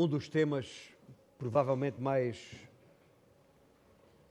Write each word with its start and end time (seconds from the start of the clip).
um 0.00 0.08
dos 0.08 0.30
temas 0.30 0.94
provavelmente 1.36 2.00
mais 2.00 2.56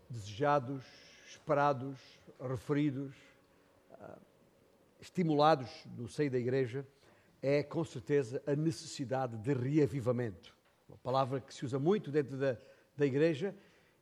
desejados, 0.09 0.83
esperados, 1.29 1.95
referidos, 2.41 3.13
ah, 3.91 4.17
estimulados 4.99 5.69
no 5.95 6.07
seio 6.07 6.31
da 6.31 6.39
igreja, 6.39 6.87
é 7.39 7.61
com 7.61 7.83
certeza 7.83 8.41
a 8.47 8.55
necessidade 8.55 9.37
de 9.37 9.53
reavivamento. 9.53 10.55
Uma 10.87 10.97
palavra 10.97 11.39
que 11.39 11.53
se 11.53 11.63
usa 11.63 11.77
muito 11.77 12.09
dentro 12.09 12.35
da, 12.35 12.57
da 12.97 13.05
igreja 13.05 13.55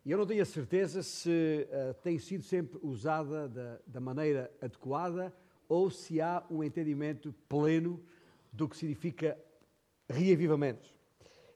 e 0.05 0.11
eu 0.11 0.17
não 0.17 0.25
tenho 0.25 0.43
a 0.43 0.45
certeza 0.45 1.03
se 1.03 1.67
uh, 1.69 1.93
tem 1.95 2.17
sido 2.17 2.45
sempre 2.45 2.79
usada 2.81 3.49
da, 3.49 3.77
da 3.85 3.99
maneira 3.99 4.49
adequada 4.61 5.35
ou 5.67 5.91
se 5.91 6.21
há 6.21 6.41
um 6.49 6.63
entendimento 6.63 7.35
pleno 7.49 8.01
do 8.53 8.69
que 8.69 8.77
significa 8.77 9.37
reavivamento. 10.09 10.95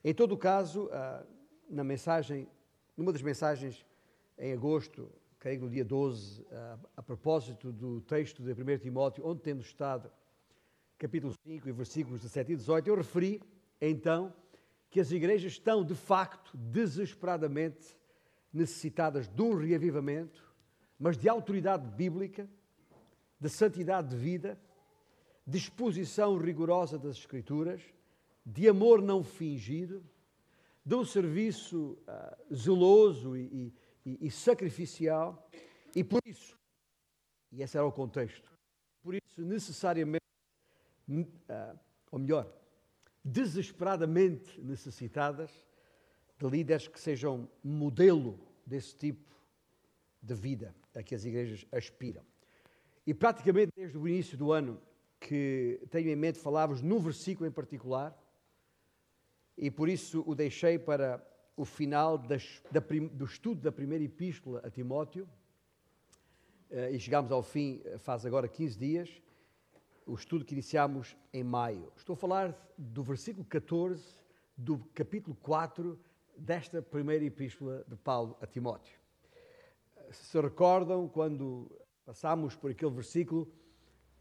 Em 0.04 0.12
todo 0.12 0.32
o 0.32 0.38
caso, 0.38 0.86
uh, 0.86 1.26
na 1.70 1.84
mensagem, 1.84 2.48
numa 2.96 3.12
das 3.12 3.22
mensagens 3.22 3.86
em 4.36 4.52
agosto, 4.52 5.08
creio 5.38 5.60
no 5.60 5.70
dia 5.70 5.84
12, 5.84 6.44
a, 6.50 6.78
a 6.96 7.02
propósito 7.02 7.70
do 7.70 8.00
texto 8.00 8.42
de 8.42 8.50
1 8.50 8.78
Timóteo, 8.78 9.24
onde 9.24 9.42
temos 9.42 9.66
estado, 9.66 10.10
capítulo 10.98 11.34
5 11.44 11.68
e 11.68 11.72
versículos 11.72 12.20
17 12.20 12.52
e 12.52 12.56
18, 12.56 12.88
eu 12.88 12.96
referi 12.96 13.40
então 13.80 14.34
que 14.90 14.98
as 14.98 15.12
igrejas 15.12 15.52
estão 15.52 15.84
de 15.84 15.94
facto 15.94 16.56
desesperadamente 16.56 17.96
necessitadas 18.52 19.28
de 19.28 19.40
um 19.40 19.54
reavivamento, 19.54 20.52
mas 20.98 21.16
de 21.16 21.28
autoridade 21.28 21.88
bíblica, 21.92 22.48
de 23.40 23.48
santidade 23.48 24.08
de 24.08 24.16
vida, 24.16 24.60
de 25.46 25.58
exposição 25.58 26.36
rigorosa 26.36 26.98
das 26.98 27.16
Escrituras, 27.16 27.82
de 28.44 28.68
amor 28.68 29.00
não 29.00 29.22
fingido, 29.22 30.04
de 30.84 30.94
um 30.94 31.04
serviço 31.04 31.98
uh, 32.08 32.54
zeloso 32.54 33.36
e, 33.36 33.72
e, 34.04 34.26
e, 34.26 34.30
sacrificial, 34.30 35.48
e 35.94 36.02
por 36.02 36.20
isso, 36.26 36.58
e 37.52 37.62
esse 37.62 37.76
era 37.76 37.86
o 37.86 37.92
contexto, 37.92 38.50
por 39.02 39.14
isso 39.14 39.40
necessariamente, 39.40 40.24
uh, 41.08 41.78
ou 42.10 42.18
melhor, 42.18 42.52
desesperadamente 43.24 44.60
necessitadas 44.60 45.50
de 46.38 46.48
líderes 46.48 46.88
que 46.88 46.98
sejam 46.98 47.48
modelo 47.62 48.38
desse 48.66 48.96
tipo 48.96 49.32
de 50.20 50.34
vida 50.34 50.74
a 50.94 51.02
que 51.02 51.14
as 51.14 51.24
igrejas 51.24 51.64
aspiram. 51.70 52.24
E 53.06 53.14
praticamente 53.14 53.72
desde 53.74 53.96
o 53.96 54.06
início 54.06 54.36
do 54.36 54.52
ano 54.52 54.80
que 55.20 55.80
tenho 55.90 56.10
em 56.10 56.16
mente, 56.16 56.38
falávamos 56.38 56.82
num 56.82 56.98
versículo 56.98 57.48
em 57.48 57.52
particular, 57.52 58.16
e 59.56 59.70
por 59.70 59.88
isso 59.88 60.22
o 60.26 60.34
deixei 60.34 60.78
para 60.78 61.24
o 61.56 61.64
final 61.64 62.16
das, 62.16 62.62
da, 62.70 62.80
do 63.12 63.24
estudo 63.24 63.60
da 63.60 63.72
primeira 63.72 64.04
epístola 64.04 64.60
a 64.64 64.70
Timóteo, 64.70 65.28
eh, 66.70 66.92
e 66.92 66.98
chegámos 66.98 67.30
ao 67.30 67.42
fim 67.42 67.82
eh, 67.84 67.98
faz 67.98 68.24
agora 68.24 68.48
15 68.48 68.78
dias, 68.78 69.22
o 70.06 70.14
estudo 70.14 70.44
que 70.44 70.54
iniciámos 70.54 71.16
em 71.32 71.44
maio. 71.44 71.92
Estou 71.96 72.14
a 72.14 72.16
falar 72.16 72.74
do 72.76 73.02
versículo 73.02 73.44
14 73.44 74.02
do 74.56 74.78
capítulo 74.94 75.36
4 75.42 75.98
desta 76.36 76.80
primeira 76.82 77.24
epístola 77.24 77.84
de 77.86 77.96
Paulo 77.96 78.36
a 78.40 78.46
Timóteo. 78.46 78.98
Se 80.10 80.40
recordam, 80.40 81.08
quando 81.08 81.70
passámos 82.04 82.56
por 82.56 82.70
aquele 82.70 82.90
versículo, 82.90 83.50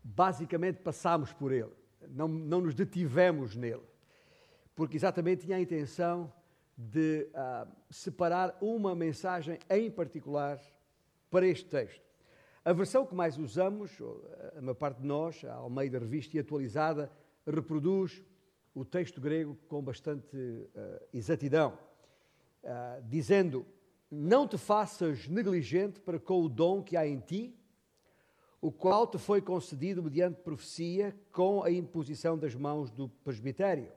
basicamente 0.03 0.81
passámos 0.81 1.33
por 1.33 1.51
ele, 1.51 1.71
não, 2.09 2.27
não 2.27 2.61
nos 2.61 2.75
detivemos 2.75 3.55
nele 3.55 3.90
porque 4.75 4.97
exatamente 4.97 5.45
tinha 5.45 5.57
a 5.57 5.61
intenção 5.61 6.31
de 6.77 7.27
uh, 7.31 7.69
separar 7.89 8.57
uma 8.61 8.95
mensagem 8.95 9.59
em 9.69 9.91
particular 9.91 10.59
para 11.29 11.45
este 11.45 11.69
texto. 11.69 12.01
A 12.63 12.73
versão 12.73 13.05
que 13.05 13.15
mais 13.15 13.37
usamos, 13.37 13.91
a 14.55 14.61
maior 14.61 14.75
parte 14.75 15.01
de 15.01 15.07
nós, 15.07 15.43
a 15.43 15.53
Almeida 15.55 15.97
Revista 15.97 16.37
e 16.37 16.39
atualizada, 16.39 17.11
reproduz 17.45 18.23
o 18.73 18.85
texto 18.85 19.19
grego 19.19 19.57
com 19.67 19.81
bastante 19.81 20.35
uh, 20.35 20.69
exatidão, 21.13 21.77
uh, 22.63 23.01
dizendo: 23.09 23.65
Não 24.09 24.47
te 24.47 24.57
faças 24.57 25.27
negligente 25.27 25.99
para 25.99 26.19
com 26.19 26.41
o 26.41 26.49
dom 26.49 26.83
que 26.83 26.95
há 26.95 27.05
em 27.05 27.19
ti, 27.19 27.55
o 28.61 28.71
qual 28.71 29.07
te 29.07 29.17
foi 29.17 29.41
concedido 29.41 30.03
mediante 30.03 30.41
profecia 30.41 31.15
com 31.31 31.63
a 31.63 31.71
imposição 31.71 32.37
das 32.37 32.53
mãos 32.53 32.91
do 32.91 33.09
presbitério. 33.09 33.91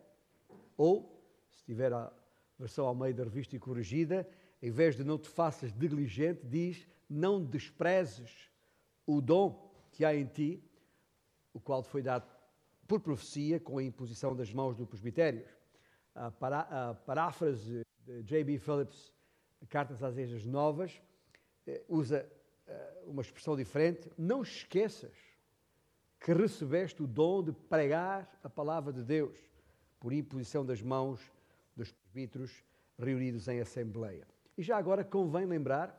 Ou, 0.77 1.23
se 1.51 1.65
tiver 1.65 1.93
a 1.93 2.13
versão 2.59 2.87
ao 2.87 2.95
meio 2.95 3.15
da 3.15 3.25
revista 3.25 3.57
e 3.57 3.59
corrigida, 3.59 4.29
em 4.63 4.71
vez 4.71 4.97
de 4.97 5.05
não 5.05 5.19
te 5.19 5.29
faças 5.29 5.73
negligente, 5.73 6.47
diz: 6.47 6.87
não 7.09 7.45
desprezes 7.45 8.51
o 9.07 9.21
dom 9.21 9.71
que 9.93 10.05
há 10.05 10.15
em 10.15 10.27
ti, 10.27 10.63
o 11.53 11.61
qual 11.61 11.83
te 11.83 11.89
foi 11.89 12.03
dado 12.03 12.27
por 12.87 13.01
profecia 13.01 13.61
com 13.61 13.79
a 13.79 13.83
imposição 13.83 14.35
das 14.35 14.53
mãos 14.53 14.77
do 14.77 14.87
presbitério. 14.87 15.47
A, 16.15 16.27
a 16.91 16.95
paráfrase 16.95 17.85
de 18.05 18.23
J.B. 18.23 18.59
Phillips, 18.59 19.13
Cartas 19.69 20.03
às 20.03 20.17
Igrejas 20.17 20.45
Novas, 20.45 21.01
eh, 21.67 21.83
usa 21.89 22.31
eh, 22.67 23.03
uma 23.07 23.23
expressão 23.23 23.57
diferente. 23.57 24.11
Não 24.17 24.43
esqueças 24.43 25.17
que 26.21 26.33
recebeste 26.33 27.03
o 27.03 27.07
dom 27.07 27.43
de 27.43 27.53
pregar 27.53 28.39
a 28.43 28.51
palavra 28.51 28.93
de 28.93 29.03
Deus 29.03 29.39
por 30.05 30.13
imposição 30.13 30.67
das 30.67 30.83
mãos 30.83 31.19
dos 31.75 31.91
presbíteros 31.91 32.63
reunidos 32.99 33.49
em 33.49 33.59
assembleia. 33.59 34.29
E 34.55 34.63
já 34.63 34.77
agora 34.77 35.03
convém 35.03 35.47
lembrar 35.47 35.99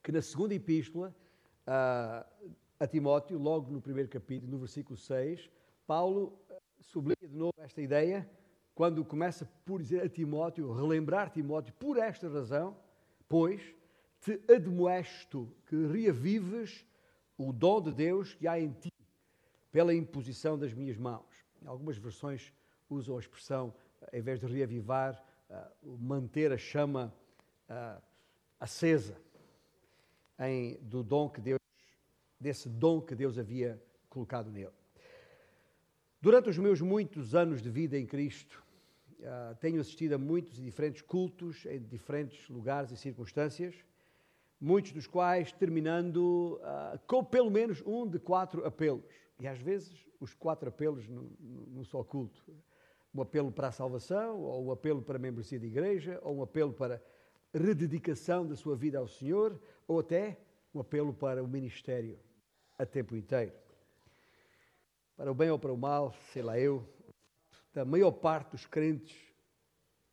que 0.00 0.12
na 0.12 0.22
segunda 0.22 0.54
epístola 0.54 1.12
a, 1.66 2.24
a 2.78 2.86
Timóteo, 2.86 3.40
logo 3.40 3.72
no 3.72 3.80
primeiro 3.80 4.08
capítulo, 4.08 4.52
no 4.52 4.56
versículo 4.56 4.96
6, 4.96 5.50
Paulo 5.84 6.38
eh, 6.48 6.60
sublinha 6.78 7.28
de 7.28 7.36
novo 7.36 7.54
esta 7.58 7.82
ideia 7.82 8.30
quando 8.72 9.04
começa 9.04 9.50
por 9.64 9.82
dizer 9.82 10.04
a 10.04 10.08
Timóteo, 10.08 10.72
relembrar 10.72 11.28
Timóteo, 11.28 11.74
por 11.80 11.98
esta 11.98 12.28
razão, 12.28 12.76
pois 13.28 13.74
te 14.20 14.40
admoesto 14.48 15.52
que 15.66 15.88
reavives 15.88 16.86
o 17.36 17.52
dom 17.52 17.82
de 17.82 17.90
Deus 17.90 18.32
que 18.32 18.46
há 18.46 18.60
em 18.60 18.70
ti, 18.70 18.92
pela 19.72 19.92
imposição 19.92 20.56
das 20.56 20.72
minhas 20.72 20.96
mãos. 20.96 21.26
Em 21.60 21.66
algumas 21.66 21.96
versões 21.96 22.52
usam 22.92 23.16
a 23.16 23.20
expressão, 23.20 23.74
em 24.12 24.20
vez 24.20 24.38
de 24.38 24.46
reavivar, 24.46 25.22
uh, 25.50 25.96
manter 25.98 26.52
a 26.52 26.58
chama 26.58 27.12
uh, 27.68 28.02
acesa 28.60 29.16
em, 30.38 30.78
do 30.82 31.02
dom 31.02 31.28
que 31.28 31.40
Deus, 31.40 31.60
desse 32.38 32.68
dom 32.68 33.00
que 33.00 33.14
Deus 33.14 33.38
havia 33.38 33.82
colocado 34.08 34.50
nele. 34.50 34.72
Durante 36.20 36.50
os 36.50 36.58
meus 36.58 36.80
muitos 36.80 37.34
anos 37.34 37.60
de 37.60 37.68
vida 37.68 37.98
em 37.98 38.06
Cristo, 38.06 38.62
tenho 39.60 39.80
assistido 39.80 40.14
a 40.14 40.18
muitos 40.18 40.58
e 40.58 40.62
diferentes 40.62 41.02
cultos 41.02 41.66
em 41.66 41.80
diferentes 41.80 42.48
lugares 42.48 42.92
e 42.92 42.96
circunstâncias, 42.96 43.74
muitos 44.60 44.92
dos 44.92 45.06
quais 45.08 45.50
terminando 45.50 46.60
com 47.08 47.24
pelo 47.24 47.50
menos 47.50 47.82
um 47.84 48.06
de 48.06 48.20
quatro 48.20 48.64
apelos. 48.64 49.04
E 49.40 49.48
às 49.48 49.60
vezes 49.60 50.06
os 50.20 50.34
quatro 50.34 50.68
apelos 50.68 51.08
num 51.08 51.84
só 51.84 52.04
culto 52.04 52.44
um 53.14 53.20
apelo 53.20 53.52
para 53.52 53.68
a 53.68 53.72
salvação, 53.72 54.40
ou 54.40 54.66
um 54.66 54.70
apelo 54.70 55.02
para 55.02 55.16
a 55.16 55.18
membresia 55.18 55.58
de 55.58 55.66
igreja, 55.66 56.18
ou 56.22 56.38
um 56.38 56.42
apelo 56.42 56.72
para 56.72 57.02
rededicação 57.52 58.46
da 58.46 58.56
sua 58.56 58.74
vida 58.74 58.98
ao 58.98 59.06
Senhor, 59.06 59.60
ou 59.86 60.00
até 60.00 60.40
um 60.74 60.80
apelo 60.80 61.12
para 61.12 61.42
o 61.42 61.48
ministério 61.48 62.18
a 62.78 62.86
tempo 62.86 63.14
inteiro. 63.14 63.52
Para 65.16 65.30
o 65.30 65.34
bem 65.34 65.50
ou 65.50 65.58
para 65.58 65.72
o 65.72 65.76
mal, 65.76 66.14
sei 66.32 66.42
lá 66.42 66.58
eu, 66.58 66.88
da 67.72 67.84
maior 67.84 68.12
parte 68.12 68.52
dos 68.52 68.66
crentes 68.66 69.16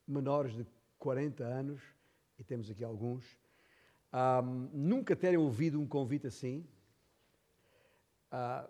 menores 0.05 0.53
de 0.53 0.65
40 0.97 1.43
anos, 1.43 1.81
e 2.37 2.43
temos 2.43 2.69
aqui 2.69 2.83
alguns, 2.83 3.23
um, 4.13 4.69
nunca 4.73 5.15
terem 5.15 5.37
ouvido 5.37 5.79
um 5.79 5.87
convite 5.87 6.27
assim, 6.27 6.67
uh, 8.33 8.69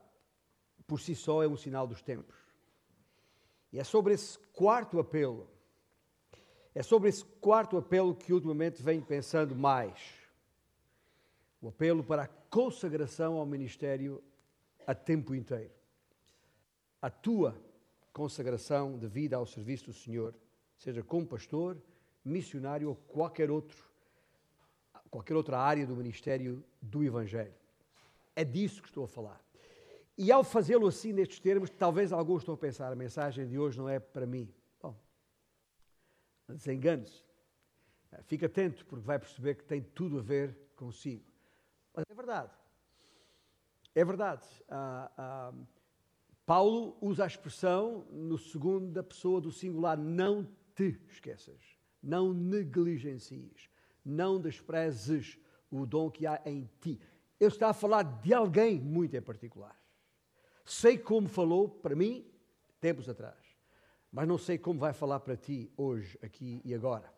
por 0.86 1.00
si 1.00 1.16
só 1.16 1.44
é 1.44 1.48
um 1.48 1.58
sinal 1.58 1.88
dos 1.88 2.02
tempos. 2.02 2.38
E 3.71 3.80
é 3.80 3.83
sobre 3.83 4.13
esse 4.13 4.38
quarto 4.54 5.00
apelo, 5.00 5.48
é 6.74 6.81
sobre 6.81 7.10
esse 7.10 7.24
quarto 7.24 7.77
apelo 7.77 8.16
que 8.16 8.33
ultimamente 8.33 8.81
venho 8.81 9.04
pensando 9.04 9.56
mais. 9.56 10.00
O 11.62 11.68
apelo 11.68 12.04
para 12.04 12.24
a 12.24 12.27
consagração 12.27 13.36
ao 13.38 13.45
ministério 13.45 14.24
a 14.88 14.95
tempo 14.95 15.36
inteiro. 15.36 15.71
A 17.01 17.10
tua 17.10 17.56
consagração 18.12 18.98
de 18.98 19.07
vida 19.07 19.36
ao 19.36 19.45
serviço 19.45 19.86
do 19.86 19.94
Senhor, 19.94 20.33
seja 20.77 21.04
como 21.04 21.27
pastor, 21.27 21.77
missionário 22.24 22.89
ou 22.89 22.95
qualquer 22.95 23.51
outro, 23.51 23.77
qualquer 25.10 25.36
outra 25.36 25.60
área 25.60 25.86
do 25.86 25.95
ministério 25.95 26.63
do 26.81 27.04
Evangelho. 27.04 27.54
É 28.36 28.44
disso 28.44 28.81
que 28.81 28.88
estou 28.88 29.04
a 29.04 29.07
falar. 29.07 29.49
E 30.21 30.33
ao 30.33 30.44
fazê-lo 30.44 30.86
assim, 30.86 31.13
nestes 31.13 31.39
termos, 31.39 31.69
talvez 31.69 32.12
alguns 32.12 32.42
estão 32.42 32.54
a 32.54 32.57
pensar: 32.57 32.92
a 32.92 32.95
mensagem 32.95 33.48
de 33.48 33.57
hoje 33.57 33.77
não 33.77 33.88
é 33.88 34.00
para 34.00 34.25
mim. 34.25 34.54
Bom, 34.81 34.94
Desengane-se. 36.45 37.24
Fique 38.24 38.44
atento, 38.44 38.86
porque 38.86 39.06
vai 39.06 39.18
perceber 39.18 39.56
que 39.56 39.63
tem 39.63 39.81
tudo 39.81 40.19
a 40.19 40.21
ver 40.21 40.57
consigo. 40.75 41.24
Mas 41.95 42.04
é 42.10 42.13
verdade. 42.13 42.51
É 43.95 44.04
verdade. 44.04 44.45
Ah, 44.68 45.10
ah, 45.18 45.54
Paulo 46.45 46.98
usa 47.00 47.24
a 47.24 47.27
expressão 47.27 48.06
no 48.12 48.38
segundo 48.38 48.92
da 48.92 49.01
pessoa 49.01 49.39
do 49.39 49.54
singular: 49.54 49.98
não 49.98 50.45
te 50.75 51.00
esqueças, 51.07 51.77
não 52.04 52.33
negligencies, 52.33 53.69
não 54.04 54.38
desprezes 54.38 55.39
o 55.72 55.86
dom 55.86 56.12
que 56.12 56.27
há 56.27 56.42
em 56.45 56.69
ti. 56.81 57.00
Ele 57.39 57.54
está 57.54 57.69
a 57.69 57.74
falar 57.74 58.04
de 58.04 58.33
alguém 58.33 58.81
muito 58.81 59.15
em 59.15 59.22
particular. 59.22 59.80
Sei 60.69 61.00
como 61.00 61.27
falou 61.27 61.68
para 61.68 61.95
mim 61.95 62.24
tempos 62.80 63.10
atrás, 63.10 63.44
mas 64.12 64.27
não 64.27 64.38
sei 64.38 64.56
como 64.56 64.80
vai 64.80 64.94
falar 64.94 65.19
para 65.19 65.36
ti 65.36 65.74
hoje, 65.75 66.16
aqui 66.21 66.62
e 66.63 66.75
agora. 66.75 67.12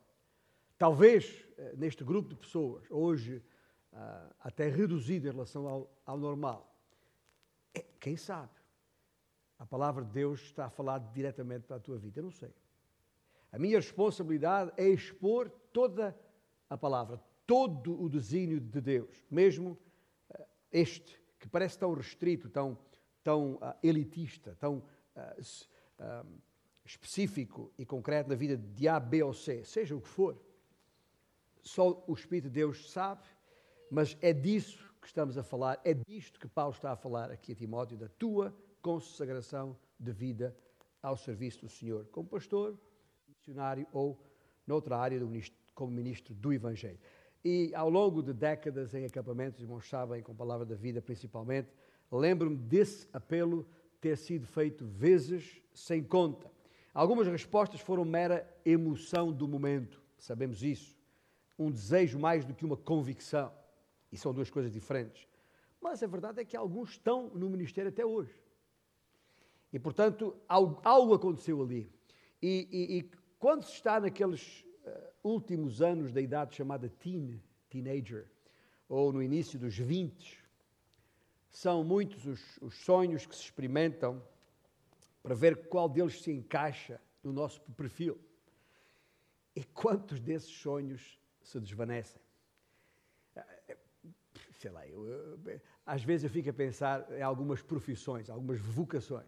Talvez 0.78 1.46
eh, 1.58 1.74
neste 1.76 2.02
grupo 2.02 2.30
de 2.30 2.36
pessoas, 2.36 2.90
hoje 2.90 3.44
ah, 3.92 4.34
até 4.40 4.70
reduzido 4.70 5.28
em 5.28 5.32
relação 5.32 5.68
ao, 5.68 5.94
ao 6.06 6.18
normal, 6.18 6.74
é, 7.74 7.84
quem 8.00 8.16
sabe? 8.16 8.54
A 9.60 9.66
palavra 9.66 10.06
de 10.06 10.12
Deus 10.12 10.40
está 10.44 10.68
a 10.68 10.70
falar 10.70 11.00
diretamente 11.14 11.66
para 11.66 11.76
a 11.76 11.80
tua 11.82 11.98
vida. 11.98 12.22
Eu 12.22 12.24
não 12.24 12.32
sei. 12.32 12.56
A 13.52 13.60
minha 13.60 13.78
responsabilidade 13.78 14.72
é 14.78 14.88
expor 14.88 15.50
toda 15.74 16.18
a 16.70 16.78
palavra, 16.78 17.22
todo 17.46 18.02
o 18.02 18.08
desígnio 18.08 18.62
de 18.62 18.80
Deus, 18.80 19.26
mesmo 19.30 19.78
uh, 20.30 20.46
este, 20.72 21.22
que 21.38 21.50
parece 21.50 21.78
tão 21.78 21.94
restrito, 21.94 22.50
tão, 22.50 22.78
tão 23.24 23.56
uh, 23.56 23.76
elitista, 23.84 24.56
tão 24.60 24.84
uh, 25.16 26.26
específico 26.84 27.72
e 27.78 27.86
concreto 27.86 28.30
na 28.30 28.36
vida 28.36 28.58
de 28.58 28.88
A, 28.88 29.00
B 29.00 29.24
ou 29.24 29.34
C, 29.34 29.64
seja 29.64 29.96
o 29.96 30.02
que 30.02 30.08
for. 30.08 30.38
Só 31.62 32.04
o 32.08 32.14
Espírito 32.14 32.46
de 32.46 32.56
Deus 32.56 32.92
sabe, 32.92 33.28
mas 33.90 34.18
é 34.22 34.34
disso 34.34 34.92
que 35.00 35.08
estamos 35.08 35.38
a 35.38 35.44
falar, 35.44 35.80
é 35.84 35.94
disto 35.94 36.40
que 36.40 36.48
Paulo 36.48 36.74
está 36.74 36.92
a 36.92 36.96
falar 36.96 37.32
aqui 37.32 37.52
a 37.52 37.56
Timóteo, 37.56 37.98
da 37.98 38.08
tua 38.08 38.56
consagração 38.82 39.78
de 40.00 40.12
vida 40.12 40.56
ao 41.02 41.18
serviço 41.18 41.62
do 41.62 41.70
Senhor, 41.70 42.06
como 42.12 42.28
pastor, 42.28 42.78
missionário 43.28 43.88
ou 43.92 44.20
noutra 44.66 44.98
área 44.98 45.20
ministro, 45.20 45.58
como 45.74 45.92
ministro 45.92 46.34
do 46.34 46.54
Evangelho. 46.54 47.00
E 47.44 47.74
ao 47.74 47.90
longo 47.90 48.22
de 48.22 48.34
décadas 48.34 48.94
em 48.94 49.06
acampamentos, 49.06 49.60
irmãos 49.60 49.90
sabem, 49.90 50.22
com 50.22 50.32
a 50.32 50.36
palavra 50.36 50.66
da 50.66 50.76
vida 50.76 51.02
principalmente, 51.02 51.70
lembro-me 52.18 52.58
desse 52.58 53.08
apelo 53.14 53.68
ter 54.00 54.18
sido 54.18 54.46
feito 54.46 54.86
vezes 54.86 55.62
sem 55.74 56.04
conta. 56.04 56.52
Algumas 56.94 57.28
respostas 57.28 57.80
foram 57.80 58.04
mera 58.04 58.46
emoção 58.66 59.32
do 59.32 59.48
momento, 59.48 60.02
sabemos 60.18 60.62
isso. 60.64 61.00
Um 61.58 61.72
desejo 61.72 62.20
mais 62.20 62.44
do 62.44 62.54
que 62.54 62.66
uma 62.66 62.76
convicção. 62.76 63.54
E 64.12 64.18
são 64.18 64.34
duas 64.34 64.50
coisas 64.50 64.72
diferentes. 64.72 65.28
Mas 65.80 66.04
a 66.04 66.08
verdade 66.08 66.42
é 66.42 66.46
que 66.46 66.58
alguns 66.58 66.92
estão 66.92 67.30
no 67.30 67.50
ministério 67.50 67.90
até 67.90 68.06
hoje. 68.06 68.34
E, 69.72 69.80
portanto, 69.80 70.36
algo, 70.48 70.82
algo 70.84 71.14
aconteceu 71.14 71.62
ali. 71.62 71.90
E, 72.42 72.68
e, 72.72 72.98
e, 72.98 73.12
quando 73.40 73.64
se 73.64 73.74
está 73.74 74.00
naqueles 74.00 74.66
uh, 74.86 75.30
últimos 75.30 75.82
anos 75.82 76.12
da 76.12 76.20
idade 76.20 76.56
chamada 76.56 76.90
teen, 76.90 77.42
teenager, 77.70 78.28
ou 78.90 79.14
no 79.14 79.24
início 79.24 79.58
dos 79.58 79.78
20, 79.78 80.41
são 81.52 81.84
muitos 81.84 82.26
os, 82.26 82.58
os 82.62 82.76
sonhos 82.76 83.26
que 83.26 83.36
se 83.36 83.44
experimentam 83.44 84.24
para 85.22 85.36
ver 85.36 85.68
qual 85.68 85.88
deles 85.88 86.22
se 86.22 86.32
encaixa 86.32 87.00
no 87.24 87.32
nosso 87.32 87.62
perfil. 87.74 88.18
E 89.56 89.64
quantos 89.64 90.20
desses 90.20 90.50
sonhos 90.50 91.20
se 91.44 91.60
desvanecem? 91.60 92.22
sei 94.62 94.70
lá, 94.70 94.88
eu, 94.88 95.08
eu, 95.08 95.62
às 95.86 96.04
vezes 96.04 96.24
eu 96.24 96.30
fico 96.30 96.50
a 96.50 96.54
pensar 96.54 97.12
em 97.12 97.22
algumas 97.22 97.64
profissões, 97.64 98.30
algumas 98.30 98.60
vocações. 98.60 99.26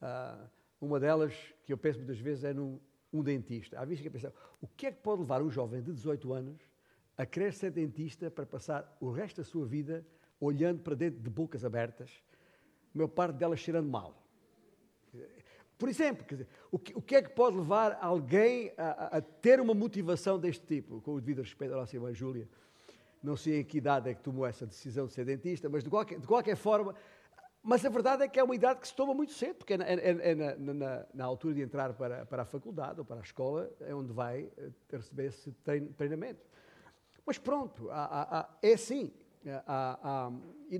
Uh, 0.00 0.46
uma 0.78 1.00
delas, 1.00 1.34
que 1.64 1.72
eu 1.72 1.78
penso 1.78 1.98
muitas 1.98 2.18
vezes, 2.18 2.44
é 2.44 2.52
num 2.52 2.78
um 3.10 3.22
dentista. 3.22 3.80
Às 3.80 3.88
vezes 3.88 4.04
fico 4.04 4.14
a 4.14 4.20
pensar, 4.20 4.32
o 4.60 4.66
que 4.66 4.86
é 4.86 4.92
que 4.92 5.00
pode 5.00 5.22
levar 5.22 5.42
um 5.42 5.50
jovem 5.50 5.82
de 5.82 5.90
18 5.92 6.32
anos 6.34 6.60
a 7.16 7.24
querer 7.24 7.52
ser 7.54 7.70
dentista 7.70 8.30
para 8.30 8.44
passar 8.44 8.96
o 9.00 9.10
resto 9.10 9.38
da 9.38 9.44
sua 9.44 9.66
vida 9.66 10.04
olhando 10.44 10.80
para 10.80 10.94
dentro 10.94 11.20
de 11.20 11.30
bocas 11.30 11.64
abertas, 11.64 12.10
meu 12.94 13.08
parte 13.08 13.36
delas 13.36 13.60
cheirando 13.60 13.88
mal? 13.88 14.22
Por 15.78 15.88
exemplo, 15.88 16.24
dizer, 16.28 16.46
o, 16.70 16.78
que, 16.78 16.96
o 16.96 17.02
que 17.02 17.16
é 17.16 17.22
que 17.22 17.30
pode 17.30 17.56
levar 17.56 17.98
alguém 18.00 18.72
a, 18.76 19.16
a, 19.16 19.20
ter 19.20 19.60
uma 19.60 19.74
motivação 19.74 20.38
deste 20.38 20.64
tipo? 20.64 21.00
Com 21.00 21.14
o 21.14 21.20
devido 21.20 21.42
respeito 21.42 21.74
à 21.74 21.76
nossa 21.76 21.96
irmã 21.96 22.12
Júlia, 22.12 22.48
não 23.22 23.36
sei 23.36 23.60
em 23.60 23.64
que 23.64 23.78
idade 23.78 24.10
é 24.10 24.14
que 24.14 24.22
tomou 24.22 24.46
essa 24.46 24.66
decisão 24.66 25.06
de 25.06 25.12
ser 25.12 25.24
dentista, 25.24 25.68
mas 25.68 25.82
de 25.82 25.90
qualquer, 25.90 26.18
de 26.18 26.26
qualquer 26.26 26.56
forma, 26.56 26.94
mas 27.62 27.84
a 27.84 27.88
verdade 27.88 28.24
é 28.24 28.28
que 28.28 28.40
é 28.40 28.42
uma 28.42 28.54
idade 28.54 28.80
que 28.80 28.88
se 28.88 28.94
toma 28.94 29.14
muito 29.14 29.32
cedo, 29.32 29.56
porque 29.56 29.74
é, 29.74 29.76
é, 29.76 29.94
é, 29.94 30.30
é 30.30 30.34
na, 30.34 30.74
na, 30.74 31.06
na, 31.14 31.24
altura 31.24 31.54
de 31.54 31.62
entrar 31.62 31.92
para, 31.94 32.26
para 32.26 32.42
a 32.42 32.44
faculdade 32.44 32.98
ou 32.98 33.04
para 33.04 33.16
a 33.16 33.22
escola, 33.22 33.70
é 33.80 33.94
onde 33.94 34.12
vai 34.12 34.50
eh, 34.56 34.70
receber 34.90 35.26
esse 35.26 35.52
treinamento. 35.96 36.44
Mas 37.24 37.38
pronto, 37.38 37.88
há, 37.90 38.40
há, 38.40 38.48
é 38.60 38.72
assim. 38.72 39.12
Há, 39.66 40.30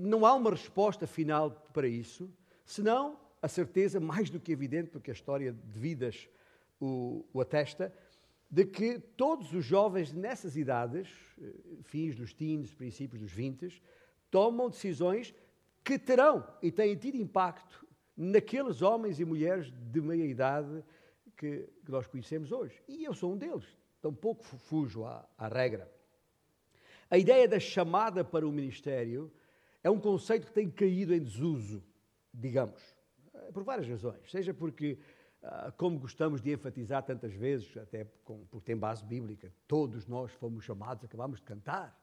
não 0.01 0.25
há 0.25 0.33
uma 0.33 0.51
resposta 0.51 1.05
final 1.05 1.51
para 1.73 1.87
isso, 1.87 2.29
senão 2.65 3.19
a 3.41 3.47
certeza, 3.47 3.99
mais 3.99 4.29
do 4.29 4.39
que 4.39 4.51
evidente, 4.51 4.89
porque 4.89 5.11
a 5.11 5.13
história 5.13 5.51
de 5.51 5.79
vidas 5.79 6.29
o, 6.79 7.25
o 7.33 7.41
atesta, 7.41 7.93
de 8.49 8.65
que 8.65 8.99
todos 8.99 9.53
os 9.53 9.65
jovens 9.65 10.13
nessas 10.13 10.55
idades, 10.55 11.09
eh, 11.41 11.53
fins 11.81 12.15
dos 12.15 12.33
teens, 12.33 12.73
princípios 12.73 13.21
dos 13.21 13.31
20, 13.31 13.81
tomam 14.29 14.69
decisões 14.69 15.33
que 15.83 15.97
terão 15.97 16.45
e 16.61 16.71
têm 16.71 16.95
tido 16.95 17.17
impacto 17.17 17.85
naqueles 18.15 18.81
homens 18.81 19.19
e 19.19 19.25
mulheres 19.25 19.71
de 19.71 19.99
meia 19.99 20.25
idade 20.25 20.83
que, 21.35 21.67
que 21.83 21.91
nós 21.91 22.05
conhecemos 22.07 22.51
hoje. 22.51 22.81
E 22.87 23.03
eu 23.03 23.13
sou 23.13 23.33
um 23.33 23.37
deles, 23.37 23.65
tampouco 24.01 24.43
fujo 24.43 25.03
à, 25.03 25.27
à 25.37 25.47
regra. 25.47 25.91
A 27.13 27.17
ideia 27.19 27.47
da 27.47 27.59
chamada 27.59 28.25
para 28.25 28.43
o 28.43 28.51
ministério 28.51 29.31
é 29.83 29.89
um 29.91 29.99
conceito 29.99 30.47
que 30.47 30.51
tem 30.51 30.67
caído 30.67 31.13
em 31.13 31.21
desuso, 31.21 31.83
digamos, 32.33 32.81
eh, 33.35 33.51
por 33.51 33.63
várias 33.63 33.87
razões. 33.87 34.31
Seja 34.31 34.51
porque 34.51 34.97
ah, 35.43 35.71
como 35.77 35.99
gostamos 35.99 36.41
de 36.41 36.51
enfatizar 36.51 37.03
tantas 37.03 37.31
vezes, 37.31 37.77
até 37.77 38.03
porque 38.49 38.65
tem 38.65 38.75
base 38.75 39.05
bíblica, 39.05 39.53
todos 39.67 40.07
nós 40.07 40.31
fomos 40.31 40.65
chamados, 40.65 41.03
acabamos 41.03 41.37
de 41.37 41.45
cantar, 41.45 41.95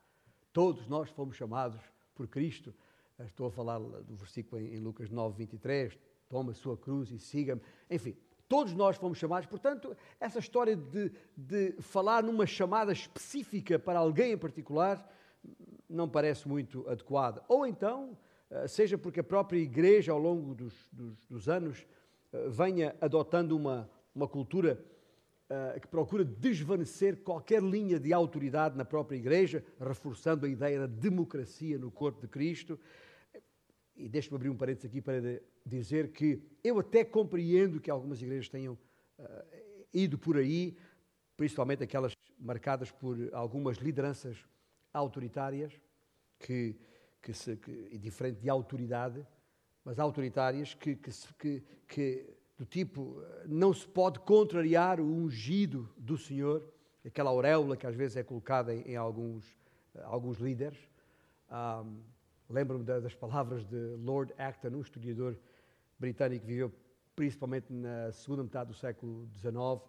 todos 0.53 0.87
nós 0.87 1.11
fomos 1.11 1.35
chamados 1.35 1.81
por 2.15 2.29
Cristo. 2.29 2.73
Estou 3.19 3.49
a 3.49 3.51
falar 3.51 3.81
do 3.81 4.15
versículo 4.15 4.63
em 4.63 4.79
Lucas 4.79 5.11
9, 5.11 5.37
23, 5.39 5.99
toma 6.29 6.53
a 6.53 6.55
sua 6.55 6.77
cruz 6.77 7.11
e 7.11 7.19
siga-me. 7.19 7.61
Enfim, 7.91 8.17
todos 8.51 8.75
nós 8.75 8.97
fomos 8.97 9.17
chamados, 9.17 9.47
portanto, 9.47 9.97
essa 10.19 10.41
história 10.41 10.75
de, 10.75 11.13
de 11.37 11.73
falar 11.81 12.21
numa 12.21 12.47
chamada 12.47 12.93
específica 12.93 13.79
para 13.79 14.01
alguém 14.01 14.33
em 14.33 14.37
particular 14.37 15.09
não 15.89 16.09
parece 16.09 16.49
muito 16.49 16.85
adequada. 16.89 17.45
Ou 17.47 17.65
então, 17.65 18.19
ah, 18.51 18.67
seja 18.67 18.99
porque 18.99 19.21
a 19.21 19.25
própria 19.25 19.61
igreja, 19.61 20.11
ao 20.11 20.19
longo 20.19 20.53
dos, 20.53 20.75
dos, 20.93 21.25
dos 21.27 21.49
anos, 21.49 21.87
eh, 22.33 22.49
venha 22.49 22.97
adotando 23.01 23.57
uma, 23.57 23.89
uma 24.13 24.27
cultura 24.27 24.85
uh, 25.51 25.79
que 25.81 25.87
procura 25.87 26.25
desvanecer 26.25 27.19
qualquer 27.23 27.63
linha 27.63 27.99
de 27.99 28.13
autoridade 28.13 28.77
na 28.77 28.85
própria 28.85 29.17
Igreja, 29.17 29.65
reforçando 29.79 30.47
a 30.47 30.49
ideia 30.49 30.81
da 30.81 30.87
democracia 30.87 31.79
no 31.79 31.91
corpo 31.91 32.21
de 32.21 32.29
Cristo. 32.29 32.79
E 34.01 34.09
deixe-me 34.09 34.37
abrir 34.37 34.49
um 34.49 34.57
parênteses 34.57 34.89
aqui 34.89 35.01
para 35.01 35.21
dizer 35.65 36.11
que 36.13 36.43
eu 36.65 36.79
até 36.79 37.05
compreendo 37.05 37.81
que 37.81 37.91
algumas 37.91 38.21
igrejas 38.23 38.49
tenham 38.49 38.79
uh, 39.19 39.25
ido 39.93 40.19
por 40.19 40.37
aí, 40.39 40.77
principalmente 41.37 41.83
aquelas 41.83 42.15
marcadas 42.39 42.91
por 42.91 43.17
algumas 43.35 43.77
lideranças 43.77 44.39
autoritárias, 44.93 45.79
que, 46.39 46.75
que, 47.21 47.35
se, 47.35 47.57
que 47.57 47.99
diferente 47.99 48.41
de 48.41 48.49
autoridade, 48.49 49.27
mas 49.85 49.99
autoritárias, 49.99 50.73
que, 50.75 50.97
que, 50.97 51.11
que, 51.39 51.63
que, 51.87 52.27
do 52.59 52.65
tipo 52.65 53.23
não 53.47 53.73
se 53.73 53.87
pode 53.87 54.19
contrariar 54.21 54.99
o 54.99 55.05
ungido 55.05 55.89
do 55.97 56.17
Senhor, 56.17 56.67
aquela 57.05 57.31
auréola 57.31 57.77
que 57.77 57.87
às 57.87 57.95
vezes 57.95 58.17
é 58.17 58.23
colocada 58.23 58.75
em, 58.75 58.93
em 58.93 58.97
alguns, 58.97 59.45
alguns 60.05 60.39
líderes. 60.39 60.79
Um, 61.51 62.01
Lembro-me 62.51 62.85
das 62.85 63.15
palavras 63.15 63.65
de 63.65 63.97
Lord 63.97 64.35
Acton, 64.37 64.69
um 64.69 64.81
historiador 64.81 65.39
britânico 65.99 66.45
que 66.45 66.53
viveu 66.53 66.73
principalmente 67.15 67.73
na 67.73 68.13
segunda 68.13 68.43
metade 68.43 68.69
do 68.69 68.75
século 68.75 69.29
XIX. 69.33 69.89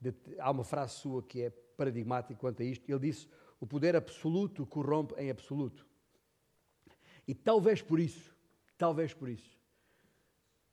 De, 0.00 0.14
há 0.38 0.50
uma 0.50 0.64
frase 0.64 0.94
sua 0.94 1.22
que 1.22 1.42
é 1.42 1.50
paradigmática 1.50 2.38
quanto 2.38 2.60
a 2.62 2.64
isto. 2.64 2.90
Ele 2.90 2.98
disse: 2.98 3.28
O 3.60 3.66
poder 3.66 3.96
absoluto 3.96 4.66
corrompe 4.66 5.14
em 5.16 5.30
absoluto. 5.30 5.86
E 7.26 7.34
talvez 7.34 7.80
por 7.80 8.00
isso 8.00 8.32
Talvez 8.82 9.14
por 9.14 9.28
isso. 9.28 9.56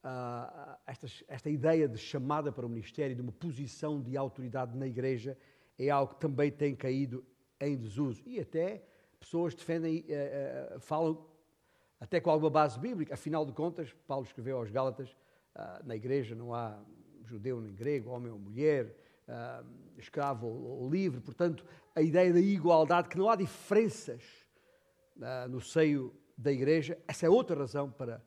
uh, 0.03 0.75
esta, 0.87 1.05
esta 1.27 1.47
ideia 1.47 1.87
de 1.87 1.99
chamada 1.99 2.51
para 2.51 2.65
o 2.65 2.69
ministério, 2.69 3.15
de 3.15 3.21
uma 3.21 3.31
posição 3.31 4.01
de 4.01 4.17
autoridade 4.17 4.75
na 4.75 4.87
igreja, 4.87 5.37
é 5.77 5.91
algo 5.91 6.15
que 6.15 6.19
também 6.19 6.51
tem 6.51 6.75
caído 6.75 7.23
em 7.59 7.77
desuso. 7.77 8.23
E 8.25 8.39
até 8.39 8.83
pessoas 9.19 9.53
defendem, 9.53 9.99
uh, 10.01 10.75
uh, 10.75 10.79
falam 10.79 11.25
até 11.99 12.19
com 12.19 12.29
alguma 12.29 12.49
base 12.49 12.79
bíblica. 12.79 13.13
Afinal 13.13 13.45
de 13.45 13.51
contas, 13.51 13.93
Paulo 14.07 14.25
escreveu 14.25 14.57
aos 14.57 14.71
Gálatas, 14.71 15.15
na 15.83 15.93
igreja 15.93 16.33
não 16.33 16.53
há 16.53 16.79
judeu 17.25 17.59
nem 17.59 17.75
grego, 17.75 18.11
homem 18.11 18.31
ou 18.31 18.39
mulher, 18.39 18.95
escravo 19.97 20.47
ou, 20.47 20.89
livre. 20.89 21.19
Portanto, 21.19 21.65
a 21.93 22.01
ideia 22.01 22.31
da 22.31 22.39
igualdade, 22.39 23.09
que 23.09 23.17
não 23.17 23.29
há 23.29 23.35
diferenças 23.35 24.23
no 25.49 25.59
seio 25.59 26.15
da 26.37 26.49
igreja, 26.49 26.97
essa 27.05 27.25
é 27.25 27.29
outra 27.29 27.59
razão 27.59 27.91
para 27.91 28.23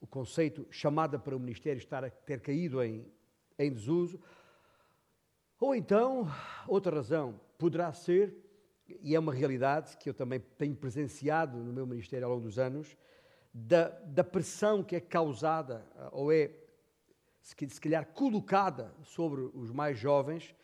o 0.00 0.06
conceito 0.06 0.66
chamada 0.70 1.18
para 1.18 1.36
o 1.36 1.40
ministério 1.40 1.78
estar 1.78 2.02
a 2.02 2.08
ter 2.08 2.40
caído 2.40 2.82
em, 2.82 3.06
em 3.58 3.70
desuso. 3.70 4.18
Ou 5.60 5.76
então, 5.76 6.26
outra 6.66 6.96
razão 6.96 7.38
poderá 7.56 7.92
ser, 7.92 8.34
e 9.00 9.14
é 9.14 9.18
uma 9.18 9.32
realidade 9.32 9.96
que 9.96 10.08
eu 10.08 10.14
também 10.14 10.40
tenho 10.58 10.74
presenciado 10.74 11.58
no 11.58 11.72
meu 11.72 11.86
ministério 11.86 12.26
ao 12.26 12.34
longo 12.34 12.46
dos 12.46 12.58
anos, 12.58 12.96
da, 13.52 13.88
da 13.88 14.24
pressão 14.24 14.82
que 14.82 14.96
é 14.96 15.00
causada, 15.00 15.86
ou 16.10 16.32
é, 16.32 16.50
se 17.40 17.80
calhar, 17.80 18.06
colocada 18.06 18.92
sobre 19.02 19.42
os 19.54 19.70
mais 19.70 19.98
jovens, 19.98 20.54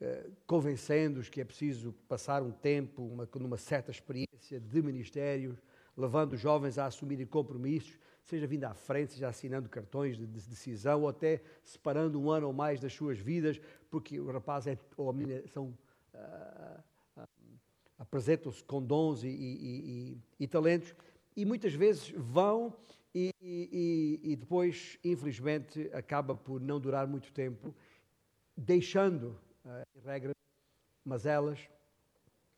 eh, 0.00 0.30
convencendo-os 0.46 1.28
que 1.28 1.40
é 1.40 1.44
preciso 1.44 1.92
passar 2.08 2.42
um 2.42 2.50
tempo, 2.50 3.02
uma, 3.02 3.28
numa 3.36 3.56
certa 3.56 3.90
experiência 3.90 4.60
de 4.60 4.82
ministérios, 4.82 5.62
levando 5.96 6.34
os 6.34 6.40
jovens 6.40 6.76
a 6.76 6.86
assumirem 6.86 7.24
compromissos 7.24 7.98
seja 8.24 8.46
vindo 8.46 8.64
à 8.64 8.74
frente, 8.74 9.12
seja 9.12 9.28
assinando 9.28 9.68
cartões 9.68 10.16
de 10.16 10.26
decisão, 10.26 11.02
ou 11.02 11.08
até 11.08 11.42
separando 11.62 12.20
um 12.20 12.30
ano 12.30 12.46
ou 12.46 12.52
mais 12.52 12.80
das 12.80 12.92
suas 12.92 13.18
vidas, 13.18 13.60
porque 13.90 14.18
o 14.18 14.30
rapaz 14.30 14.66
é, 14.66 14.78
ou 14.96 15.10
a 15.10 15.12
menina 15.12 15.46
são, 15.46 15.76
uh, 16.14 16.82
apresentam-se 17.98 18.62
com 18.64 18.82
dons 18.82 19.22
e, 19.22 19.28
e, 19.28 19.30
e, 19.30 20.18
e, 20.40 20.46
talentos, 20.46 20.94
e 21.36 21.44
muitas 21.44 21.74
vezes 21.74 22.10
vão 22.16 22.74
e, 23.14 24.36
depois, 24.36 24.98
infelizmente, 25.04 25.88
acaba 25.92 26.34
por 26.34 26.60
não 26.60 26.80
durar 26.80 27.06
muito 27.06 27.32
tempo, 27.32 27.72
deixando, 28.56 29.38
uh, 29.64 29.86
em 29.96 30.00
regra, 30.00 30.32
mazelas 31.04 31.68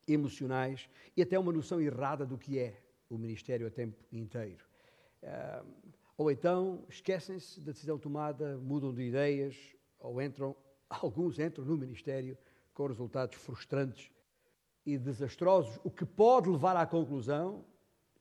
emocionais 0.08 0.88
e 1.16 1.20
até 1.20 1.38
uma 1.38 1.52
noção 1.52 1.80
errada 1.80 2.24
do 2.24 2.38
que 2.38 2.58
é 2.58 2.80
o 3.10 3.18
ministério 3.18 3.66
a 3.66 3.70
tempo 3.70 4.02
inteiro. 4.10 4.64
Uh, 5.22 5.92
ou 6.16 6.30
então 6.30 6.84
esquecem-se 6.88 7.60
da 7.60 7.72
decisão 7.72 7.98
tomada, 7.98 8.56
mudam 8.56 8.94
de 8.94 9.02
ideias, 9.02 9.56
ou 9.98 10.22
entram, 10.22 10.56
alguns 10.88 11.38
entram 11.38 11.66
no 11.66 11.76
ministério 11.76 12.38
com 12.72 12.86
resultados 12.86 13.36
frustrantes 13.36 14.10
e 14.86 14.96
desastrosos, 14.96 15.80
o 15.82 15.90
que 15.90 16.06
pode 16.06 16.48
levar 16.48 16.76
à 16.76 16.86
conclusão, 16.86 17.64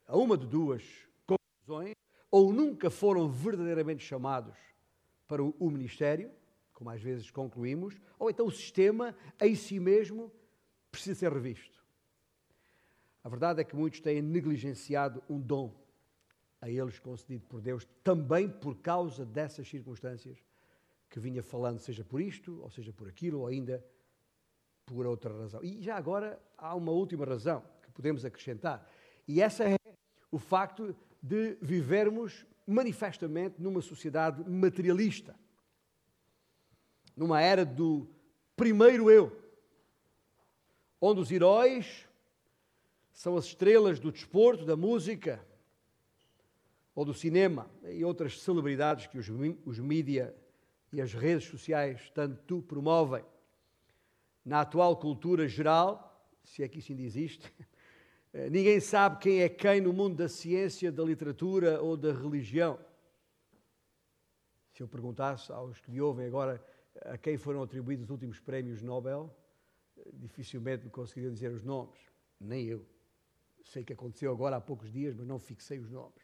a 0.07 0.17
uma 0.17 0.35
de 0.35 0.47
duas 0.47 0.83
conclusões, 1.27 1.93
ou 2.31 2.51
nunca 2.51 2.89
foram 2.89 3.29
verdadeiramente 3.29 4.03
chamados 4.03 4.57
para 5.27 5.43
o, 5.43 5.69
ministério, 5.69 6.31
como 6.73 6.89
às 6.89 7.01
vezes 7.01 7.29
concluímos, 7.29 7.95
ou 8.17 8.29
então 8.29 8.47
o 8.47 8.51
sistema 8.51 9.15
em 9.39 9.55
si 9.55 9.79
mesmo 9.79 10.31
precisa 10.91 11.19
ser 11.19 11.31
revisto. 11.31 11.83
A 13.23 13.29
verdade 13.29 13.61
é 13.61 13.63
que 13.63 13.75
muitos 13.75 14.01
têm 14.01 14.21
negligenciado 14.21 15.23
um 15.29 15.39
dom 15.39 15.73
a 16.59 16.69
eles 16.69 16.99
concedido 16.99 17.45
por 17.45 17.61
Deus, 17.61 17.87
também 18.03 18.49
por 18.49 18.75
causa 18.77 19.25
dessas 19.25 19.67
circunstâncias 19.67 20.37
que 21.09 21.19
vinha 21.19 21.43
falando, 21.43 21.79
seja 21.79 22.03
por 22.03 22.19
isto, 22.19 22.59
ou 22.61 22.69
seja 22.69 22.91
por 22.91 23.07
aquilo, 23.07 23.39
ou 23.41 23.47
ainda 23.47 23.83
por 24.85 25.05
outra 25.05 25.35
razão. 25.35 25.63
E 25.63 25.81
já 25.81 25.95
agora 25.95 26.39
há 26.57 26.75
uma 26.75 26.91
última 26.91 27.25
razão 27.25 27.63
que 27.83 27.91
podemos 27.91 28.23
acrescentar, 28.23 28.89
e 29.27 29.41
essa 29.41 29.63
é 29.63 29.77
o 30.31 30.37
facto 30.37 30.95
de 31.21 31.57
vivermos 31.61 32.45
manifestamente 32.67 33.61
numa 33.61 33.81
sociedade 33.81 34.47
materialista, 34.49 35.35
numa 37.15 37.41
era 37.41 37.65
do 37.65 38.07
primeiro 38.55 39.09
eu, 39.09 39.35
onde 40.99 41.21
os 41.21 41.31
heróis 41.31 42.07
são 43.11 43.37
as 43.37 43.45
estrelas 43.45 43.99
do 43.99 44.11
desporto, 44.11 44.65
da 44.65 44.75
música, 44.75 45.45
ou 46.93 47.03
do 47.03 47.13
cinema 47.13 47.69
e 47.83 48.03
outras 48.05 48.41
celebridades 48.41 49.07
que 49.07 49.17
os, 49.17 49.27
os 49.65 49.79
e 50.93 51.01
as 51.01 51.13
redes 51.13 51.45
sociais 51.47 52.09
tanto 52.13 52.61
promovem. 52.61 53.23
Na 54.45 54.61
atual 54.61 54.95
cultura 54.95 55.47
geral, 55.47 56.29
se 56.43 56.61
é 56.61 56.67
que 56.67 56.77
isso 56.77 56.91
ainda 56.91 57.01
existe, 57.01 57.51
eh, 58.31 58.49
ninguém 58.49 58.79
sabe 58.79 59.17
quem 59.19 59.41
é 59.41 59.49
quem 59.49 59.81
no 59.81 59.91
mundo 59.91 60.15
da 60.15 60.29
ciência, 60.29 60.91
da 60.91 61.03
literatura 61.03 61.81
ou 61.81 61.97
da 61.97 62.13
religião. 62.13 62.79
Se 64.71 64.83
eu 64.83 64.87
perguntasse 64.87 65.51
aos 65.51 65.79
que 65.79 65.89
me 65.89 65.99
ouvem 65.99 66.27
agora 66.27 66.63
a 67.01 67.17
quem 67.17 67.37
foram 67.37 67.63
atribuídos 67.63 68.05
os 68.05 68.11
últimos 68.11 68.39
prémios 68.39 68.81
Nobel, 68.81 69.35
eh, 69.97 70.09
dificilmente 70.13 70.85
me 70.85 70.91
conseguiriam 70.91 71.33
dizer 71.33 71.51
os 71.51 71.63
nomes, 71.63 71.99
nem 72.39 72.65
eu. 72.65 72.85
Sei 73.63 73.83
que 73.83 73.93
aconteceu 73.93 74.31
agora 74.31 74.57
há 74.57 74.61
poucos 74.61 74.91
dias, 74.91 75.15
mas 75.15 75.25
não 75.25 75.39
fixei 75.39 75.79
os 75.79 75.89
nomes. 75.89 76.23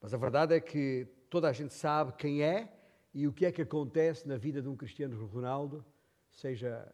Mas 0.00 0.14
a 0.14 0.16
verdade 0.16 0.54
é 0.54 0.60
que 0.60 1.06
toda 1.28 1.48
a 1.48 1.52
gente 1.52 1.74
sabe 1.74 2.12
quem 2.14 2.42
é 2.42 2.72
e 3.12 3.26
o 3.26 3.32
que 3.32 3.44
é 3.44 3.52
que 3.52 3.62
acontece 3.62 4.26
na 4.26 4.36
vida 4.36 4.62
de 4.62 4.68
um 4.68 4.76
Cristiano 4.76 5.26
Ronaldo, 5.26 5.84
seja 6.34 6.92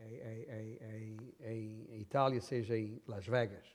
em, 0.00 1.16
em, 1.40 1.86
em 1.90 2.00
Itália, 2.00 2.40
seja 2.40 2.76
em 2.76 3.00
Las 3.06 3.26
Vegas. 3.26 3.66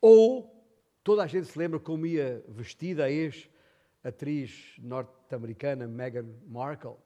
Ou 0.00 0.64
toda 1.02 1.22
a 1.22 1.26
gente 1.26 1.46
se 1.46 1.58
lembra 1.58 1.80
como 1.80 2.06
ia 2.06 2.44
vestida 2.48 3.04
a 3.04 3.10
ex-atriz 3.10 4.76
norte-americana 4.78 5.86
Meghan 5.86 6.28
Markle 6.46 6.96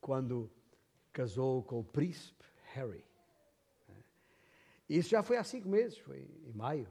quando 0.00 0.50
casou 1.12 1.62
com 1.62 1.80
o 1.80 1.84
príncipe 1.84 2.44
Harry. 2.74 3.04
Isso 4.88 5.10
já 5.10 5.22
foi 5.22 5.36
há 5.36 5.44
cinco 5.44 5.68
meses, 5.68 5.98
foi 5.98 6.28
em 6.44 6.52
maio. 6.52 6.88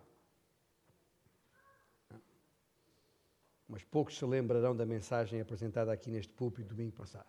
mas 3.67 3.83
poucos 3.83 4.17
se 4.17 4.25
lembrarão 4.25 4.75
da 4.75 4.85
mensagem 4.85 5.41
apresentada 5.41 5.91
aqui 5.91 6.11
neste 6.11 6.31
púlpito 6.33 6.69
domingo 6.69 6.93
passado. 6.93 7.27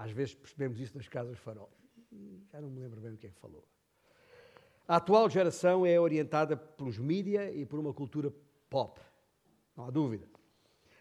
Às 0.00 0.12
vezes 0.12 0.34
percebemos 0.34 0.80
isso 0.80 0.96
nas 0.96 1.06
casas 1.08 1.38
farol. 1.38 1.70
Já 2.50 2.58
não 2.58 2.70
me 2.70 2.80
lembro 2.80 3.02
bem 3.02 3.12
o 3.12 3.18
que 3.18 3.26
é 3.26 3.30
que 3.30 3.38
falou. 3.38 3.62
A 4.88 4.96
atual 4.96 5.28
geração 5.28 5.84
é 5.84 6.00
orientada 6.00 6.56
pelos 6.56 6.96
mídia 6.96 7.52
e 7.52 7.66
por 7.66 7.78
uma 7.78 7.92
cultura 7.92 8.32
pop, 8.70 8.98
não 9.76 9.84
há 9.84 9.90
dúvida. 9.90 10.26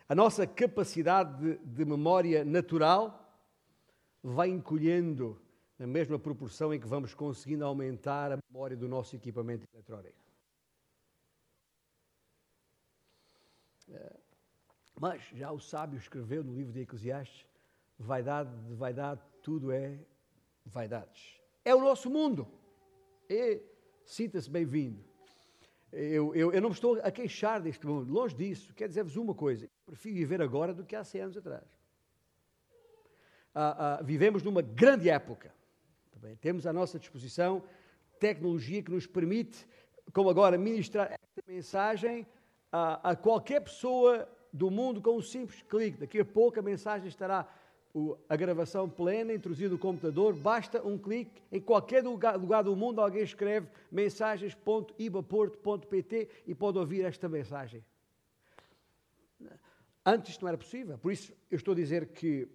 A 0.09 0.13
nossa 0.13 0.45
capacidade 0.45 1.57
de, 1.63 1.85
memória 1.85 2.43
natural 2.43 3.41
vai 4.21 4.49
encolhendo 4.49 5.41
na 5.77 5.87
mesma 5.87 6.19
proporção 6.19 6.73
em 6.73 6.79
que 6.79 6.85
vamos 6.85 7.13
conseguindo 7.13 7.63
aumentar 7.63 8.33
a 8.33 8.39
memória 8.51 8.75
do 8.75 8.89
nosso 8.89 9.15
equipamento 9.15 9.65
eletrónico. 9.73 10.25
É, 13.87 14.19
mas 14.99 15.23
já 15.31 15.49
o 15.53 15.59
sábio 15.59 15.97
escreveu 15.97 16.43
no 16.43 16.53
livro 16.53 16.73
de 16.73 16.81
Eclesiastes: 16.81 17.48
vaidade 17.99 18.49
de 18.65 18.73
vaidade, 18.73 19.21
tudo 19.43 19.71
é 19.71 19.99
vaidades. 20.65 21.39
É 21.65 21.75
o 21.75 21.81
nosso 21.81 22.09
mundo. 22.09 22.47
E 23.29 23.61
sinta-se 24.05 24.49
bem-vindo. 24.49 25.03
Eu, 25.91 26.33
eu, 26.33 26.53
eu, 26.53 26.61
não 26.61 26.69
me 26.69 26.75
estou 26.75 26.99
a 27.01 27.11
queixar 27.11 27.59
deste 27.61 27.85
mundo, 27.85 28.11
longe 28.11 28.35
disso. 28.35 28.73
Quer 28.73 28.87
dizer-vos 28.87 29.17
uma 29.17 29.35
coisa: 29.35 29.67
prefiro 29.85 30.15
viver 30.15 30.41
agora 30.41 30.73
do 30.73 30.85
que 30.85 30.95
há 30.95 31.03
100 31.03 31.21
anos 31.21 31.37
atrás. 31.37 31.65
Ah, 33.53 33.97
ah, 33.99 34.03
vivemos 34.03 34.43
numa 34.43 34.61
grande 34.61 35.09
época. 35.09 35.53
Também 36.11 36.35
temos 36.35 36.65
à 36.65 36.73
nossa 36.73 36.97
disposição 36.97 37.63
tecnologia 38.19 38.83
que 38.83 38.91
nos 38.91 39.07
permite, 39.07 39.65
como 40.13 40.29
agora, 40.29 40.57
ministrar 40.57 41.11
esta 41.11 41.51
mensagem 41.51 42.27
a, 42.71 43.11
a 43.11 43.15
qualquer 43.15 43.61
pessoa 43.61 44.29
do 44.53 44.69
mundo 44.69 45.01
com 45.01 45.17
um 45.17 45.21
simples 45.21 45.61
clique. 45.63 45.97
Daqui 45.97 46.19
a 46.19 46.25
pouco 46.25 46.59
a 46.59 46.61
mensagem 46.61 47.07
estará 47.07 47.47
a 48.27 48.35
gravação 48.35 48.89
plena, 48.89 49.33
introduzida 49.33 49.69
no 49.69 49.79
computador, 49.79 50.35
basta 50.35 50.85
um 50.85 50.97
clique, 50.97 51.41
em 51.51 51.59
qualquer 51.59 52.03
lugar, 52.03 52.37
lugar, 52.37 52.63
do 52.63 52.75
mundo 52.75 53.01
alguém 53.01 53.23
escreve 53.23 53.67
mensagens.ibaporto.pt 53.91 56.29
e 56.45 56.53
pode 56.53 56.77
ouvir 56.77 57.03
esta 57.03 57.27
mensagem. 57.27 57.83
Antes 60.05 60.29
isto 60.31 60.41
não 60.41 60.49
era 60.49 60.57
possível, 60.57 60.97
por 60.97 61.11
isso 61.11 61.33
eu 61.49 61.57
estou 61.57 61.71
a 61.71 61.75
dizer 61.75 62.09
que 62.09 62.47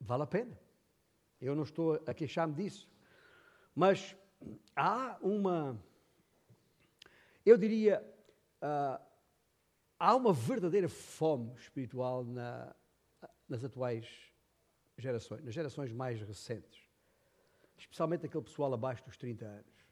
vale 0.00 0.22
a 0.22 0.26
pena. 0.26 0.58
Eu 1.40 1.54
não 1.54 1.62
estou 1.62 2.00
a 2.06 2.14
queixar-me 2.14 2.54
disso. 2.54 2.88
Mas 3.74 4.14
há 4.76 5.16
uma, 5.22 5.80
eu 7.46 7.56
diria, 7.56 8.04
uh, 8.62 9.00
há 9.98 10.14
uma 10.14 10.32
verdadeira 10.32 10.88
fome 10.88 11.54
espiritual 11.56 12.24
na, 12.24 12.74
nas 13.48 13.64
atuais 13.64 14.06
gerações, 14.96 15.42
nas 15.44 15.54
gerações 15.54 15.92
mais 15.92 16.20
recentes, 16.20 16.80
especialmente 17.76 18.26
aquele 18.26 18.44
pessoal 18.44 18.72
abaixo 18.72 19.04
dos 19.04 19.16
30 19.16 19.44
anos. 19.44 19.86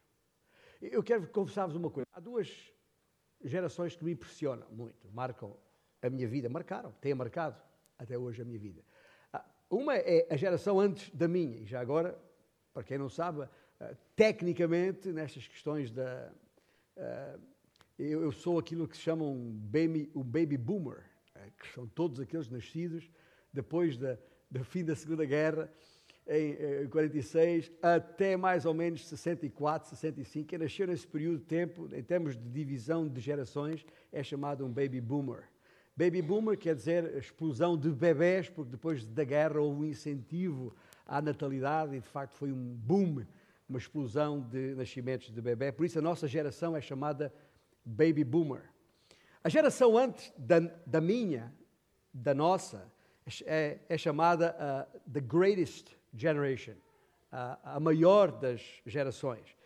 Eu 0.80 1.02
quero 1.02 1.26
confessar-vos 1.28 1.74
uma 1.74 1.90
coisa. 1.90 2.06
Há 2.12 2.20
duas 2.20 2.72
gerações 3.42 3.96
que 3.96 4.04
me 4.04 4.12
impressionam 4.12 4.68
muito, 4.70 5.10
marcam 5.10 5.56
a 6.00 6.08
minha 6.08 6.28
vida, 6.28 6.48
marcaram, 6.48 6.92
têm 7.00 7.14
marcado 7.14 7.60
até 7.98 8.16
hoje 8.16 8.42
a 8.42 8.44
minha 8.44 8.58
vida. 8.58 8.84
Ah, 9.32 9.44
uma 9.68 9.96
é 9.96 10.26
a 10.30 10.36
geração 10.36 10.78
antes 10.78 11.10
da 11.10 11.26
minha, 11.26 11.58
e 11.58 11.66
já 11.66 11.80
agora, 11.80 12.18
para 12.72 12.84
quem 12.84 12.98
não 12.98 13.08
sabe, 13.08 13.48
ah, 13.80 13.94
tecnicamente, 14.14 15.12
nestas 15.12 15.46
questões 15.48 15.90
da. 15.90 16.32
Ah, 16.96 17.38
eu, 17.98 18.30
sou 18.30 18.60
aquilo 18.60 18.86
que 18.86 18.96
se 18.96 19.02
chama 19.02 19.24
um 19.24 19.50
baby, 19.52 20.08
um 20.14 20.22
baby 20.22 20.56
boomer, 20.56 21.04
que 21.50 21.72
são 21.72 21.86
todos 21.86 22.20
aqueles 22.20 22.48
nascidos 22.48 23.10
depois 23.52 23.96
da, 23.96 24.18
do 24.50 24.64
fim 24.64 24.84
da 24.84 24.94
Segunda 24.94 25.24
Guerra 25.24 25.70
em 26.28 26.86
46 26.88 27.72
até 27.80 28.36
mais 28.36 28.66
ou 28.66 28.74
menos 28.74 29.06
64, 29.08 29.88
65. 29.88 30.46
Quem 30.46 30.58
nasceu 30.58 30.86
nesse 30.86 31.06
período 31.06 31.38
de 31.38 31.44
tempo, 31.46 31.88
em 31.94 32.02
termos 32.02 32.36
de 32.36 32.48
divisão 32.50 33.08
de 33.08 33.20
gerações, 33.20 33.84
é 34.12 34.22
chamado 34.22 34.64
um 34.64 34.70
baby 34.70 35.00
boomer. 35.00 35.44
Baby 35.96 36.22
boomer 36.22 36.56
quer 36.56 36.74
dizer 36.74 37.16
explosão 37.16 37.76
de 37.76 37.90
bebés, 37.90 38.48
porque 38.48 38.70
depois 38.70 39.06
da 39.06 39.24
guerra 39.24 39.60
houve 39.60 39.80
um 39.80 39.84
incentivo 39.84 40.76
à 41.06 41.20
natalidade 41.20 41.96
e 41.96 42.00
de 42.00 42.06
facto 42.06 42.34
foi 42.34 42.52
um 42.52 42.74
boom, 42.76 43.24
uma 43.68 43.78
explosão 43.78 44.40
de 44.40 44.74
nascimentos 44.74 45.32
de 45.32 45.40
bebê. 45.40 45.72
Por 45.72 45.86
isso 45.86 45.98
a 45.98 46.02
nossa 46.02 46.28
geração 46.28 46.76
é 46.76 46.80
chamada 46.80 47.32
baby 47.84 48.22
boomer. 48.22 48.62
A 49.42 49.48
geração 49.48 49.96
antes 49.96 50.32
da, 50.36 50.60
da 50.84 51.00
minha, 51.00 51.52
da 52.12 52.34
nossa, 52.34 52.90
é, 53.44 53.78
é 53.88 53.98
chamada 53.98 54.56
uh, 54.56 55.10
the 55.10 55.20
greatest 55.20 55.96
generation, 56.14 56.74
a, 57.30 57.76
a 57.76 57.80
maior 57.80 58.32
das 58.32 58.62
gerações. 58.86 59.56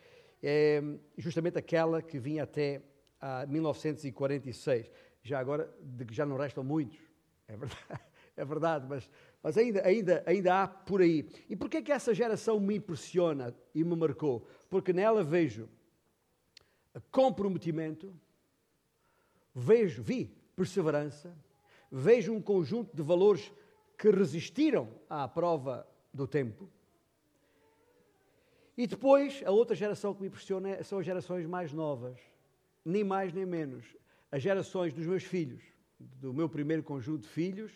É 0.43 0.83
justamente 1.17 1.59
aquela 1.59 2.03
que 2.03 2.19
vinha 2.19 2.43
até 2.43 2.83
a 3.21 3.47
1946. 3.47 4.91
Já 5.23 5.39
agora, 5.39 5.73
de 5.81 6.05
que 6.05 6.15
já 6.15 6.27
não 6.27 6.37
restam 6.37 6.65
muitos, 6.65 6.99
é 7.47 7.57
verdade, 7.57 8.03
é 8.37 8.45
verdade 8.45 8.87
mas, 8.89 9.09
mas 9.43 9.57
ainda, 9.57 9.87
ainda, 9.87 10.23
ainda 10.27 10.63
há 10.63 10.69
por 10.69 11.01
aí. 11.01 11.29
E 11.49 11.55
porquê 11.55 11.81
que 11.81 11.93
essa 11.93 12.13
geração 12.13 12.59
me 12.59 12.77
impressiona 12.77 13.55
e 13.75 13.85
me 13.85 13.95
marcou? 13.95 14.47
Porque 14.69 14.93
nela 14.93 15.23
vejo 15.23 15.69
comprometimento, 17.11 18.15
vejo, 19.55 20.03
vi 20.03 20.35
perseverança, 20.57 21.35
vejo 21.91 22.33
um 22.33 22.41
conjunto 22.41 22.95
de 22.95 23.03
valores 23.03 23.53
que 23.99 24.11
resistiram 24.11 24.89
à 25.09 25.29
prova 25.29 25.87
do 26.13 26.27
tempo. 26.27 26.69
E 28.77 28.87
depois, 28.87 29.43
a 29.45 29.51
outra 29.51 29.77
geração 29.77 30.15
que 30.15 30.23
me 30.23 30.29
impressiona 30.29 30.83
são 30.83 30.99
as 30.99 31.07
gerações 31.07 31.47
mais 31.47 31.73
novas, 31.73 32.19
nem 32.85 33.05
mais 33.05 33.33
nem 33.33 33.45
menos. 33.45 33.85
As 34.31 34.43
gerações 34.43 34.93
dos 34.93 35.07
meus 35.07 35.23
filhos, 35.23 35.63
do 35.99 36.33
meu 36.33 36.49
primeiro 36.49 36.83
conjunto 36.83 37.23
de 37.23 37.29
filhos, 37.29 37.71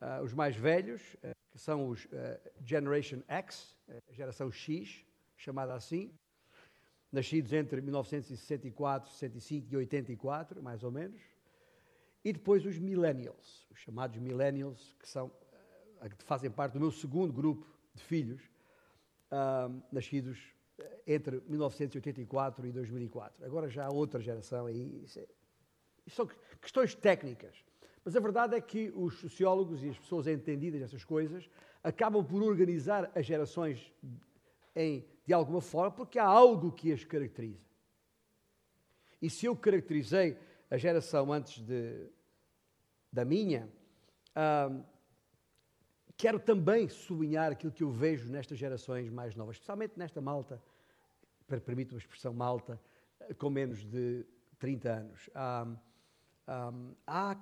uh, 0.00 0.22
os 0.22 0.34
mais 0.34 0.54
velhos, 0.54 1.14
uh, 1.14 1.34
que 1.50 1.58
são 1.58 1.88
os 1.88 2.04
uh, 2.04 2.08
Generation 2.62 3.22
X, 3.26 3.74
a 3.88 4.12
geração 4.12 4.52
X, 4.52 5.04
chamada 5.36 5.74
assim, 5.74 6.12
nascidos 7.16 7.52
entre 7.54 7.80
1964, 7.80 9.10
65 9.10 9.72
e 9.72 9.76
84, 9.78 10.62
mais 10.62 10.84
ou 10.84 10.90
menos. 10.90 11.20
E 12.22 12.32
depois 12.32 12.66
os 12.66 12.78
Millennials, 12.78 13.66
os 13.70 13.78
chamados 13.78 14.18
Millennials, 14.18 14.94
que 15.00 15.08
são 15.08 15.32
que 16.18 16.24
fazem 16.24 16.50
parte 16.50 16.74
do 16.74 16.80
meu 16.80 16.90
segundo 16.92 17.32
grupo 17.32 17.66
de 17.94 18.02
filhos, 18.02 18.42
uh, 19.32 19.82
nascidos 19.90 20.38
eh, 20.78 21.00
entre 21.06 21.40
1984 21.48 22.66
e 22.66 22.70
2004. 22.70 23.44
Agora 23.46 23.66
já 23.68 23.86
há 23.86 23.90
outra 23.90 24.20
geração 24.20 24.66
aí. 24.66 25.02
Isso, 25.02 25.18
é, 25.18 25.26
isso 26.06 26.16
são 26.16 26.28
questões 26.60 26.94
técnicas. 26.94 27.64
Mas 28.04 28.14
a 28.14 28.20
verdade 28.20 28.54
é 28.54 28.60
que 28.60 28.92
os 28.94 29.18
sociólogos 29.18 29.82
e 29.82 29.88
as 29.88 29.98
pessoas 29.98 30.26
entendidas 30.26 30.80
dessas 30.80 31.02
coisas 31.02 31.48
acabam 31.82 32.22
por 32.22 32.42
organizar 32.42 33.10
as 33.14 33.24
gerações 33.24 33.90
em, 34.76 35.04
de 35.26 35.32
alguma 35.32 35.62
forma 35.62 35.90
porque 35.90 36.18
há 36.18 36.24
algo 36.24 36.70
que 36.70 36.92
as 36.92 37.02
caracteriza. 37.02 37.64
E 39.20 39.30
se 39.30 39.46
eu 39.46 39.56
caracterizei 39.56 40.38
a 40.70 40.76
geração 40.76 41.32
antes 41.32 41.58
de, 41.60 42.06
da 43.10 43.24
minha, 43.24 43.68
quero 46.16 46.38
também 46.38 46.88
sublinhar 46.88 47.52
aquilo 47.52 47.72
que 47.72 47.82
eu 47.82 47.90
vejo 47.90 48.30
nestas 48.30 48.58
gerações 48.58 49.08
mais 49.08 49.34
novas, 49.34 49.56
especialmente 49.56 49.94
nesta 49.96 50.20
malta, 50.20 50.62
permite 51.64 51.94
uma 51.94 51.98
expressão 51.98 52.34
malta, 52.34 52.78
com 53.38 53.48
menos 53.48 53.84
de 53.84 54.26
30 54.58 54.92
anos. 54.92 55.30
Há, 57.06 57.38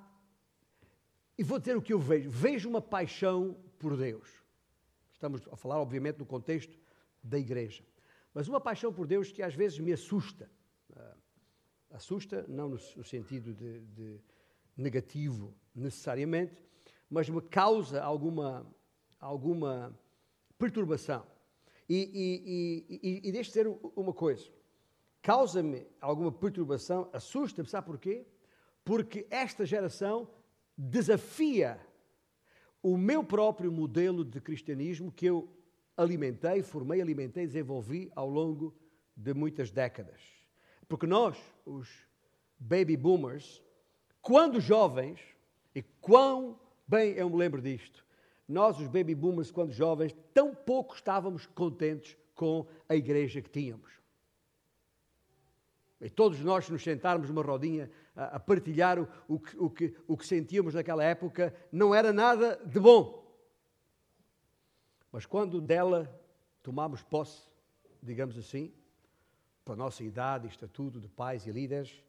e 1.37 1.43
vou 1.43 1.59
dizer 1.59 1.77
o 1.77 1.83
que 1.83 1.93
eu 1.93 1.99
vejo. 1.99 2.31
Vejo 2.31 2.69
uma 2.69 2.81
paixão 2.81 3.57
por 3.79 3.97
Deus. 3.97 4.31
Estamos 5.13 5.47
a 5.51 5.57
falar, 5.57 5.81
obviamente, 5.81 6.19
no 6.19 6.27
contexto 6.27 6.79
da 7.25 7.39
igreja. 7.39 7.83
Mas 8.35 8.47
uma 8.47 8.61
paixão 8.61 8.93
por 8.93 9.07
Deus 9.07 9.33
que 9.33 9.43
às 9.43 9.55
vezes 9.55 9.79
me 9.79 9.93
assusta. 9.93 10.51
Uh, 10.91 11.17
assusta, 11.91 12.45
não 12.47 12.69
no, 12.69 12.77
no 12.97 13.05
sentido 13.05 13.55
de, 13.55 13.81
de 13.81 14.21
negativo 14.77 15.55
necessariamente, 15.75 16.63
mas 17.09 17.29
me 17.29 17.41
causa 17.41 18.03
alguma, 18.03 18.67
alguma 19.19 19.99
perturbação. 20.59 21.27
E, 21.89 22.87
e, 22.89 23.01
e, 23.03 23.29
e 23.29 23.33
deixe 23.33 23.51
ser 23.51 23.67
uma 23.97 24.13
coisa: 24.13 24.51
causa-me 25.23 25.87
alguma 26.01 26.33
perturbação, 26.33 27.09
assusta-me, 27.13 27.69
sabe 27.69 27.87
porquê? 27.87 28.27
Porque 28.85 29.27
esta 29.31 29.65
geração 29.65 30.29
desafia 30.77 31.81
o 32.83 32.99
meu 32.99 33.25
próprio 33.25 33.73
modelo 33.73 34.25
de 34.25 34.41
cristianismo 34.41 35.11
que 35.11 35.25
eu 35.25 35.49
alimentei, 35.97 36.63
formei, 36.63 37.01
alimentei, 37.01 37.47
desenvolvi 37.47 38.11
ao 38.15 38.29
longo 38.29 38.75
de 39.17 39.33
muitas 39.35 39.71
décadas. 39.71 40.21
Porque 40.89 41.07
nós, 41.07 41.37
os 41.65 41.89
baby 42.59 42.97
boomers, 42.97 43.63
quando 44.21 44.61
jovens, 44.61 45.21
e 45.75 45.83
quão 46.01 46.59
Bem, 46.87 47.13
eu 47.13 47.31
me 47.31 47.37
lembro 47.37 47.63
disto. 47.63 48.05
Nós, 48.47 48.79
os 48.79 48.89
baby 48.89 49.15
boomers, 49.15 49.51
quando 49.51 49.73
jovens, 49.73 50.15
tão 50.35 50.55
pouco 50.55 50.95
estávamos 50.95 51.47
contentes 51.47 52.17
com 52.35 52.67
a 52.87 52.95
igreja 52.95 53.41
que 53.41 53.49
tínhamos. 53.49 53.91
E 55.99 56.11
todos 56.11 56.41
nós, 56.41 56.69
nos 56.69 56.83
sentarmos 56.83 57.31
numa 57.31 57.43
rodinha 57.43 57.91
a, 58.15 58.37
a 58.37 58.41
partilhar 58.41 58.99
o, 58.99 59.09
o, 59.27 59.41
que, 59.41 59.57
o, 59.57 59.71
que, 59.71 59.97
o 60.07 60.17
que 60.17 60.27
sentíamos 60.27 60.75
naquela 60.75 61.03
época, 61.03 61.55
não 61.73 61.95
era 61.95 62.13
nada 62.13 62.61
de 62.67 62.79
bom. 62.79 63.24
Mas 65.15 65.25
quando 65.25 65.61
dela 65.61 66.13
tomámos 66.61 67.01
posse, 67.01 67.49
digamos 68.03 68.37
assim, 68.37 68.73
para 69.65 69.75
a 69.75 69.77
nossa 69.77 70.03
idade 70.03 70.49
estatuto 70.49 71.01
de 71.01 71.07
pais 71.07 71.47
e 71.47 71.53
líderes, 71.53 72.03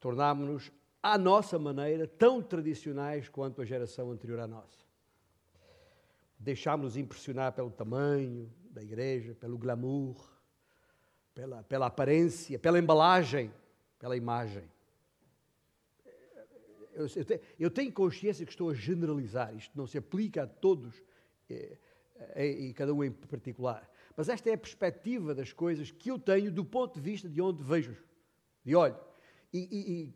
tornámos-nos 0.00 0.72
à 1.02 1.18
nossa 1.18 1.58
maneira, 1.58 2.08
tão 2.08 2.42
tradicionais 2.42 3.28
quanto 3.28 3.60
a 3.60 3.64
geração 3.66 4.10
anterior 4.10 4.40
à 4.40 4.46
nossa. 4.46 4.86
Deixámos-nos 6.38 6.96
impressionar 6.96 7.52
pelo 7.52 7.70
tamanho 7.70 8.50
da 8.70 8.82
igreja, 8.82 9.34
pelo 9.34 9.58
glamour, 9.58 10.16
pela, 11.34 11.62
pela 11.64 11.86
aparência, 11.88 12.58
pela 12.58 12.78
embalagem, 12.78 13.52
pela 13.98 14.16
imagem. 14.16 14.64
Eu, 16.94 17.06
eu, 17.58 17.70
tenho, 17.70 17.92
consciência 17.92 18.46
que 18.46 18.52
estou 18.52 18.70
a 18.70 18.74
generalizar, 18.74 19.54
isto 19.54 19.76
não 19.76 19.86
se 19.86 19.98
aplica 19.98 20.44
a 20.44 20.46
todos 20.46 21.02
e, 21.50 21.76
e 22.36 22.72
cada 22.74 22.92
um 22.92 23.02
em 23.02 23.10
particular. 23.10 23.88
Mas 24.16 24.28
esta 24.28 24.50
é 24.50 24.54
a 24.54 24.58
perspectiva 24.58 25.34
das 25.34 25.52
coisas 25.52 25.90
que 25.90 26.10
eu 26.10 26.18
tenho 26.18 26.50
do 26.50 26.64
ponto 26.64 26.94
de 26.94 27.00
vista 27.00 27.28
de 27.28 27.40
onde 27.40 27.62
vejo, 27.62 27.96
de 28.64 28.74
olho. 28.74 28.96
E, 29.52 30.12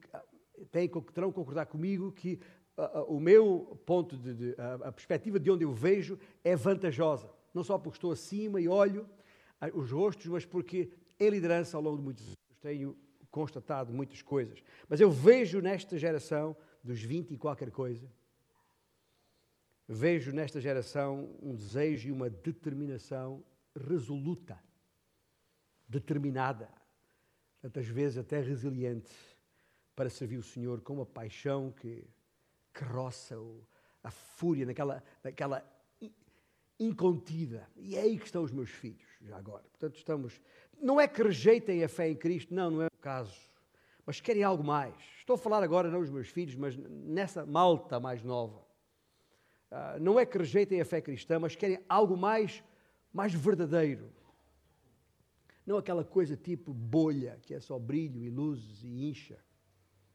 e, 0.59 0.67
têm, 0.67 0.89
terão 0.89 1.31
que 1.31 1.37
concordar 1.37 1.67
comigo 1.67 2.11
que 2.13 2.41
uh, 2.77 3.01
uh, 3.01 3.17
o 3.17 3.21
meu 3.21 3.81
ponto 3.87 4.17
de, 4.17 4.35
de 4.35 4.61
a, 4.61 4.89
a 4.89 4.93
perspectiva 4.93 5.39
de 5.39 5.51
onde 5.51 5.65
eu 5.65 5.73
vejo 5.73 6.19
é 6.43 6.57
vantajosa. 6.57 7.31
Não 7.55 7.63
só 7.63 7.79
porque 7.79 7.97
estou 7.97 8.13
acima 8.13 8.61
e 8.61 8.69
olho 8.69 9.09
os 9.75 9.93
rostos, 9.93 10.27
mas 10.27 10.45
porque 10.45 10.91
em 11.21 11.31
liderança 11.31 11.77
ao 11.77 11.83
longo 11.83 11.99
de 11.99 12.03
muitos 12.03 12.25
anos 12.25 12.59
tenho 12.61 12.97
constatado 13.31 13.93
muitas 13.93 14.21
coisas. 14.21 14.63
Mas 14.89 15.01
eu 15.01 15.11
vejo 15.11 15.61
nesta 15.61 15.97
geração 15.97 16.57
dos 16.83 17.01
20 17.01 17.35
e 17.35 17.39
qualquer 17.39 17.71
coisa, 17.71 18.11
vejo 19.93 20.33
nesta 20.33 20.61
geração 20.61 21.37
um 21.43 21.55
desejo 21.55 22.09
e 22.09 22.13
uma 22.13 22.31
determinação 22.31 23.45
resoluta, 23.75 24.59
determinada, 25.89 26.69
tantas 27.61 27.87
vezes 27.87 28.19
até 28.19 28.41
resiliente 28.41 29.13
para 29.95 30.09
servir 30.09 30.39
o 30.39 30.43
Senhor 30.43 30.81
com 30.81 30.95
uma 30.95 31.07
paixão 31.07 31.71
que, 31.71 32.05
que 32.73 32.85
roça 32.85 33.37
a 34.03 34.11
fúria, 34.11 34.67
naquela, 34.67 35.03
naquela 35.23 35.65
incontida. 36.79 37.69
E 37.77 37.97
é 37.97 38.01
aí 38.01 38.19
que 38.19 38.27
estão 38.27 38.43
os 38.43 38.51
meus 38.51 38.71
filhos, 38.71 39.07
já 39.21 39.37
agora. 39.37 39.63
Portanto, 39.71 39.97
estamos. 39.97 40.41
Não 40.81 41.01
é 41.01 41.07
que 41.07 41.23
rejeitem 41.23 41.85
a 41.85 41.89
fé 41.89 42.09
em 42.09 42.17
Cristo, 42.17 42.55
não, 42.55 42.71
não 42.71 42.83
é 42.83 42.87
o 42.87 43.01
caso. 43.01 43.39
Mas 44.05 44.21
querem 44.21 44.43
algo 44.43 44.65
mais. 44.65 44.95
Estou 45.19 45.35
a 45.35 45.39
falar 45.39 45.63
agora 45.63 45.91
não 45.91 46.01
os 46.01 46.11
meus 46.11 46.29
filhos, 46.29 46.57
mas 46.57 46.77
nessa 46.77 47.47
malta 47.47 48.01
mais 48.01 48.23
nova. 48.23 48.72
Uh, 49.73 49.99
não 49.99 50.21
é 50.21 50.27
que 50.27 50.37
rejeitem 50.37 50.83
a 50.83 50.85
fé 50.85 51.01
cristã, 51.01 51.39
mas 51.39 51.57
querem 51.57 51.83
algo 51.89 52.15
mais, 52.15 52.63
mais 53.11 53.33
verdadeiro. 53.33 54.13
Não 55.65 55.79
aquela 55.79 56.05
coisa 56.05 56.37
tipo 56.37 56.75
bolha, 56.75 57.39
que 57.41 57.55
é 57.55 57.59
só 57.59 57.79
brilho 57.79 58.23
e 58.23 58.29
luzes 58.29 58.85
e 58.85 59.09
incha, 59.09 59.43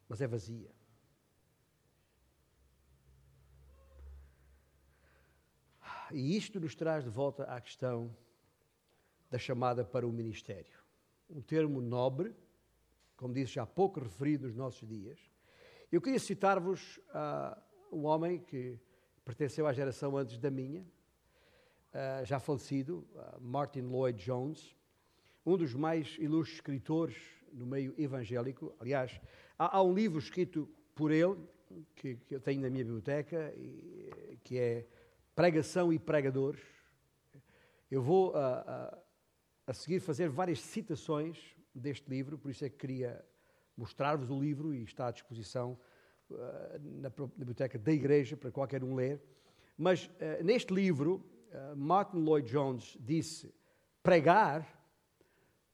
mas 0.07 0.21
é 0.21 0.27
vazia. 0.27 0.69
E 6.11 6.37
isto 6.37 6.59
nos 6.59 6.75
traz 6.75 7.03
de 7.03 7.09
volta 7.09 7.43
à 7.45 7.59
questão 7.59 8.15
da 9.27 9.39
chamada 9.39 9.83
para 9.83 10.07
o 10.07 10.11
ministério. 10.11 10.77
Um 11.27 11.41
termo 11.41 11.81
nobre, 11.81 12.35
como 13.15 13.33
disse 13.33 13.53
já 13.53 13.63
há 13.63 13.65
pouco 13.65 13.99
referido 13.99 14.45
nos 14.45 14.55
nossos 14.55 14.87
dias. 14.87 15.19
Eu 15.91 15.99
queria 15.99 16.19
citar-vos 16.19 16.97
uh, 17.09 17.59
um 17.91 18.05
homem 18.05 18.39
que 18.39 18.79
pertenceu 19.27 19.67
à 19.67 19.73
geração 19.73 20.15
antes 20.15 20.37
da 20.37 20.49
minha, 20.49 20.79
uh, 20.81 22.23
já 22.23 22.39
falecido, 22.39 23.05
uh, 23.13 23.41
Martin 23.41 23.81
Lloyd 23.81 24.23
Jones, 24.23 24.73
um 25.45 25.57
dos 25.57 25.73
mais 25.73 26.15
ilustres 26.17 26.59
escritores 26.59 27.17
no 27.51 27.65
meio 27.65 27.93
evangélico. 27.97 28.73
Aliás, 28.79 29.19
há, 29.59 29.77
há 29.77 29.83
um 29.83 29.93
livro 29.93 30.17
escrito 30.17 30.69
por 30.95 31.11
ele, 31.11 31.35
que, 31.93 32.15
que, 32.15 32.35
eu 32.35 32.39
tenho 32.39 32.61
na 32.61 32.69
minha 32.69 32.85
biblioteca, 32.85 33.53
e, 33.57 34.39
que 34.45 34.57
é 34.57 34.87
Pregação 35.35 35.91
e 35.91 35.99
Pregadores. 35.99 36.61
Eu 37.91 38.01
vou 38.01 38.33
a, 38.33 38.97
a 39.67 39.73
seguir 39.73 39.99
fazer 39.99 40.29
várias 40.29 40.61
citações 40.61 41.53
deste 41.75 42.09
livro, 42.09 42.37
por 42.37 42.49
isso 42.49 42.63
é 42.63 42.69
que 42.69 42.77
queria 42.77 43.21
mostrar-vos 43.75 44.29
o 44.29 44.39
livro 44.39 44.73
e 44.73 44.83
está 44.83 45.07
à 45.07 45.11
disposição 45.11 45.77
na, 46.29 47.09
na, 47.09 47.09
biblioteca 47.09 47.77
da 47.77 47.91
igreja 47.91 48.35
para 48.35 48.51
qualquer 48.51 48.83
um 48.83 48.95
ler. 48.95 49.21
Mas 49.77 50.05
uh, 50.05 50.43
neste 50.43 50.73
livro, 50.73 51.23
uh, 51.51 51.75
Martin 51.75 52.17
Lloyd 52.17 52.49
Jones 52.49 52.97
disse: 52.99 53.53
pregar 54.01 54.67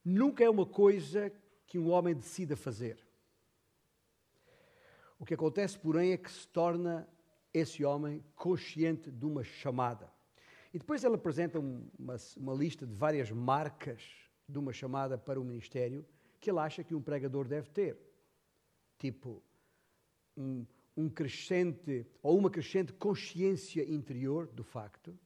nunca 0.03 0.43
é 0.43 0.49
uma 0.49 0.65
coisa 0.65 1.31
que 1.65 1.79
um 1.79 1.89
homem 1.89 2.13
decida 2.13 2.55
fazer. 2.55 2.97
O 5.17 5.25
que 5.25 5.33
acontece, 5.33 5.77
porém, 5.79 6.11
é 6.11 6.17
que 6.17 6.29
se 6.29 6.47
torna 6.47 7.07
esse 7.53 7.85
homem 7.85 8.23
consciente 8.35 9.09
de 9.09 9.25
uma 9.25 9.43
chamada. 9.43 10.11
E 10.73 10.79
depois 10.79 11.03
ele 11.03 11.15
apresenta 11.15 11.59
uma, 11.59 12.15
uma 12.35 12.53
lista 12.53 12.85
de 12.85 12.93
várias 12.93 13.31
marcas 13.31 14.03
de 14.49 14.57
uma 14.57 14.73
chamada 14.73 15.17
para 15.17 15.39
o 15.39 15.43
ministério 15.43 16.05
que 16.39 16.49
ele 16.49 16.59
acha 16.59 16.83
que 16.83 16.93
um 16.93 17.01
pregador 17.01 17.47
deve 17.47 17.69
ter. 17.69 17.97
Tipo, 18.97 19.41
um, 20.35 20.65
um 20.95 21.09
crescente 21.09 22.05
ou 22.21 22.37
uma 22.37 22.49
crescente 22.49 22.93
consciência 22.93 23.83
interior 23.83 24.47
do 24.47 24.63
facto, 24.63 25.17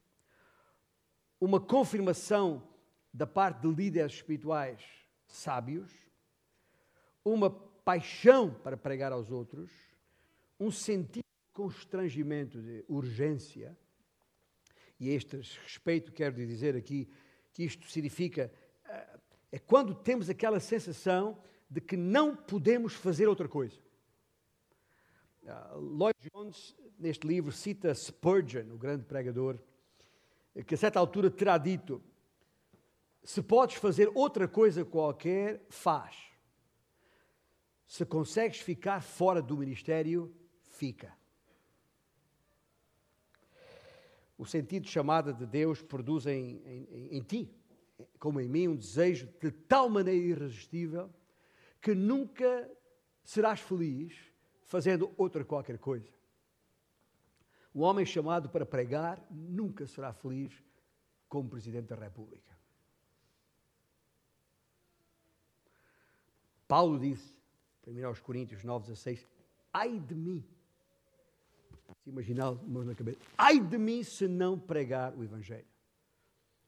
uma 1.39 1.59
confirmação 1.59 2.67
da 3.13 3.27
parte 3.27 3.61
de 3.61 3.73
líderes 3.73 4.13
espirituais 4.13 4.81
sábios, 5.27 5.91
uma 7.23 7.49
paixão 7.49 8.53
para 8.53 8.77
pregar 8.77 9.11
aos 9.11 9.31
outros, 9.31 9.71
um 10.59 10.71
sentido 10.71 11.23
de 11.23 11.53
constrangimento, 11.53 12.61
de 12.61 12.83
urgência, 12.87 13.77
e 14.99 15.09
a 15.09 15.13
este 15.13 15.37
respeito 15.63 16.11
quero 16.11 16.35
dizer 16.35 16.75
aqui 16.75 17.07
que 17.53 17.63
isto 17.63 17.89
significa 17.89 18.51
eh, 18.85 19.19
é 19.51 19.59
quando 19.59 19.93
temos 19.93 20.29
aquela 20.29 20.59
sensação 20.59 21.41
de 21.69 21.81
que 21.81 21.95
não 21.95 22.35
podemos 22.35 22.93
fazer 22.93 23.27
outra 23.27 23.47
coisa. 23.47 23.79
Uh, 25.47 25.79
Lloyd 25.79 26.15
Jones, 26.31 26.75
neste 26.99 27.25
livro, 27.25 27.51
cita 27.51 27.93
Spurgeon, 27.95 28.73
o 28.73 28.77
grande 28.77 29.05
pregador, 29.05 29.57
que 30.65 30.75
a 30.75 30.77
certa 30.77 30.99
altura 30.99 31.31
terá 31.31 31.57
dito: 31.57 32.03
se 33.23 33.41
podes 33.41 33.77
fazer 33.77 34.11
outra 34.13 34.47
coisa 34.47 34.83
qualquer, 34.83 35.65
faz. 35.69 36.15
Se 37.87 38.05
consegues 38.05 38.59
ficar 38.59 39.01
fora 39.01 39.41
do 39.41 39.57
ministério, 39.57 40.35
fica. 40.71 41.17
o 44.37 44.45
sentido 44.45 44.83
de 44.83 44.91
chamada 44.91 45.33
de 45.33 45.45
Deus 45.45 45.81
produz 45.81 46.27
em, 46.27 46.61
em, 46.63 47.17
em, 47.17 47.21
ti, 47.21 47.51
como 48.19 48.39
em 48.39 48.47
mim, 48.47 48.67
um 48.67 48.75
desejo 48.75 49.27
de 49.41 49.51
tal 49.51 49.89
maneira 49.89 50.23
irresistível 50.23 51.09
que 51.81 51.95
nunca 51.95 52.69
serás 53.23 53.59
feliz 53.59 54.26
fazendo 54.67 55.11
outra 55.17 55.43
qualquer 55.43 55.79
coisa. 55.79 56.07
O 57.73 57.81
homem 57.81 58.05
chamado 58.05 58.49
para 58.49 58.65
pregar 58.65 59.25
nunca 59.29 59.87
será 59.87 60.13
feliz 60.13 60.53
como 61.27 61.49
Presidente 61.49 61.87
da 61.87 61.95
República. 61.95 62.55
Paulo 66.67 66.99
disse, 66.99 67.33
1 67.85 68.21
Coríntios 68.21 68.63
9, 68.63 68.87
16, 68.87 69.25
ai 69.73 69.99
de 69.99 70.13
mim 70.13 70.43
se 72.03 72.09
imaginar 72.09 72.51
mãos 72.51 72.85
na 72.85 72.93
cabeça. 72.93 73.19
Ai 73.37 73.59
de 73.59 73.77
mim 73.77 74.03
se 74.03 74.27
não 74.27 74.59
pregar 74.59 75.13
o 75.15 75.23
Evangelho. 75.23 75.67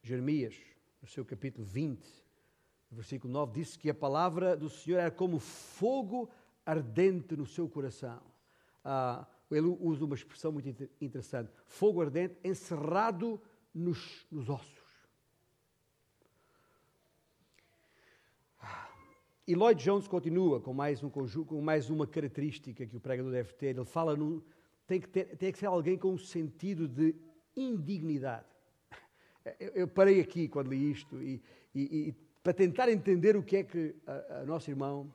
Jeremias, 0.01 0.55
no 1.01 1.07
seu 1.07 1.25
capítulo 1.25 1.65
20, 1.65 2.07
versículo 2.91 3.33
9, 3.33 3.59
disse 3.59 3.77
que 3.77 3.89
a 3.89 3.93
palavra 3.93 4.55
do 4.55 4.69
Senhor 4.69 4.99
era 4.99 5.11
como 5.11 5.39
fogo 5.39 6.29
ardente 6.69 7.35
no 7.35 7.45
seu 7.45 7.67
coração. 7.67 8.21
Ah, 8.83 9.25
ele 9.51 9.67
usa 9.67 10.05
uma 10.05 10.15
expressão 10.15 10.51
muito 10.51 10.69
interessante: 11.01 11.51
fogo 11.65 12.01
ardente 12.01 12.37
encerrado 12.43 13.41
nos, 13.73 14.25
nos 14.31 14.49
ossos. 14.49 14.77
E 19.47 19.55
Lloyd 19.55 19.83
Jones 19.83 20.07
continua 20.07 20.61
com 20.61 20.75
mais, 20.75 21.03
um 21.03 21.09
conjunto, 21.09 21.47
com 21.47 21.61
mais 21.61 21.89
uma 21.89 22.05
característica 22.05 22.85
que 22.85 22.95
o 22.95 22.99
pregador 22.99 23.31
deve 23.31 23.51
ter. 23.53 23.75
Ele 23.75 23.83
fala 23.83 24.15
no, 24.15 24.43
tem 24.85 25.01
que, 25.01 25.07
ter, 25.07 25.35
tem 25.37 25.51
que 25.51 25.57
ser 25.57 25.65
alguém 25.65 25.97
com 25.97 26.13
um 26.13 26.19
sentido 26.19 26.87
de 26.87 27.15
indignidade. 27.55 28.45
Eu, 29.59 29.69
eu 29.69 29.87
parei 29.87 30.19
aqui 30.19 30.47
quando 30.47 30.69
li 30.69 30.91
isto 30.91 31.19
e, 31.19 31.41
e, 31.73 32.09
e, 32.09 32.15
para 32.43 32.53
tentar 32.53 32.91
entender 32.91 33.35
o 33.35 33.41
que 33.41 33.57
é 33.57 33.63
que 33.63 33.95
a, 34.05 34.41
a 34.41 34.45
nosso 34.45 34.69
irmão 34.69 35.11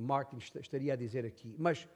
Martin 0.00 0.38
estaria 0.38 0.92
a 0.92 0.96
dizer 0.96 1.24
aqui. 1.24 1.54
Mas 1.58 1.88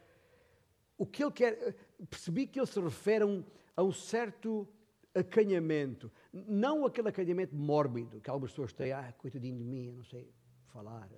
o 0.96 1.06
que 1.06 1.22
ele 1.22 1.32
quer, 1.32 1.74
percebi 2.08 2.46
que 2.46 2.58
ele 2.60 2.66
se 2.66 2.80
refere 2.80 3.24
a 3.24 3.26
um, 3.26 3.44
a 3.76 3.82
um 3.82 3.92
certo 3.92 4.68
acanhamento, 5.14 6.10
não 6.32 6.86
aquele 6.86 7.08
acanhamento 7.08 7.54
mórbido 7.54 8.20
que 8.20 8.30
algumas 8.30 8.50
pessoas 8.52 8.72
têm, 8.72 8.92
ah, 8.92 9.12
coitadinho 9.18 9.56
de 9.56 9.64
mim, 9.64 9.92
não 9.92 10.04
sei 10.04 10.30
falar. 10.72 11.08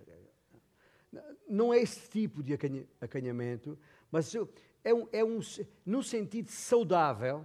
Não 1.49 1.75
é 1.75 1.79
esse 1.79 2.09
tipo 2.09 2.43
de 2.43 2.57
acanhamento, 3.01 3.79
mas 4.11 4.35
é 4.83 4.95
um, 4.95 5.09
é 5.13 5.25
um 5.25 5.41
no 5.85 6.03
sentido 6.03 6.49
saudável 6.49 7.45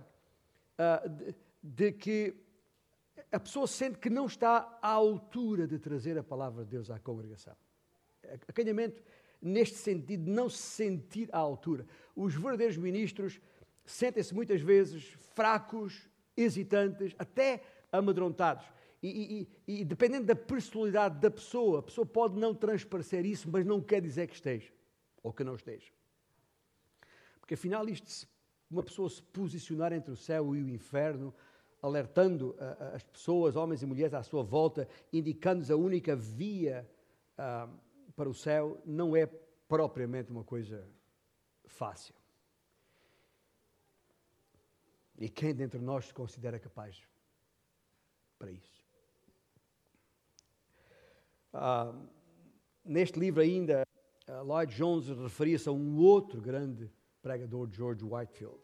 uh, 0.80 1.10
de, 1.10 1.36
de, 1.62 1.92
que 1.92 2.36
a 3.32 3.40
pessoa 3.40 3.68
sente 3.68 3.98
que 3.98 4.10
não 4.10 4.26
está 4.26 4.80
à 4.82 4.90
altura 4.90 5.68
de 5.68 5.78
trazer 5.78 6.18
a 6.18 6.24
palavra 6.24 6.64
de 6.64 6.72
Deus 6.72 6.90
à 6.90 6.98
congregação. 7.00 7.56
Acanhamento 8.48 9.04
neste 9.42 9.78
sentido 9.78 10.26
de 10.26 10.32
não 10.32 10.50
se 10.50 10.58
sentir 10.58 11.30
à 11.32 11.38
altura. 11.38 11.86
Os 12.16 12.34
verdadeiros 12.34 12.78
ministros 12.78 13.40
sentem-se 13.86 14.34
muitas 14.34 14.62
vezes 14.62 15.04
fracos, 15.34 16.10
hesitantes, 16.36 17.16
até 17.18 17.64
amedrontados. 17.92 18.66
E, 19.02 19.48
e, 19.68 19.82
e, 19.82 19.86
dependendo 19.86 20.26
da 20.26 20.36
personalidade 20.36 21.20
da 21.20 21.30
pessoa, 21.30 21.80
a 21.80 21.84
pessoa 21.84 22.06
pode 22.06 22.38
não 22.38 22.54
transparecer 22.54 23.26
isso, 23.26 23.50
mas 23.50 23.66
não 23.66 23.80
quer 23.80 24.02
dizer 24.02 24.28
que 24.28 24.34
esteja 24.34 24.72
ou 25.22 25.32
que 25.32 25.44
não 25.44 25.56
esteja. 25.56 25.92
Porque 27.40 27.54
afinal, 27.54 27.88
isto, 27.88 28.28
uma 28.70 28.84
pessoa 28.84 29.10
se 29.10 29.22
posicionar 29.22 29.94
entre 29.94 30.12
o 30.12 30.16
céu 30.16 30.56
e 30.56 30.62
o 30.62 30.70
inferno, 30.70 31.34
alertando 31.82 32.56
uh, 32.60 32.96
as 32.96 33.04
pessoas, 33.04 33.56
homens 33.56 33.84
e 33.84 33.86
mulheres 33.86 34.14
à 34.14 34.24
sua 34.24 34.44
volta, 34.44 34.88
indicando-nos 35.14 35.70
a 35.70 35.76
única 35.76 36.16
via 36.16 36.90
uh, 37.38 37.72
para 38.18 38.28
o 38.28 38.34
céu, 38.34 38.82
não 38.84 39.16
é 39.16 39.28
propriamente 39.68 40.32
uma 40.32 40.44
coisa 40.44 40.84
fácil. 41.68 42.16
E 45.16 45.30
quem 45.30 45.54
dentre 45.54 45.80
nós 45.80 46.08
se 46.08 46.14
considera 46.14 46.60
capaz 46.60 47.00
para 48.40 48.52
isso? 48.52 48.84
Uh, 51.54 52.10
neste 52.84 53.20
livro 53.20 53.40
ainda, 53.40 53.86
Lloyd 54.44 54.76
Jones 54.76 55.10
referia-se 55.10 55.70
a 55.70 55.72
um 55.72 55.98
outro 55.98 56.42
grande 56.42 56.92
pregador, 57.22 57.70
George 57.72 58.04
Whitefield, 58.04 58.60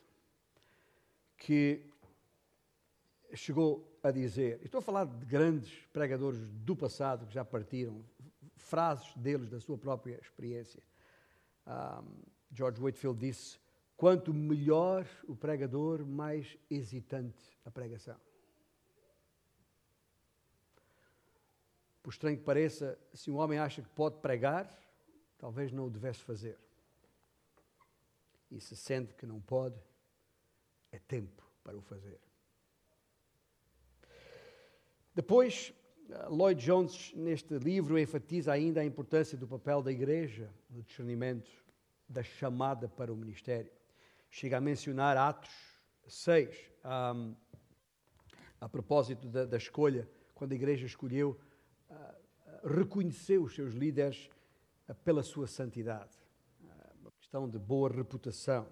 que 1.37 1.85
chegou 3.35 3.99
a 4.01 4.09
dizer, 4.09 4.59
estou 4.63 4.79
a 4.79 4.81
falar 4.81 5.05
de 5.05 5.25
grandes 5.25 5.71
pregadores 5.93 6.39
do 6.47 6.75
passado 6.75 7.27
que 7.27 7.33
já 7.33 7.45
partiram, 7.45 8.03
frases 8.63 9.15
deles 9.15 9.49
da 9.49 9.59
sua 9.59 9.77
própria 9.77 10.19
experiência. 10.19 10.81
Um, 11.67 12.23
George 12.51 12.81
Whitefield 12.81 13.19
disse: 13.19 13.59
Quanto 13.95 14.33
melhor 14.33 15.07
o 15.27 15.35
pregador, 15.35 16.05
mais 16.05 16.57
hesitante 16.69 17.57
a 17.65 17.71
pregação. 17.71 18.19
Por 22.01 22.11
estranho 22.11 22.37
que 22.37 22.43
pareça, 22.43 22.99
se 23.13 23.31
um 23.31 23.37
homem 23.37 23.57
acha 23.57 23.81
que 23.81 23.89
pode 23.89 24.17
pregar, 24.17 24.69
talvez 25.37 25.71
não 25.71 25.85
o 25.85 25.89
devesse 25.89 26.19
fazer. 26.19 26.59
E 28.51 28.59
se 28.59 28.75
sente 28.75 29.13
que 29.15 29.25
não 29.25 29.39
pode, 29.39 29.79
é 30.91 30.99
tempo 30.99 31.43
para 31.63 31.77
o 31.77 31.81
fazer. 31.81 32.19
Depois, 35.15 35.73
Lloyd 36.29 36.63
Jones, 36.63 37.13
neste 37.15 37.57
livro, 37.57 37.97
enfatiza 37.97 38.51
ainda 38.51 38.81
a 38.81 38.85
importância 38.85 39.37
do 39.37 39.47
papel 39.47 39.81
da 39.81 39.91
igreja 39.91 40.49
no 40.69 40.81
discernimento 40.81 41.49
da 42.07 42.23
chamada 42.23 42.87
para 42.87 43.11
o 43.11 43.15
ministério. 43.15 43.71
Chega 44.29 44.57
a 44.57 44.61
mencionar 44.61 45.17
Atos 45.17 45.51
6, 46.07 46.55
um, 47.15 47.35
a 48.59 48.69
propósito 48.69 49.27
da, 49.27 49.45
da, 49.45 49.57
escolha, 49.57 50.07
quando 50.33 50.51
a 50.51 50.55
igreja 50.55 50.85
escolheu, 50.85 51.39
uh, 51.89 52.67
reconheceu 52.67 53.43
os 53.43 53.55
seus 53.55 53.73
líderes 53.73 54.29
uh, 54.87 54.95
pela 54.95 55.23
sua 55.23 55.47
santidade. 55.47 56.17
Uh, 56.61 56.99
uma 57.01 57.11
questão 57.11 57.49
de 57.49 57.57
boa 57.57 57.89
reputação, 57.89 58.67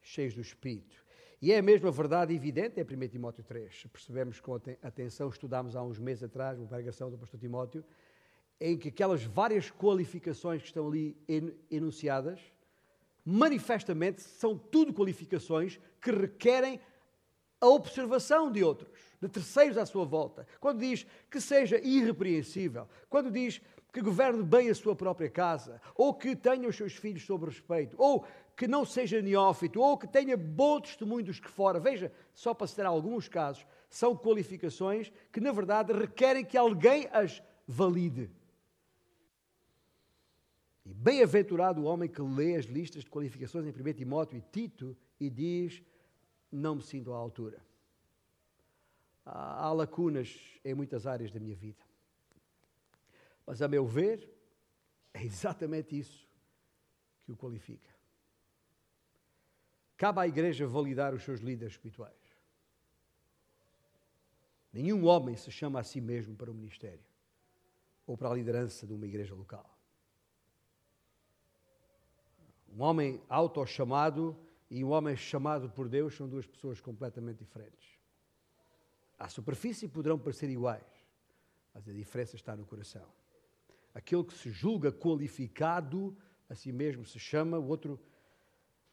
cheios 0.00 0.34
do 0.34 0.40
Espírito. 0.40 1.05
E 1.40 1.52
é 1.52 1.58
a 1.58 1.62
mesma 1.62 1.90
verdade 1.90 2.34
evidente 2.34 2.80
em 2.80 2.82
1 2.82 3.08
Timóteo 3.08 3.44
3. 3.44 3.86
Percebemos 3.92 4.40
com 4.40 4.54
atenção, 4.82 5.28
estudámos 5.28 5.76
há 5.76 5.82
uns 5.82 5.98
meses 5.98 6.22
atrás 6.22 6.58
uma 6.58 6.66
pregação 6.66 7.10
do 7.10 7.18
pastor 7.18 7.38
Timóteo, 7.38 7.84
em 8.58 8.78
que 8.78 8.88
aquelas 8.88 9.22
várias 9.22 9.70
qualificações 9.70 10.62
que 10.62 10.68
estão 10.68 10.88
ali 10.88 11.14
enunciadas, 11.70 12.40
manifestamente 13.22 14.22
são 14.22 14.56
tudo 14.56 14.94
qualificações 14.94 15.78
que 16.00 16.10
requerem 16.10 16.80
a 17.60 17.66
observação 17.66 18.50
de 18.50 18.64
outros, 18.64 18.98
de 19.20 19.28
terceiros 19.28 19.76
à 19.76 19.84
sua 19.84 20.06
volta. 20.06 20.46
Quando 20.58 20.80
diz 20.80 21.06
que 21.30 21.40
seja 21.40 21.78
irrepreensível, 21.78 22.88
quando 23.10 23.30
diz 23.30 23.60
que 23.92 24.00
governe 24.00 24.42
bem 24.42 24.70
a 24.70 24.74
sua 24.74 24.94
própria 24.94 25.28
casa, 25.28 25.80
ou 25.94 26.14
que 26.14 26.34
tenha 26.34 26.68
os 26.68 26.76
seus 26.76 26.94
filhos 26.94 27.24
sob 27.24 27.46
respeito, 27.46 27.96
ou 27.98 28.26
que 28.56 28.66
não 28.66 28.86
seja 28.86 29.20
neófito, 29.20 29.80
ou 29.80 29.98
que 29.98 30.08
tenha 30.08 30.34
bom 30.34 30.80
testemunho 30.80 31.26
dos 31.26 31.38
que 31.38 31.50
fora. 31.50 31.78
Veja, 31.78 32.10
só 32.32 32.54
para 32.54 32.66
citar 32.66 32.86
alguns 32.86 33.28
casos, 33.28 33.66
são 33.90 34.16
qualificações 34.16 35.12
que, 35.30 35.40
na 35.40 35.52
verdade, 35.52 35.92
requerem 35.92 36.44
que 36.44 36.56
alguém 36.56 37.06
as 37.12 37.42
valide. 37.68 38.30
E 40.86 40.94
bem-aventurado 40.94 41.82
o 41.82 41.84
homem 41.84 42.08
que 42.08 42.22
lê 42.22 42.56
as 42.56 42.64
listas 42.64 43.04
de 43.04 43.10
qualificações 43.10 43.66
em 43.66 43.70
1 43.70 43.92
Timóteo 43.92 44.38
e 44.38 44.40
Tito 44.40 44.96
e 45.20 45.28
diz: 45.28 45.82
Não 46.50 46.76
me 46.76 46.82
sinto 46.82 47.12
à 47.12 47.16
altura. 47.16 47.60
Há 49.24 49.70
lacunas 49.72 50.38
em 50.64 50.72
muitas 50.72 51.06
áreas 51.06 51.32
da 51.32 51.40
minha 51.40 51.56
vida. 51.56 51.82
Mas, 53.44 53.60
a 53.60 53.68
meu 53.68 53.84
ver, 53.84 54.30
é 55.12 55.22
exatamente 55.24 55.98
isso 55.98 56.26
que 57.24 57.32
o 57.32 57.36
qualifica. 57.36 57.95
Cabe 59.96 60.20
à 60.20 60.26
igreja 60.26 60.66
validar 60.66 61.14
os 61.14 61.22
seus 61.22 61.40
líderes 61.40 61.74
espirituais. 61.74 62.14
Nenhum 64.72 65.06
homem 65.06 65.36
se 65.36 65.50
chama 65.50 65.80
a 65.80 65.82
si 65.82 66.00
mesmo 66.00 66.36
para 66.36 66.50
o 66.50 66.54
ministério 66.54 67.04
ou 68.06 68.16
para 68.16 68.30
a 68.30 68.34
liderança 68.34 68.86
de 68.86 68.92
uma 68.92 69.06
igreja 69.06 69.34
local. 69.34 69.68
Um 72.74 72.82
homem 72.82 73.22
auto-chamado 73.28 74.36
e 74.70 74.84
um 74.84 74.90
homem 74.90 75.16
chamado 75.16 75.70
por 75.70 75.88
Deus 75.88 76.14
são 76.14 76.28
duas 76.28 76.46
pessoas 76.46 76.80
completamente 76.80 77.38
diferentes. 77.38 77.88
À 79.18 79.28
superfície 79.28 79.88
poderão 79.88 80.18
parecer 80.18 80.50
iguais, 80.50 80.84
mas 81.72 81.88
a 81.88 81.92
diferença 81.92 82.36
está 82.36 82.54
no 82.54 82.66
coração 82.66 83.06
aquele 83.96 84.24
que 84.24 84.36
se 84.36 84.50
julga 84.50 84.92
qualificado 84.92 86.14
a 86.50 86.54
si 86.54 86.70
mesmo 86.70 87.06
se 87.06 87.18
chama, 87.18 87.58
o 87.58 87.66
outro 87.66 87.98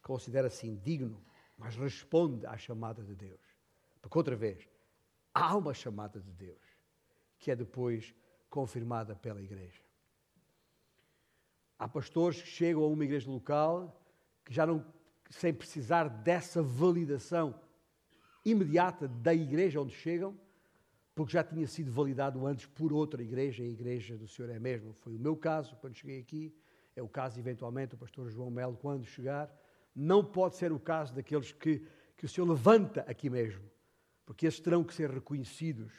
considera-se 0.03 0.67
indigno, 0.67 1.23
mas 1.57 1.75
responde 1.75 2.45
à 2.45 2.57
chamada 2.57 3.01
de 3.01 3.15
Deus. 3.15 3.41
Porque, 4.01 4.17
outra 4.17 4.35
vez, 4.35 4.67
há 5.33 5.55
uma 5.55 5.73
chamada 5.73 6.19
de 6.19 6.31
Deus 6.33 6.61
que 7.39 7.49
é 7.51 7.55
depois 7.55 8.13
confirmada 8.49 9.15
pela 9.15 9.41
igreja. 9.41 9.81
Há 11.77 11.87
pastores 11.87 12.41
que 12.41 12.47
chegam 12.47 12.83
a 12.83 12.87
uma 12.87 13.03
igreja 13.03 13.29
local 13.29 14.01
que 14.45 14.53
já 14.53 14.65
não, 14.65 14.85
sem 15.29 15.53
precisar 15.53 16.07
dessa 16.07 16.61
validação 16.61 17.59
imediata 18.45 19.07
da 19.07 19.33
igreja 19.33 19.81
onde 19.81 19.93
chegam, 19.93 20.37
porque 21.15 21.33
já 21.33 21.43
tinha 21.43 21.67
sido 21.67 21.91
validado 21.91 22.45
antes 22.45 22.65
por 22.65 22.91
outra 22.93 23.21
igreja, 23.21 23.63
a 23.63 23.67
igreja 23.67 24.17
do 24.17 24.27
Senhor 24.27 24.49
é 24.49 24.59
mesmo. 24.59 24.93
Foi 24.93 25.15
o 25.15 25.19
meu 25.19 25.35
caso 25.35 25.75
quando 25.77 25.95
cheguei 25.95 26.19
aqui, 26.19 26.55
é 26.95 27.01
o 27.01 27.09
caso 27.09 27.39
eventualmente 27.39 27.91
do 27.91 27.97
pastor 27.97 28.29
João 28.29 28.49
Melo 28.49 28.77
quando 28.77 29.05
chegar. 29.05 29.53
Não 29.95 30.23
pode 30.23 30.55
ser 30.55 30.71
o 30.71 30.79
caso 30.79 31.13
daqueles 31.13 31.51
que, 31.51 31.85
que 32.17 32.25
o 32.25 32.29
Senhor 32.29 32.47
levanta 32.47 33.01
aqui 33.01 33.29
mesmo, 33.29 33.63
porque 34.25 34.47
esses 34.47 34.59
terão 34.59 34.83
que 34.83 34.93
ser 34.93 35.09
reconhecidos 35.09 35.93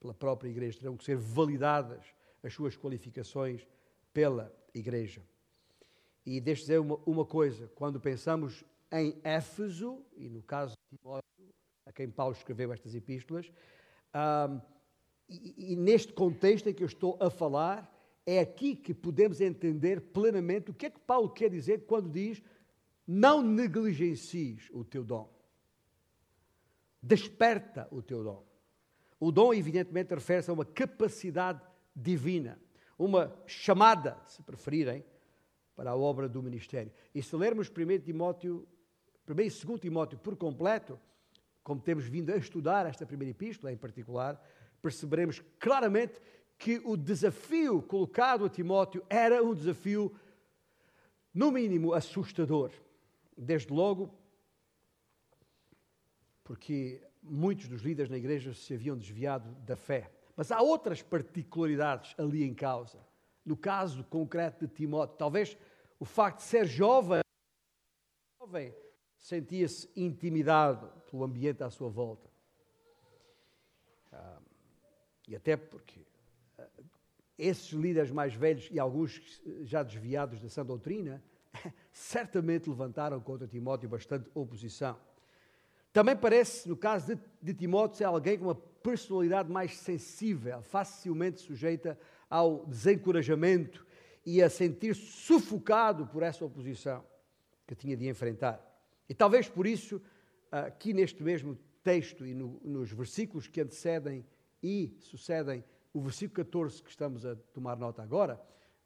pela 0.00 0.14
própria 0.14 0.48
igreja, 0.48 0.78
terão 0.78 0.96
que 0.96 1.04
ser 1.04 1.16
validadas 1.16 2.04
as 2.42 2.52
suas 2.52 2.76
qualificações 2.76 3.66
pela 4.12 4.54
igreja. 4.74 5.22
E 6.24 6.40
deixe 6.40 6.62
dizer 6.62 6.78
uma, 6.78 6.98
uma 7.06 7.24
coisa: 7.24 7.70
quando 7.74 8.00
pensamos 8.00 8.64
em 8.92 9.18
Éfeso, 9.22 10.04
e 10.16 10.28
no 10.28 10.42
caso 10.42 10.72
de 10.72 10.98
Timóteo, 10.98 11.54
a 11.86 11.92
quem 11.92 12.08
Paulo 12.08 12.34
escreveu 12.34 12.72
estas 12.72 12.94
epístolas, 12.94 13.50
um, 14.14 14.60
e, 15.28 15.72
e 15.72 15.76
neste 15.76 16.12
contexto 16.12 16.68
em 16.68 16.74
que 16.74 16.82
eu 16.82 16.86
estou 16.86 17.18
a 17.20 17.30
falar, 17.30 17.90
é 18.26 18.40
aqui 18.40 18.74
que 18.74 18.94
podemos 18.94 19.40
entender 19.40 20.00
plenamente 20.00 20.70
o 20.70 20.74
que 20.74 20.86
é 20.86 20.90
que 20.90 21.00
Paulo 21.00 21.30
quer 21.30 21.50
dizer 21.50 21.86
quando 21.86 22.08
diz: 22.08 22.42
não 23.06 23.42
negligencies 23.42 24.68
o 24.72 24.84
teu 24.84 25.04
dom. 25.04 25.32
Desperta 27.02 27.86
o 27.90 28.00
teu 28.00 28.24
dom. 28.24 28.44
O 29.20 29.30
dom, 29.30 29.52
evidentemente, 29.52 30.14
refere-se 30.14 30.50
a 30.50 30.54
uma 30.54 30.64
capacidade 30.64 31.60
divina, 31.94 32.58
uma 32.98 33.34
chamada, 33.46 34.18
se 34.26 34.42
preferirem, 34.42 35.04
para 35.76 35.90
a 35.90 35.96
obra 35.96 36.28
do 36.28 36.42
ministério. 36.42 36.92
E 37.14 37.22
se 37.22 37.34
lermos 37.36 37.68
1 37.68 38.04
Timóteo, 38.04 38.66
1 39.28 39.32
e 39.32 39.50
2 39.50 39.80
Timóteo 39.80 40.18
por 40.18 40.36
completo, 40.36 40.98
como 41.62 41.80
temos 41.80 42.04
vindo 42.04 42.32
a 42.32 42.36
estudar 42.36 42.86
esta 42.86 43.06
primeira 43.06 43.30
epístola 43.30 43.72
em 43.72 43.76
particular, 43.76 44.40
perceberemos 44.80 45.42
claramente 45.58 46.20
que 46.58 46.80
o 46.84 46.96
desafio 46.96 47.82
colocado 47.82 48.44
a 48.44 48.48
Timóteo 48.48 49.04
era 49.08 49.42
um 49.42 49.54
desafio, 49.54 50.14
no 51.32 51.50
mínimo, 51.50 51.92
assustador. 51.92 52.70
Desde 53.36 53.72
logo, 53.72 54.12
porque 56.42 57.02
muitos 57.22 57.68
dos 57.68 57.82
líderes 57.82 58.10
na 58.10 58.16
igreja 58.16 58.52
se 58.52 58.74
haviam 58.74 58.96
desviado 58.96 59.50
da 59.62 59.76
fé. 59.76 60.10
Mas 60.36 60.52
há 60.52 60.60
outras 60.60 61.02
particularidades 61.02 62.14
ali 62.18 62.44
em 62.44 62.54
causa. 62.54 62.98
No 63.44 63.56
caso 63.56 64.04
concreto 64.04 64.66
de 64.66 64.74
Timóteo, 64.74 65.16
talvez 65.16 65.56
o 65.98 66.04
facto 66.04 66.38
de 66.38 66.44
ser 66.44 66.66
jovem, 66.66 67.22
jovem 68.38 68.74
sentia-se 69.16 69.88
intimidado 69.96 70.88
pelo 71.10 71.24
ambiente 71.24 71.62
à 71.62 71.70
sua 71.70 71.88
volta. 71.88 72.28
Ah, 74.12 74.40
e 75.26 75.36
até 75.36 75.56
porque 75.56 76.06
ah, 76.58 76.68
esses 77.38 77.70
líderes 77.70 78.10
mais 78.10 78.34
velhos 78.34 78.68
e 78.70 78.78
alguns 78.78 79.40
já 79.62 79.82
desviados 79.82 80.40
da 80.40 80.48
sã 80.48 80.64
doutrina, 80.64 81.22
certamente 81.92 82.68
levantaram 82.68 83.20
contra 83.20 83.46
Timóteo 83.46 83.88
bastante 83.88 84.28
oposição. 84.34 84.96
Também 85.92 86.16
parece, 86.16 86.68
no 86.68 86.76
caso 86.76 87.14
de, 87.14 87.22
de 87.40 87.54
Timóteo, 87.54 87.98
ser 87.98 88.04
alguém 88.04 88.38
com 88.38 88.46
uma 88.46 88.54
personalidade 88.54 89.50
mais 89.50 89.76
sensível, 89.76 90.60
facilmente 90.62 91.40
sujeita 91.40 91.98
ao 92.28 92.66
desencorajamento 92.66 93.86
e 94.26 94.42
a 94.42 94.50
sentir-se 94.50 95.02
sufocado 95.02 96.06
por 96.06 96.22
essa 96.22 96.44
oposição 96.44 97.04
que 97.66 97.74
tinha 97.74 97.96
de 97.96 98.08
enfrentar. 98.08 98.60
E 99.08 99.14
talvez 99.14 99.48
por 99.48 99.66
isso, 99.66 100.02
aqui 100.50 100.92
neste 100.92 101.22
mesmo 101.22 101.56
texto 101.82 102.26
e 102.26 102.34
no, 102.34 102.60
nos 102.64 102.90
versículos 102.90 103.46
que 103.46 103.60
antecedem 103.60 104.26
e 104.62 104.96
sucedem 104.98 105.62
o 105.92 106.00
versículo 106.00 106.44
14 106.44 106.82
que 106.82 106.90
estamos 106.90 107.24
a 107.24 107.36
tomar 107.52 107.76
nota 107.76 108.02
agora, 108.02 108.40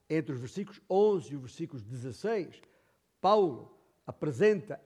Entre 0.08 0.32
os 0.32 0.40
versículos 0.40 0.80
11 0.88 1.32
e 1.32 1.36
os 1.36 1.42
versículos 1.42 1.82
16, 1.82 2.62
Paulo 3.20 3.76
apresenta 4.06 4.80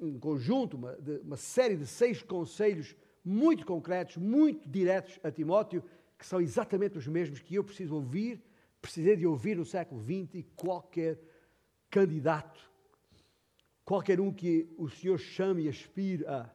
um 0.00 0.18
conjunto, 0.18 0.76
uma, 0.76 0.96
de, 0.96 1.18
uma 1.18 1.36
série 1.36 1.76
de 1.76 1.86
seis 1.86 2.22
conselhos 2.22 2.96
muito 3.24 3.64
concretos, 3.64 4.16
muito 4.16 4.68
diretos 4.68 5.18
a 5.22 5.30
Timóteo, 5.30 5.82
que 6.18 6.26
são 6.26 6.40
exatamente 6.40 6.98
os 6.98 7.06
mesmos 7.06 7.40
que 7.40 7.54
eu 7.54 7.64
preciso 7.64 7.94
ouvir, 7.94 8.42
precisei 8.80 9.16
de 9.16 9.26
ouvir 9.26 9.56
no 9.56 9.64
século 9.64 10.02
XX 10.02 10.34
e 10.34 10.42
qualquer 10.42 11.18
candidato, 11.88 12.60
qualquer 13.84 14.20
um 14.20 14.32
que 14.32 14.68
o 14.76 14.88
Senhor 14.88 15.18
chame 15.18 15.64
e 15.64 15.68
aspire 15.68 16.26
a, 16.26 16.50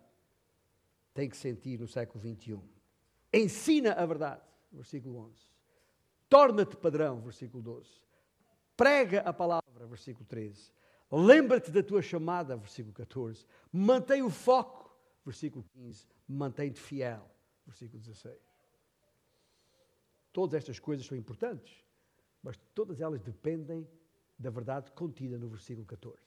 tem 1.14 1.30
que 1.30 1.38
sentir 1.38 1.80
no 1.80 1.88
século 1.88 2.22
XXI. 2.22 2.60
Ensina 3.34 3.94
a 3.94 4.06
verdade, 4.06 4.42
versículo 4.72 5.18
11. 5.30 5.42
Torna-te 6.28 6.76
padrão, 6.76 7.22
versículo 7.22 7.64
12. 7.64 7.90
Prega 8.80 9.20
a 9.26 9.34
palavra, 9.34 9.86
versículo 9.86 10.26
13. 10.26 10.72
Lembra-te 11.12 11.70
da 11.70 11.84
tua 11.84 12.02
chamada, 12.02 12.56
versículo 12.56 12.94
14. 12.94 13.46
Mantém 13.74 14.24
o 14.24 14.30
foco, 14.30 14.90
versículo 15.26 15.66
15. 15.74 16.08
Mantém-te 16.26 16.80
fiel, 16.80 17.30
versículo 17.66 18.00
16. 18.00 18.40
Todas 20.32 20.54
estas 20.54 20.80
coisas 20.80 21.06
são 21.06 21.18
importantes, 21.18 21.84
mas 22.42 22.56
todas 22.74 23.02
elas 23.02 23.22
dependem 23.22 23.86
da 24.38 24.50
verdade 24.50 24.90
contida 24.94 25.38
no 25.38 25.50
versículo 25.50 25.86
14. 25.86 26.18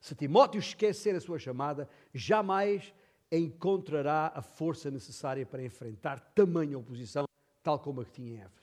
Se 0.00 0.14
Timóteo 0.14 0.58
esquecer 0.58 1.14
a 1.14 1.20
sua 1.20 1.38
chamada, 1.38 1.86
jamais 2.14 2.94
encontrará 3.30 4.32
a 4.34 4.40
força 4.40 4.90
necessária 4.90 5.44
para 5.44 5.62
enfrentar 5.62 6.18
tamanha 6.34 6.78
oposição, 6.78 7.26
tal 7.62 7.78
como 7.78 8.00
a 8.00 8.06
que 8.06 8.12
tinha 8.12 8.36
em 8.36 8.40
Éfeso. 8.40 8.57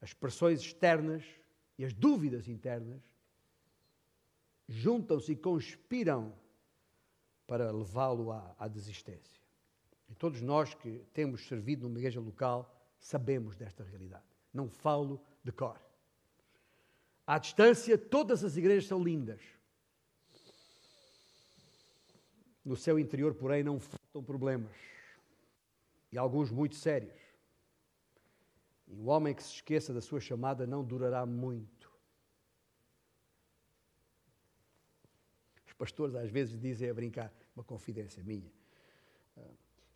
As 0.00 0.12
pressões 0.12 0.60
externas 0.60 1.24
e 1.76 1.84
as 1.84 1.92
dúvidas 1.92 2.48
internas 2.48 3.02
juntam-se 4.68 5.32
e 5.32 5.36
conspiram 5.36 6.34
para 7.46 7.72
levá-lo 7.72 8.30
à, 8.30 8.54
à, 8.58 8.68
desistência. 8.68 9.40
E 10.08 10.14
todos 10.14 10.42
nós 10.42 10.74
que 10.74 11.02
temos 11.12 11.46
servido 11.46 11.88
numa 11.88 11.98
igreja 11.98 12.20
local 12.20 12.74
sabemos 13.00 13.56
desta 13.56 13.82
realidade. 13.82 14.24
Não 14.52 14.68
falo 14.68 15.20
de 15.42 15.52
cor. 15.52 15.80
À 17.26 17.38
distância, 17.38 17.96
todas 17.96 18.44
as 18.44 18.56
igrejas 18.56 18.86
são 18.86 19.02
lindas. 19.02 19.40
No 22.64 22.76
seu 22.76 22.98
interior, 22.98 23.34
porém, 23.34 23.62
não 23.62 23.80
faltam 23.80 24.22
problemas. 24.22 24.76
E 26.12 26.18
alguns 26.18 26.50
muito 26.50 26.74
sérios. 26.74 27.27
E 28.88 28.94
o 28.94 29.06
homem 29.06 29.34
que 29.34 29.42
se 29.42 29.54
esqueça 29.54 29.92
da 29.92 30.00
sua 30.00 30.20
chamada 30.20 30.66
não 30.66 30.84
durará 30.84 31.24
muito. 31.24 31.78
pastores 35.78 36.16
às 36.16 36.28
vezes 36.28 36.60
dizem 36.60 36.90
a 36.90 36.94
brincar, 36.94 37.32
uma 37.54 37.64
confidência 37.64 38.22
minha, 38.24 38.50
ah, 39.36 39.40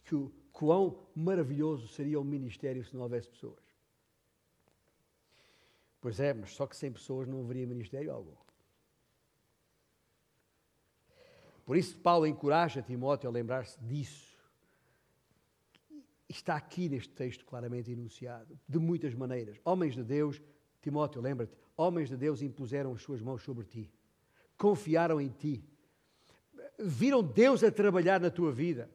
que 0.04 0.14
o 0.14 0.32
quão 0.52 0.96
maravilhoso 1.14 1.88
seria 1.88 2.20
o 2.20 2.24
ministério 2.24 2.84
se 2.84 2.94
não 2.94 3.02
houvesse 3.02 3.28
pessoas. 3.28 3.60
Pois 6.00 6.20
é, 6.20 6.32
mas 6.32 6.52
só 6.52 6.66
que 6.66 6.76
sem 6.76 6.92
pessoas 6.92 7.28
não 7.28 7.40
haveria 7.40 7.66
ministério 7.66 8.12
algum. 8.12 8.34
Por 11.64 11.76
isso, 11.76 11.96
Paulo 11.98 12.26
encoraja 12.26 12.82
Timóteo 12.82 13.28
a 13.28 13.32
lembrar-se 13.32 13.78
disso. 13.80 14.31
Está 16.32 16.56
aqui 16.56 16.88
neste 16.88 17.12
texto 17.12 17.44
claramente 17.44 17.92
enunciado, 17.92 18.58
de 18.66 18.78
muitas 18.78 19.14
maneiras. 19.14 19.60
Homens 19.66 19.94
de 19.94 20.02
Deus, 20.02 20.40
Timóteo, 20.80 21.20
lembra-te, 21.20 21.54
homens 21.76 22.08
de 22.08 22.16
Deus 22.16 22.40
impuseram 22.40 22.94
as 22.94 23.02
suas 23.02 23.20
mãos 23.20 23.42
sobre 23.42 23.66
ti, 23.66 23.92
confiaram 24.56 25.20
em 25.20 25.28
ti, 25.28 25.62
viram 26.78 27.22
Deus 27.22 27.62
a 27.62 27.70
trabalhar 27.70 28.18
na 28.18 28.30
tua 28.30 28.50
vida, 28.50 28.90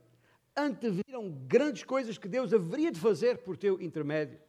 anteviram 0.55 1.29
grandes 1.47 1.83
coisas 1.83 2.17
que 2.17 2.27
Deus 2.27 2.51
haveria 2.51 2.91
de 2.91 2.99
fazer 2.99 3.37
por 3.43 3.55
teu 3.55 3.79
intermédio, 3.79 4.39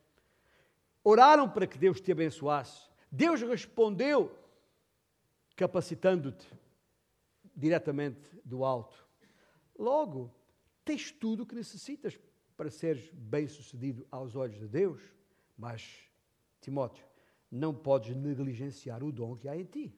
oraram 1.05 1.47
para 1.47 1.67
que 1.67 1.77
Deus 1.77 2.01
te 2.01 2.11
abençoasse. 2.11 2.89
Deus 3.13 3.43
respondeu, 3.43 4.35
capacitando-te 5.55 6.49
diretamente 7.55 8.35
do 8.43 8.65
alto. 8.65 9.07
Logo, 9.79 10.35
tens 10.87 11.13
tudo 11.13 11.43
o 11.43 11.47
que 11.47 11.55
necessitas 11.55 12.19
para 12.59 12.71
seres 12.71 13.09
bem-sucedido 13.13 14.05
aos 14.11 14.35
olhos 14.35 14.59
de 14.59 14.67
Deus, 14.67 15.01
mas, 15.57 15.97
Timóteo, 16.61 17.07
não 17.49 17.73
podes 17.73 18.17
negligenciar 18.17 19.05
o 19.05 19.13
dom 19.13 19.37
que 19.37 19.49
há 19.49 19.57
em 19.57 19.65
ti. 19.65 19.95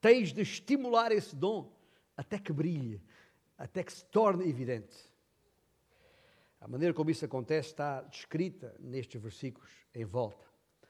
Tens 0.00 0.32
de 0.32 0.42
estimular 0.42 1.12
esse 1.12 1.36
dom 1.36 1.72
até 2.16 2.36
que 2.36 2.52
brilhe, 2.52 3.00
até 3.56 3.84
que 3.84 3.92
se 3.92 4.04
torne 4.06 4.48
evidente. 4.48 4.96
A 6.60 6.66
maneira 6.66 6.92
como 6.92 7.10
isso 7.10 7.24
acontece 7.24 7.68
está 7.68 8.02
descrita 8.02 8.74
nestes 8.80 9.22
versículos 9.22 9.70
em 9.94 10.04
volta. 10.04 10.44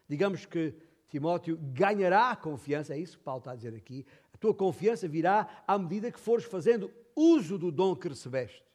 Digamos 0.09 0.47
que 0.47 0.75
Timóteo 1.11 1.59
ganhará 1.61 2.35
confiança, 2.35 2.95
é 2.95 2.99
isso 2.99 3.19
que 3.19 3.25
Paulo 3.25 3.41
está 3.41 3.53
a 3.53 3.57
dizer 3.57 3.75
aqui. 3.75 4.07
A 4.33 4.39
tua 4.39 4.55
confiança 4.55 5.07
virá 5.07 5.63
à 5.69 5.79
medida 5.79 6.11
que 6.11 6.19
fores 6.19 6.47
fazendo 6.47 6.91
uso 7.15 7.59
do 7.59 7.71
dom 7.71 7.95
que 7.95 8.09
recebeste. 8.09 8.72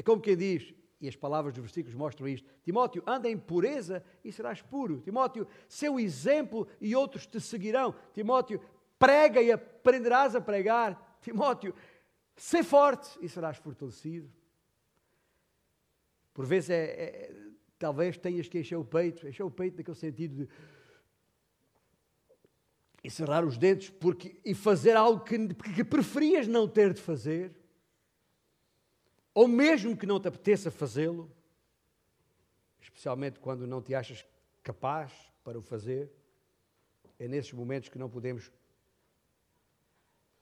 É 0.00 0.02
como 0.02 0.22
quem 0.22 0.34
diz, 0.34 0.72
e 0.98 1.06
as 1.06 1.14
palavras 1.14 1.52
dos 1.52 1.60
versículos 1.60 1.94
mostram 1.94 2.26
isto: 2.26 2.48
Timóteo, 2.62 3.02
anda 3.06 3.28
em 3.28 3.36
pureza 3.36 4.02
e 4.24 4.32
serás 4.32 4.62
puro. 4.62 5.02
Timóteo, 5.02 5.46
seu 5.68 6.00
exemplo 6.00 6.66
e 6.80 6.96
outros 6.96 7.26
te 7.26 7.38
seguirão. 7.38 7.94
Timóteo, 8.14 8.62
prega 8.98 9.42
e 9.42 9.52
aprenderás 9.52 10.34
a 10.34 10.40
pregar. 10.40 11.18
Timóteo, 11.20 11.74
sê 12.34 12.62
forte 12.62 13.10
e 13.20 13.28
serás 13.28 13.58
fortalecido. 13.58 14.32
Por 16.32 16.46
vezes 16.46 16.70
é, 16.70 16.84
é, 16.84 17.34
talvez 17.78 18.16
tenhas 18.16 18.48
que 18.48 18.58
encher 18.58 18.76
o 18.76 18.84
peito, 18.86 19.28
encher 19.28 19.42
o 19.42 19.50
peito 19.50 19.76
naquele 19.76 19.98
sentido 19.98 20.34
de 20.34 20.48
encerrar 23.04 23.44
os 23.44 23.58
dentes 23.58 23.90
porque, 23.90 24.40
e 24.42 24.54
fazer 24.54 24.96
algo 24.96 25.22
que, 25.22 25.48
que 25.74 25.84
preferias 25.84 26.48
não 26.48 26.66
ter 26.66 26.94
de 26.94 27.02
fazer, 27.02 27.59
ou 29.34 29.46
mesmo 29.46 29.96
que 29.96 30.06
não 30.06 30.20
te 30.20 30.28
apeteça 30.28 30.70
fazê-lo, 30.70 31.30
especialmente 32.80 33.38
quando 33.38 33.66
não 33.66 33.80
te 33.80 33.94
achas 33.94 34.26
capaz 34.62 35.12
para 35.44 35.58
o 35.58 35.62
fazer, 35.62 36.12
é 37.18 37.28
nesses 37.28 37.52
momentos 37.52 37.88
que 37.88 37.98
não 37.98 38.08
podemos 38.08 38.50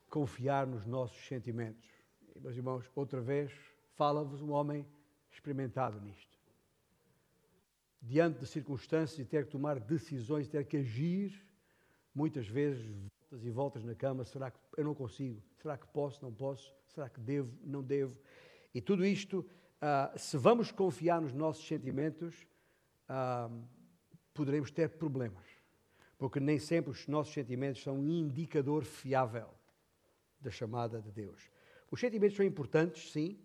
confiar 0.08 0.66
nos 0.66 0.86
nossos 0.86 1.26
sentimentos. 1.26 1.86
E, 2.34 2.40
meus 2.40 2.56
irmãos, 2.56 2.90
outra 2.94 3.20
vez, 3.20 3.52
fala-vos 3.94 4.40
um 4.40 4.52
homem 4.52 4.86
experimentado 5.30 6.00
nisto. 6.00 6.38
Diante 8.00 8.38
de 8.38 8.46
circunstâncias 8.46 9.18
e 9.18 9.24
ter 9.24 9.44
que 9.44 9.50
tomar 9.50 9.78
decisões, 9.80 10.48
ter 10.48 10.64
que 10.64 10.78
agir, 10.78 11.44
muitas 12.14 12.46
vezes 12.46 12.86
voltas 12.86 13.44
e 13.44 13.50
voltas 13.50 13.84
na 13.84 13.94
cama, 13.94 14.24
será 14.24 14.50
que 14.50 14.58
eu 14.76 14.84
não 14.84 14.94
consigo? 14.94 15.42
Será 15.60 15.76
que 15.76 15.86
posso? 15.88 16.24
Não 16.24 16.32
posso? 16.32 16.72
Será 16.86 17.08
que 17.08 17.20
devo? 17.20 17.52
Não 17.62 17.82
devo? 17.82 18.16
E 18.78 18.80
tudo 18.80 19.04
isto, 19.04 19.40
uh, 19.40 20.16
se 20.16 20.36
vamos 20.36 20.70
confiar 20.70 21.20
nos 21.20 21.32
nossos 21.32 21.66
sentimentos, 21.66 22.46
uh, 23.10 23.68
poderemos 24.32 24.70
ter 24.70 24.88
problemas, 24.90 25.44
porque 26.16 26.38
nem 26.38 26.60
sempre 26.60 26.92
os 26.92 27.08
nossos 27.08 27.34
sentimentos 27.34 27.82
são 27.82 27.98
um 27.98 28.08
indicador 28.08 28.84
fiável 28.84 29.48
da 30.40 30.48
chamada 30.48 31.02
de 31.02 31.10
Deus. 31.10 31.50
Os 31.90 31.98
sentimentos 31.98 32.36
são 32.36 32.46
importantes, 32.46 33.10
sim, 33.10 33.40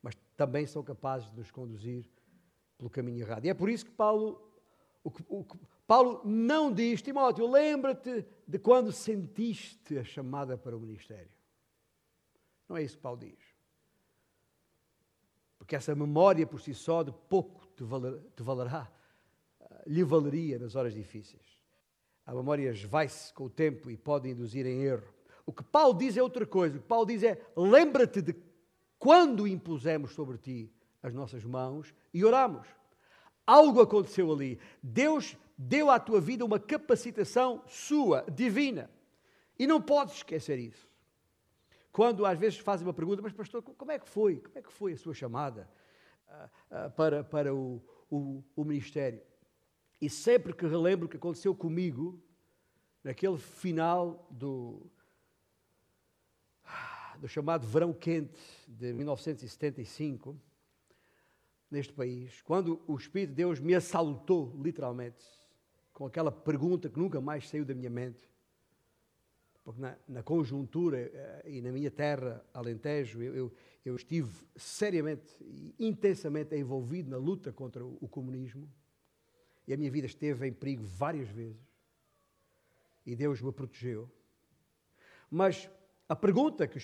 mas 0.00 0.14
também 0.36 0.68
são 0.68 0.84
capazes 0.84 1.28
de 1.32 1.36
nos 1.36 1.50
conduzir 1.50 2.08
pelo 2.78 2.88
caminho 2.88 3.22
errado. 3.22 3.44
E 3.44 3.48
é 3.48 3.54
por 3.54 3.68
isso 3.68 3.86
que 3.86 3.90
Paulo, 3.90 4.40
o 5.02 5.10
que, 5.10 5.24
o 5.28 5.42
que, 5.42 5.58
Paulo 5.84 6.22
não 6.24 6.72
diz, 6.72 7.02
Timóteo, 7.02 7.50
lembra-te 7.50 8.24
de 8.46 8.58
quando 8.60 8.92
sentiste 8.92 9.98
a 9.98 10.04
chamada 10.04 10.56
para 10.56 10.76
o 10.76 10.80
ministério. 10.80 11.32
Não 12.68 12.76
é 12.76 12.84
isso 12.84 12.96
que 12.96 13.02
Paulo 13.02 13.18
diz. 13.18 13.49
Porque 15.70 15.76
essa 15.76 15.94
memória 15.94 16.44
por 16.48 16.60
si 16.60 16.74
só 16.74 17.04
de 17.04 17.12
pouco 17.28 17.64
te, 17.76 17.84
valer, 17.84 18.18
te 18.34 18.42
valerá, 18.42 18.90
eh, 19.60 19.82
lhe 19.86 20.02
valeria 20.02 20.58
nas 20.58 20.74
horas 20.74 20.92
difíceis. 20.92 21.44
A 22.26 22.34
memória 22.34 22.74
vai-se 22.88 23.32
com 23.32 23.44
o 23.44 23.48
tempo 23.48 23.88
e 23.88 23.96
pode 23.96 24.28
induzir 24.28 24.66
em 24.66 24.82
erro. 24.82 25.06
O 25.46 25.52
que 25.52 25.62
Paulo 25.62 25.96
diz 25.96 26.16
é 26.16 26.22
outra 26.24 26.44
coisa. 26.44 26.76
O 26.76 26.80
que 26.80 26.88
Paulo 26.88 27.06
diz 27.06 27.22
é: 27.22 27.40
lembra-te 27.56 28.20
de 28.20 28.34
quando 28.98 29.46
impusemos 29.46 30.12
sobre 30.12 30.38
ti 30.38 30.72
as 31.00 31.14
nossas 31.14 31.44
mãos 31.44 31.94
e 32.12 32.24
oramos. 32.24 32.66
Algo 33.46 33.80
aconteceu 33.80 34.32
ali. 34.32 34.58
Deus 34.82 35.36
deu 35.56 35.88
à 35.88 36.00
tua 36.00 36.20
vida 36.20 36.44
uma 36.44 36.58
capacitação 36.58 37.62
sua, 37.68 38.24
divina. 38.34 38.90
E 39.56 39.68
não 39.68 39.80
podes 39.80 40.16
esquecer 40.16 40.58
isso. 40.58 40.89
Quando 41.92 42.24
às 42.24 42.38
vezes 42.38 42.58
fazem 42.58 42.86
uma 42.86 42.94
pergunta, 42.94 43.20
mas 43.20 43.32
pastor, 43.32 43.62
como 43.62 43.90
é 43.90 43.98
que 43.98 44.08
foi? 44.08 44.36
Como 44.36 44.58
é 44.58 44.62
que 44.62 44.72
foi 44.72 44.92
a 44.92 44.96
sua 44.96 45.12
chamada 45.12 45.68
uh, 46.28 46.86
uh, 46.86 46.90
para, 46.92 47.24
para 47.24 47.54
o, 47.54 47.82
o, 48.08 48.44
o 48.54 48.64
ministério? 48.64 49.20
E 50.00 50.08
sempre 50.08 50.52
que 50.52 50.66
relembro 50.66 51.06
o 51.06 51.08
que 51.08 51.16
aconteceu 51.16 51.54
comigo, 51.54 52.22
naquele 53.02 53.36
final 53.38 54.26
do, 54.30 54.90
do 57.18 57.28
chamado 57.28 57.66
verão 57.66 57.92
quente 57.92 58.40
de 58.68 58.92
1975, 58.92 60.38
neste 61.70 61.92
país, 61.92 62.40
quando 62.42 62.80
o 62.86 62.96
Espírito 62.96 63.30
de 63.30 63.36
Deus 63.36 63.60
me 63.60 63.74
assaltou, 63.74 64.56
literalmente, 64.60 65.24
com 65.92 66.06
aquela 66.06 66.32
pergunta 66.32 66.88
que 66.88 66.98
nunca 66.98 67.20
mais 67.20 67.48
saiu 67.48 67.64
da 67.64 67.74
minha 67.74 67.90
mente, 67.90 68.29
porque 69.62 69.80
na, 69.80 69.96
na 70.08 70.22
conjuntura 70.22 70.98
eh, 70.98 71.42
e 71.46 71.60
na 71.60 71.70
minha 71.70 71.90
terra, 71.90 72.44
Alentejo, 72.52 73.22
eu, 73.22 73.34
eu, 73.34 73.52
eu, 73.84 73.96
estive 73.96 74.32
seriamente 74.56 75.36
e 75.40 75.74
intensamente 75.78 76.56
envolvido 76.56 77.10
na 77.10 77.18
luta 77.18 77.52
contra 77.52 77.84
o, 77.84 77.98
o 78.00 78.08
comunismo, 78.08 78.68
e 79.66 79.72
a 79.72 79.76
minha 79.76 79.90
vida 79.90 80.06
esteve 80.06 80.46
em 80.48 80.52
perigo 80.52 80.84
várias 80.84 81.28
vezes, 81.28 81.60
e 83.04 83.14
Deus 83.14 83.40
me 83.40 83.52
protegeu. 83.52 84.10
Mas 85.30 85.70
a 86.08 86.16
pergunta 86.16 86.66
que 86.66 86.78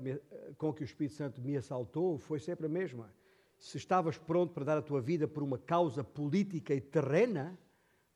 me, 0.00 0.20
com 0.56 0.72
que 0.72 0.82
o 0.82 0.84
Espírito 0.84 1.16
Santo 1.16 1.40
me 1.40 1.56
assaltou 1.56 2.18
foi 2.18 2.38
sempre 2.38 2.66
a 2.66 2.68
mesma. 2.68 3.12
Se 3.58 3.76
estavas 3.76 4.16
pronto 4.16 4.54
para 4.54 4.64
dar 4.64 4.78
a 4.78 4.82
tua 4.82 5.00
vida 5.00 5.26
por 5.26 5.42
uma 5.42 5.58
causa 5.58 6.04
política 6.04 6.72
e 6.72 6.80
terrena, 6.80 7.58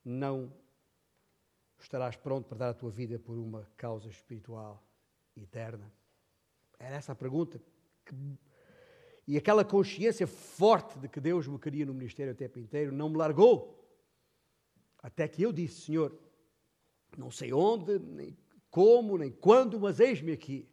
não 0.04 0.52
estarás 1.84 2.16
pronto 2.16 2.48
para 2.48 2.58
dar 2.58 2.68
a 2.70 2.74
tua 2.74 2.90
vida 2.90 3.18
por 3.18 3.36
uma 3.36 3.68
causa 3.76 4.08
espiritual 4.08 4.82
eterna. 5.36 5.92
Era 6.78 6.96
essa 6.96 7.12
a 7.12 7.14
pergunta. 7.14 7.60
E 9.26 9.36
aquela 9.36 9.64
consciência 9.64 10.26
forte 10.26 10.98
de 10.98 11.08
que 11.08 11.20
Deus 11.20 11.46
me 11.46 11.58
queria 11.58 11.86
no 11.86 11.94
ministério 11.94 12.32
o 12.32 12.36
tempo 12.36 12.58
inteiro 12.58 12.92
não 12.92 13.08
me 13.08 13.16
largou. 13.16 13.78
Até 14.98 15.26
que 15.28 15.42
eu 15.42 15.52
disse, 15.52 15.82
Senhor, 15.82 16.16
não 17.16 17.30
sei 17.30 17.52
onde, 17.52 17.98
nem 17.98 18.36
como, 18.70 19.18
nem 19.18 19.30
quando, 19.30 19.78
mas 19.78 20.00
eis-me 20.00 20.32
aqui. 20.32 20.68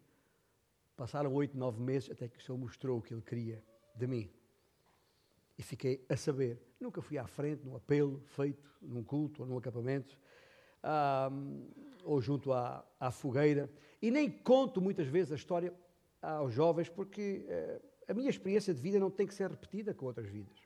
Passaram 0.96 1.34
oito, 1.34 1.58
nove 1.58 1.82
meses 1.82 2.10
até 2.12 2.28
que 2.28 2.38
o 2.38 2.42
Senhor 2.42 2.58
mostrou 2.58 3.00
o 3.00 3.02
que 3.02 3.14
Ele 3.14 3.22
queria 3.22 3.64
de 3.96 4.08
mim. 4.08 4.32
E 5.58 5.64
fiquei 5.64 6.06
a 6.10 6.16
saber. 6.16 6.62
Nunca 6.80 7.02
fui 7.02 7.18
à 7.18 7.28
frente 7.28 7.66
num 7.66 7.76
apelo 7.76 8.22
feito 8.28 8.70
num 8.82 9.04
culto 9.04 9.44
ou 9.44 9.48
num 9.48 9.58
acampamento, 9.58 10.18
ou 12.04 12.22
junto 12.22 12.54
à, 12.54 12.86
à, 13.00 13.12
fogueira. 13.12 13.70
E 14.02 14.10
nem 14.10 14.30
conto 14.30 14.82
muitas 14.82 15.08
vezes 15.08 15.32
a 15.32 15.36
história 15.36 15.74
aos 16.22 16.54
jovens, 16.54 16.90
porque 16.90 17.46
uh, 17.48 18.12
a 18.12 18.14
minha 18.14 18.30
experiência 18.30 18.74
de 18.74 18.82
vida 18.82 19.00
não 19.00 19.12
tem 19.12 19.28
que 19.28 19.34
ser 19.34 19.50
repetida 19.50 19.94
com 19.94 20.06
outras 20.06 20.28
vidas. 20.28 20.58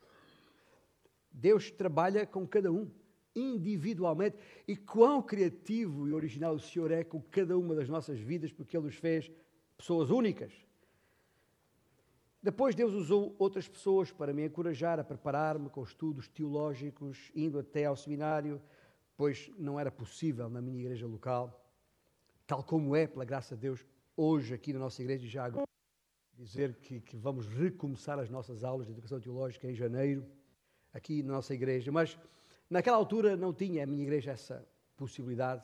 Deus 1.31 1.71
trabalha 1.71 2.25
com 2.25 2.47
cada 2.47 2.71
um 2.71 2.89
individualmente. 3.35 4.37
E 4.67 4.75
quão 4.75 5.21
criativo 5.21 6.07
e 6.07 6.13
original 6.13 6.55
o 6.55 6.59
Senhor 6.59 6.91
é 6.91 7.03
com 7.03 7.21
cada 7.21 7.57
uma 7.57 7.75
das 7.75 7.89
nossas 7.89 8.19
vidas, 8.19 8.51
porque 8.51 8.77
Ele 8.77 8.85
nos 8.85 8.95
fez 8.95 9.31
pessoas 9.77 10.09
únicas. 10.09 10.53
Depois 12.41 12.75
Deus 12.75 12.93
usou 12.93 13.35
outras 13.39 13.67
pessoas 13.67 14.11
para 14.11 14.33
me 14.33 14.45
encorajar 14.45 14.99
a 14.99 15.03
preparar-me 15.03 15.69
com 15.69 15.81
estudos 15.81 16.27
teológicos, 16.27 17.31
indo 17.33 17.57
até 17.57 17.85
ao 17.85 17.95
seminário, 17.95 18.61
pois 19.15 19.51
não 19.57 19.79
era 19.79 19.91
possível 19.91 20.49
na 20.49 20.61
minha 20.61 20.79
igreja 20.79 21.07
local, 21.07 21.65
tal 22.45 22.63
como 22.63 22.95
é, 22.95 23.07
pela 23.07 23.25
graça 23.25 23.55
de 23.55 23.61
Deus, 23.61 23.85
hoje 24.15 24.53
aqui 24.53 24.73
na 24.73 24.79
nossa 24.79 25.01
igreja, 25.01 25.27
já 25.27 25.45
agora, 25.45 25.67
dizer 26.33 26.75
que, 26.75 26.99
que 26.99 27.15
vamos 27.15 27.47
recomeçar 27.47 28.19
as 28.19 28.29
nossas 28.29 28.63
aulas 28.63 28.87
de 28.87 28.93
educação 28.93 29.19
teológica 29.19 29.69
em 29.69 29.75
janeiro, 29.75 30.25
aqui 30.93 31.23
na 31.23 31.33
nossa 31.33 31.53
igreja. 31.53 31.91
Mas 31.91 32.17
Naquela 32.73 32.97
altura 32.97 33.37
não 33.37 33.53
tinha 33.53 33.83
a 33.83 33.85
minha 33.85 34.01
igreja 34.01 34.31
essa 34.31 34.67
possibilidade 34.97 35.63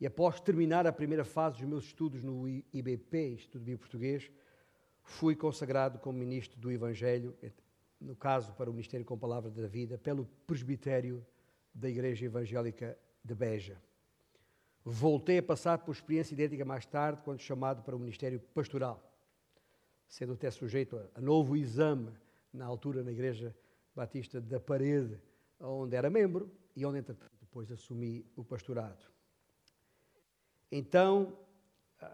e 0.00 0.06
após 0.06 0.40
terminar 0.40 0.88
a 0.88 0.92
primeira 0.92 1.24
fase 1.24 1.58
dos 1.58 1.68
meus 1.68 1.84
estudos 1.84 2.20
no 2.20 2.48
IBP, 2.48 3.34
Instituto 3.34 3.60
Bíblico 3.60 3.82
Português, 3.82 4.28
fui 5.02 5.36
consagrado 5.36 6.00
como 6.00 6.18
ministro 6.18 6.58
do 6.58 6.72
Evangelho, 6.72 7.32
no 8.00 8.16
caso 8.16 8.52
para 8.54 8.68
o 8.68 8.72
Ministério 8.72 9.06
com 9.06 9.16
Palavra 9.16 9.50
da 9.50 9.68
Vida, 9.68 9.96
pelo 9.98 10.26
presbitério 10.48 11.24
da 11.78 11.88
Igreja 11.88 12.26
Evangélica 12.26 12.98
de 13.24 13.34
Beja. 13.34 13.80
Voltei 14.84 15.38
a 15.38 15.42
passar 15.42 15.78
por 15.78 15.92
experiência 15.92 16.34
idêntica 16.34 16.64
mais 16.64 16.84
tarde, 16.84 17.22
quando 17.22 17.40
chamado 17.40 17.82
para 17.82 17.94
o 17.94 17.98
Ministério 17.98 18.40
Pastoral, 18.40 19.00
sendo 20.08 20.32
até 20.32 20.50
sujeito 20.50 21.00
a 21.14 21.20
novo 21.20 21.56
exame, 21.56 22.12
na 22.52 22.64
altura 22.64 23.04
na 23.04 23.12
Igreja 23.12 23.54
Batista 23.94 24.40
da 24.40 24.58
Parede, 24.58 25.20
onde 25.60 25.94
era 25.94 26.10
membro 26.10 26.50
e 26.74 26.84
onde, 26.84 26.98
entretanto, 26.98 27.36
depois 27.38 27.70
assumi 27.70 28.26
o 28.34 28.42
pastorado. 28.42 29.04
Então, 30.72 31.38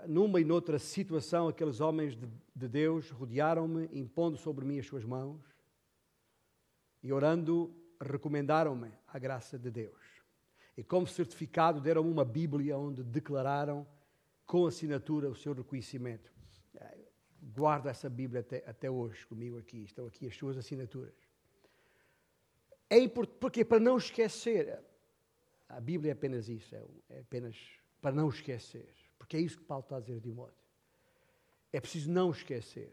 numa 0.07 0.41
e 0.41 0.45
noutra 0.45 0.79
situação, 0.79 1.49
aqueles 1.49 1.81
homens 1.81 2.17
de, 2.17 2.29
de 2.55 2.69
Deus 2.69 3.11
rodearam-me, 3.11 3.89
impondo 3.93 4.37
sobre 4.37 4.65
mim 4.65 4.79
as 4.79 4.87
suas 4.87 5.05
mãos 5.05 5.41
e 7.03 7.13
orando, 7.13 7.73
recomendaram-me 8.01 8.91
a 9.15 9.19
graça 9.19 9.57
de 9.57 9.71
Deus. 9.71 10.03
E 10.77 10.83
como 10.83 11.07
certificado, 11.07 11.81
deram-me 11.81 12.11
uma 12.11 12.25
Bíblia 12.25 12.77
onde 12.77 13.05
declararam 13.05 13.87
com 14.45 14.67
assinatura 14.67 15.31
o 15.31 15.37
seu 15.37 15.53
reconhecimento. 15.53 16.33
Guardo 17.41 17.89
essa 17.89 18.11
Bíblia 18.11 18.41
até, 18.41 18.65
até 18.67 18.91
hoje 18.91 19.25
comigo 19.25 19.57
aqui, 19.57 19.85
estão 19.85 20.07
aqui 20.09 20.27
as 20.27 20.37
suas 20.37 20.59
assinaturas. 20.59 21.15
É 22.91 22.99
importante, 22.99 23.39
porque 23.39 23.65
para 23.65 23.79
não 23.79 23.97
esquecer, 23.97 24.81
a 25.69 25.81
Bíblia 25.81 26.11
é 26.11 26.15
apenas 26.15 26.49
isso, 26.49 26.75
é, 26.75 26.85
é 27.11 27.21
apenas 27.21 27.57
para 28.01 28.15
não 28.17 28.29
esquecer, 28.29 28.93
porque 29.17 29.37
é 29.37 29.41
isso 29.41 29.59
que 29.59 29.65
Paulo 29.65 29.85
está 29.85 29.99
a 29.99 30.01
dizer 30.01 30.17
a 30.17 30.21
Timóteo. 30.21 30.65
É 31.73 31.81
preciso 31.81 32.11
não 32.11 32.33
esquecer 32.33 32.93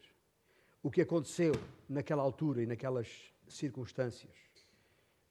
o 0.83 0.91
que 0.91 1.01
aconteceu 1.01 1.53
naquela 1.89 2.21
altura 2.21 2.61
e 2.61 2.67
naquelas 2.67 3.33
circunstâncias. 3.47 4.50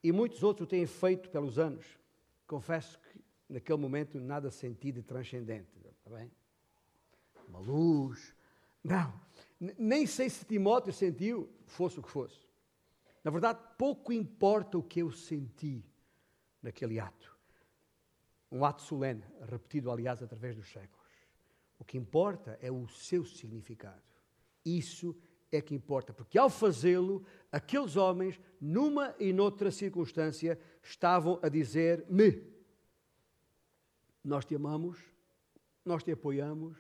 E 0.03 0.13
muitos 0.13 0.43
outros 0.43 0.67
o 0.67 0.71
têm 0.71 0.87
feito 0.87 1.29
pelos 1.31 1.59
anos. 1.59 1.87
Confesso 2.47 2.99
que 2.99 3.23
naquele 3.49 3.79
momento 3.79 4.19
nada 4.19 4.51
senti 4.51 4.93
de 4.93 5.03
transcendente. 5.03 5.69
Está 5.79 6.11
bem? 6.11 6.31
Uma 7.49 7.59
luz. 7.59 8.35
Não. 8.83 9.21
Nem 9.61 10.07
sei 10.07 10.31
se 10.31 10.45
Timóteo 10.45 10.93
sentiu, 10.93 11.53
fosse 11.67 12.01
o 12.01 12.03
que 12.03 12.11
fosse. 12.11 12.49
Na 13.23 13.31
verdade, 13.31 13.61
pouco 13.77 14.13
importa 14.13 14.79
o 14.79 14.83
que 14.83 15.01
eu 15.01 15.11
senti 15.11 15.85
naquele 16.63 16.99
ato. 16.99 17.37
Um 18.51 18.65
ato 18.65 18.83
solene, 18.83 19.23
repetido, 19.47 19.91
aliás, 19.91 20.23
através 20.23 20.57
dos 20.57 20.69
séculos. 20.69 21.07
O 21.79 21.85
que 21.85 21.99
importa 21.99 22.59
é 22.61 22.71
o 22.71 22.89
seu 22.89 23.25
significado. 23.25 24.03
Isso 24.65 25.11
é 25.11 25.30
que 25.59 25.75
importa, 25.75 26.13
porque 26.13 26.37
ao 26.37 26.51
fazê-lo, 26.51 27.25
aqueles 27.51 27.97
homens, 27.97 28.39
numa 28.61 29.15
e 29.19 29.33
noutra 29.33 29.71
circunstância, 29.71 30.61
estavam 30.83 31.41
a 31.43 31.49
dizer-me: 31.49 32.45
Nós 34.23 34.45
te 34.45 34.55
amamos, 34.55 34.99
nós 35.83 36.05
te 36.05 36.13
apoiamos, 36.13 36.77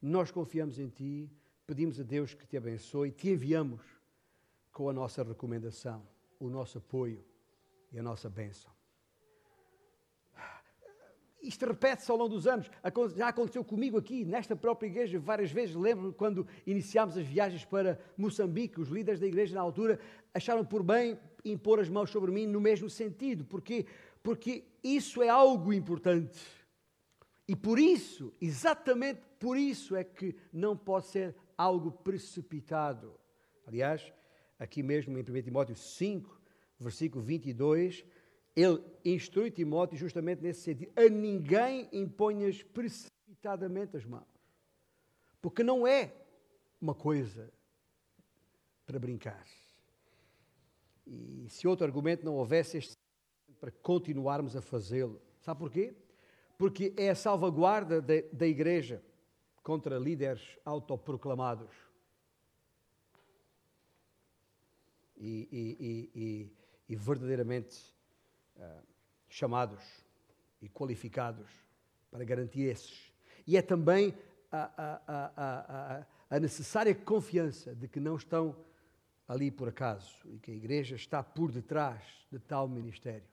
nós 0.00 0.30
confiamos 0.30 0.78
em 0.78 0.90
ti, 0.90 1.30
pedimos 1.66 1.98
a 1.98 2.02
Deus 2.02 2.34
que 2.34 2.46
te 2.46 2.58
abençoe, 2.58 3.10
te 3.10 3.30
enviamos 3.30 3.82
com 4.70 4.90
a 4.90 4.92
nossa 4.92 5.22
recomendação, 5.22 6.06
o 6.38 6.50
nosso 6.50 6.76
apoio 6.76 7.24
e 7.90 7.98
a 7.98 8.02
nossa 8.02 8.28
bênção. 8.28 8.75
Isto 11.46 11.64
repete-se 11.66 12.10
ao 12.10 12.16
longo 12.16 12.34
dos 12.34 12.46
anos. 12.46 12.68
Já 13.14 13.28
aconteceu 13.28 13.64
comigo 13.64 13.96
aqui, 13.96 14.24
nesta 14.24 14.56
própria 14.56 14.88
igreja, 14.88 15.18
várias 15.18 15.52
vezes. 15.52 15.76
Lembro-me 15.76 16.12
quando 16.12 16.46
iniciámos 16.66 17.16
as 17.16 17.24
viagens 17.24 17.64
para 17.64 18.00
Moçambique, 18.16 18.80
os 18.80 18.88
líderes 18.88 19.20
da 19.20 19.26
igreja 19.26 19.54
na 19.54 19.60
altura 19.60 20.00
acharam 20.34 20.64
por 20.64 20.82
bem 20.82 21.18
impor 21.44 21.78
as 21.78 21.88
mãos 21.88 22.10
sobre 22.10 22.32
mim 22.32 22.46
no 22.46 22.60
mesmo 22.60 22.90
sentido. 22.90 23.44
Porquê? 23.44 23.86
Porque 24.22 24.64
isso 24.82 25.22
é 25.22 25.28
algo 25.28 25.72
importante. 25.72 26.40
E 27.46 27.54
por 27.54 27.78
isso, 27.78 28.34
exatamente 28.40 29.20
por 29.38 29.56
isso, 29.56 29.94
é 29.94 30.02
que 30.02 30.34
não 30.52 30.76
pode 30.76 31.06
ser 31.06 31.36
algo 31.56 31.92
precipitado. 31.92 33.14
Aliás, 33.64 34.12
aqui 34.58 34.82
mesmo 34.82 35.16
em 35.16 35.22
1 35.22 35.42
Timóteo 35.42 35.76
5, 35.76 36.40
versículo 36.80 37.22
22, 37.22 38.04
ele 38.56 38.82
instrui 39.04 39.50
Timóteo 39.50 39.98
justamente 39.98 40.42
nesse 40.42 40.62
sentido: 40.62 40.90
a 40.96 41.08
ninguém 41.10 41.88
imponhas 41.92 42.62
precipitadamente 42.62 43.98
as 43.98 44.04
mãos, 44.06 44.26
porque 45.42 45.62
não 45.62 45.86
é 45.86 46.14
uma 46.80 46.94
coisa 46.94 47.52
para 48.86 48.98
brincar. 48.98 49.46
E 51.06 51.46
se 51.50 51.68
outro 51.68 51.86
argumento 51.86 52.24
não 52.24 52.34
houvesse 52.34 52.78
este 52.78 52.94
para 53.60 53.70
continuarmos 53.70 54.56
a 54.56 54.62
fazê-lo, 54.62 55.20
sabe 55.40 55.60
porquê? 55.60 55.94
Porque 56.56 56.94
é 56.96 57.10
a 57.10 57.14
salvaguarda 57.14 58.00
da, 58.00 58.14
da 58.32 58.46
igreja 58.46 59.04
contra 59.62 59.98
líderes 59.98 60.58
autoproclamados 60.64 61.70
e, 65.16 65.48
e, 65.50 66.10
e, 66.14 66.52
e 66.88 66.96
verdadeiramente 66.96 67.95
uh, 68.56 68.82
chamados 69.28 69.82
e 70.60 70.68
qualificados 70.68 71.48
para 72.10 72.24
garantir 72.24 72.62
esses. 72.62 73.12
E 73.46 73.56
é 73.56 73.62
também 73.62 74.14
a, 74.50 74.70
a, 74.76 75.32
a, 75.36 76.06
a, 76.30 76.40
necessária 76.40 76.94
confiança 76.94 77.74
de 77.74 77.88
que 77.88 78.00
não 78.00 78.16
estão 78.16 78.56
ali 79.28 79.50
por 79.50 79.68
acaso 79.68 80.16
e 80.26 80.38
que 80.38 80.50
a 80.50 80.54
igreja 80.54 80.96
está 80.96 81.22
por 81.22 81.50
detrás 81.50 82.02
de 82.30 82.38
tal 82.38 82.68
ministério. 82.68 83.28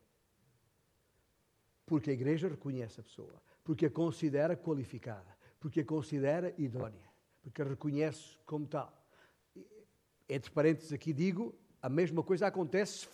Porque 1.85 2.09
a 2.09 2.13
igreja 2.13 2.47
reconhece 2.47 2.99
a 2.99 3.03
pessoa, 3.03 3.41
porque 3.63 3.85
a 3.85 3.91
considera 3.91 4.55
qualificada, 4.55 5.37
porque 5.59 5.81
a 5.81 5.85
considera 5.85 6.53
idónea, 6.57 7.09
porque 7.41 7.61
a 7.61 7.65
reconhece 7.65 8.37
como 8.45 8.65
tal. 8.67 8.91
Entre 10.27 10.49
parênteses 10.51 10.93
aqui 10.93 11.13
digo, 11.13 11.53
a 11.81 11.89
mesma 11.89 12.23
coisa 12.23 12.47
acontece, 12.47 13.07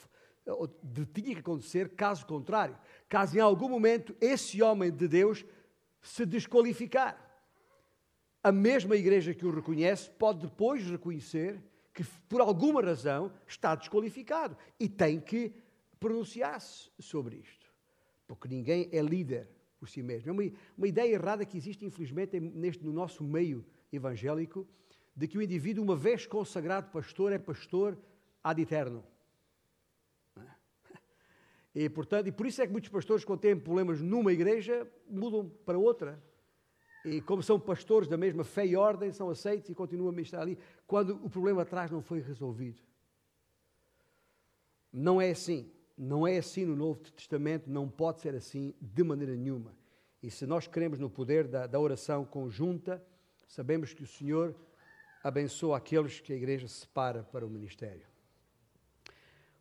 tinha 1.13 1.33
que 1.33 1.41
acontecer 1.41 1.89
caso 1.89 2.25
contrário. 2.25 2.77
Caso 3.07 3.37
em 3.37 3.41
algum 3.41 3.69
momento 3.69 4.15
esse 4.19 4.61
homem 4.61 4.91
de 4.91 5.07
Deus 5.07 5.45
se 6.01 6.25
desqualificar. 6.25 7.25
A 8.41 8.51
mesma 8.51 8.95
igreja 8.95 9.33
que 9.33 9.45
o 9.45 9.51
reconhece 9.51 10.09
pode 10.11 10.39
depois 10.47 10.85
reconhecer 10.89 11.61
que, 11.93 12.03
por 12.29 12.39
alguma 12.39 12.81
razão, 12.81 13.31
está 13.45 13.75
desqualificado 13.75 14.55
e 14.79 14.87
tem 14.87 15.19
que 15.19 15.53
pronunciar-se 15.99 16.89
sobre 16.99 17.37
isto. 17.37 17.67
Porque 18.25 18.47
ninguém 18.47 18.87
é 18.91 19.01
líder 19.01 19.49
por 19.77 19.89
si 19.89 20.01
mesmo. 20.01 20.29
É 20.29 20.31
uma, 20.31 20.43
uma 20.77 20.87
ideia 20.87 21.13
errada 21.13 21.45
que 21.45 21.57
existe, 21.57 21.85
infelizmente, 21.85 22.39
neste, 22.39 22.85
no 22.85 22.93
nosso 22.93 23.23
meio 23.23 23.65
evangélico, 23.91 24.65
de 25.15 25.27
que 25.27 25.37
o 25.37 25.41
indivíduo, 25.41 25.83
uma 25.83 25.95
vez 25.95 26.25
consagrado 26.25 26.89
pastor, 26.91 27.33
é 27.33 27.37
pastor 27.37 27.97
ad 28.41 28.61
eterno. 28.61 29.03
E, 31.73 31.87
portanto, 31.87 32.27
e 32.27 32.31
por 32.31 32.47
isso 32.47 32.61
é 32.61 32.65
que 32.65 32.71
muitos 32.71 32.89
pastores, 32.89 33.23
quando 33.23 33.39
têm 33.39 33.57
problemas 33.57 34.01
numa 34.01 34.33
igreja, 34.33 34.87
mudam 35.07 35.49
para 35.65 35.77
outra. 35.77 36.21
E 37.05 37.21
como 37.21 37.41
são 37.41 37.59
pastores 37.59 38.07
da 38.07 38.17
mesma 38.17 38.43
fé 38.43 38.65
e 38.65 38.75
ordem, 38.75 39.11
são 39.11 39.29
aceitos 39.29 39.69
e 39.69 39.75
continuam 39.75 40.09
a 40.09 40.11
ministrar 40.11 40.41
ali, 40.41 40.57
quando 40.85 41.15
o 41.23 41.29
problema 41.29 41.61
atrás 41.61 41.89
não 41.91 42.01
foi 42.01 42.19
resolvido. 42.19 42.81
Não 44.91 45.21
é 45.21 45.29
assim. 45.29 45.71
Não 45.97 46.25
é 46.25 46.37
assim 46.37 46.65
no 46.65 46.75
Novo 46.75 46.99
Testamento, 47.11 47.69
não 47.69 47.89
pode 47.89 48.21
ser 48.21 48.33
assim 48.33 48.73
de 48.81 49.03
maneira 49.03 49.35
nenhuma. 49.35 49.75
E 50.23 50.31
se 50.31 50.45
nós 50.45 50.65
queremos 50.65 50.97
no 50.97 51.09
poder 51.09 51.47
da, 51.47 51.67
da 51.67 51.79
oração 51.79 52.25
conjunta, 52.25 53.03
sabemos 53.47 53.93
que 53.93 54.03
o 54.03 54.07
Senhor 54.07 54.55
abençoa 55.23 55.77
aqueles 55.77 56.19
que 56.19 56.31
a 56.31 56.35
igreja 56.35 56.67
separa 56.67 57.23
para 57.23 57.45
o 57.45 57.49
ministério. 57.49 58.07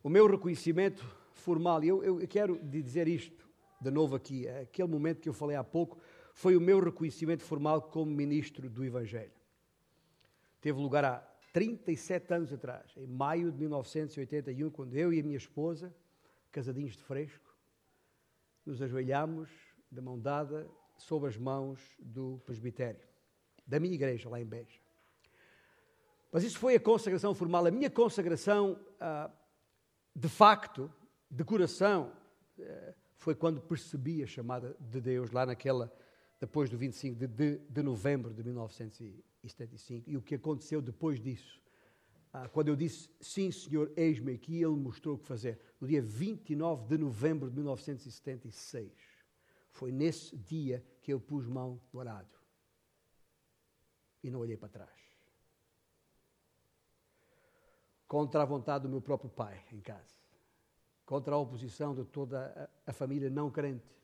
O 0.01 0.09
meu 0.09 0.27
reconhecimento 0.27 1.05
formal, 1.39 1.83
eu, 1.83 2.03
eu 2.03 2.27
quero 2.27 2.59
dizer 2.63 3.07
isto 3.07 3.49
de 3.81 3.89
novo 3.89 4.15
aqui, 4.15 4.47
aquele 4.47 4.87
momento 4.87 5.21
que 5.21 5.29
eu 5.29 5.33
falei 5.33 5.55
há 5.55 5.63
pouco, 5.63 5.99
foi 6.33 6.55
o 6.55 6.61
meu 6.61 6.79
reconhecimento 6.79 7.43
formal 7.43 7.81
como 7.81 8.11
ministro 8.11 8.69
do 8.69 8.83
Evangelho. 8.83 9.31
Teve 10.59 10.79
lugar 10.79 11.05
há 11.05 11.17
37 11.53 12.33
anos 12.33 12.53
atrás, 12.53 12.91
em 12.97 13.07
maio 13.07 13.51
de 13.51 13.57
1981, 13.57 14.69
quando 14.69 14.95
eu 14.95 15.13
e 15.13 15.19
a 15.19 15.23
minha 15.23 15.37
esposa, 15.37 15.95
casadinhos 16.51 16.97
de 16.97 17.03
fresco, 17.03 17.55
nos 18.65 18.81
ajoelhamos, 18.81 19.49
de 19.91 20.01
mão 20.01 20.19
dada, 20.19 20.69
sob 20.97 21.27
as 21.27 21.37
mãos 21.37 21.79
do 21.97 22.41
presbitério, 22.45 23.07
da 23.65 23.79
minha 23.79 23.95
igreja 23.95 24.29
lá 24.29 24.39
em 24.39 24.45
Beja. 24.45 24.79
Mas 26.31 26.43
isso 26.43 26.59
foi 26.59 26.75
a 26.75 26.79
consagração 26.79 27.33
formal. 27.33 27.65
A 27.65 27.71
minha 27.71 27.89
consagração, 27.89 28.79
ah, 28.99 29.31
de 30.15 30.29
facto, 30.29 30.93
de 31.29 31.43
coração, 31.43 32.11
eh, 32.57 32.93
foi 33.17 33.35
quando 33.35 33.61
percebi 33.61 34.23
a 34.23 34.27
chamada 34.27 34.75
de 34.79 34.99
Deus, 34.99 35.31
lá 35.31 35.45
naquela, 35.45 35.93
depois 36.39 36.69
do 36.69 36.77
25 36.77 37.19
de, 37.19 37.27
de, 37.27 37.57
de 37.57 37.83
novembro 37.83 38.33
de 38.33 38.43
1975. 38.43 40.09
E 40.09 40.17
o 40.17 40.21
que 40.21 40.35
aconteceu 40.35 40.81
depois 40.81 41.19
disso? 41.19 41.61
Ah, 42.31 42.47
quando 42.47 42.69
eu 42.69 42.75
disse, 42.75 43.09
sim, 43.19 43.51
Senhor, 43.51 43.91
eis-me 43.95 44.33
aqui, 44.33 44.61
Ele 44.61 44.75
mostrou 44.75 45.15
o 45.15 45.17
que 45.17 45.25
fazer. 45.25 45.59
No 45.79 45.87
dia 45.87 46.01
29 46.01 46.87
de 46.87 46.97
novembro 46.97 47.49
de 47.49 47.55
1976. 47.55 48.91
Foi 49.71 49.91
nesse 49.91 50.35
dia 50.35 50.83
que 51.01 51.11
eu 51.11 51.19
pus 51.19 51.45
mão 51.45 51.81
no 51.91 51.99
arado. 51.99 52.37
E 54.23 54.29
não 54.29 54.39
olhei 54.39 54.57
para 54.57 54.69
trás. 54.69 54.99
Contra 58.07 58.41
a 58.41 58.45
vontade 58.45 58.83
do 58.83 58.89
meu 58.89 59.01
próprio 59.01 59.29
pai 59.29 59.63
em 59.71 59.79
casa 59.79 60.18
contra 61.09 61.33
a 61.33 61.37
oposição 61.39 61.95
de 61.95 62.05
toda 62.05 62.69
a, 62.85 62.93
família 62.93 63.31
não 63.31 63.49
crente. 63.49 63.97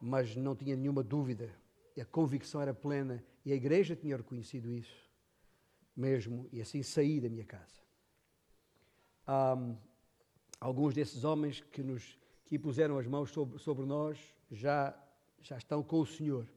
Mas 0.00 0.34
não 0.34 0.56
tinha 0.56 0.74
nenhuma 0.74 1.04
dúvida, 1.04 1.54
a 1.96 2.04
convicção 2.04 2.60
era 2.60 2.74
plena, 2.74 3.24
e 3.44 3.52
a 3.52 3.54
igreja 3.54 3.94
tinha 3.94 4.16
reconhecido 4.16 4.72
isso 4.72 5.08
mesmo, 5.96 6.48
e 6.50 6.60
assim 6.60 6.82
saí 6.82 7.20
da 7.20 7.28
minha 7.28 7.44
casa. 7.44 7.80
Um, 9.28 9.76
alguns 10.60 10.94
desses 10.94 11.22
homens 11.22 11.60
que 11.60 11.80
nos 11.80 12.18
que 12.46 12.58
puseram 12.58 12.98
as 12.98 13.06
mãos 13.06 13.30
sobre, 13.30 13.56
sobre 13.60 13.86
nós 13.86 14.18
já, 14.50 14.98
já 15.40 15.58
estão 15.58 15.80
com 15.80 16.00
o 16.00 16.06
Senhor. 16.06 16.48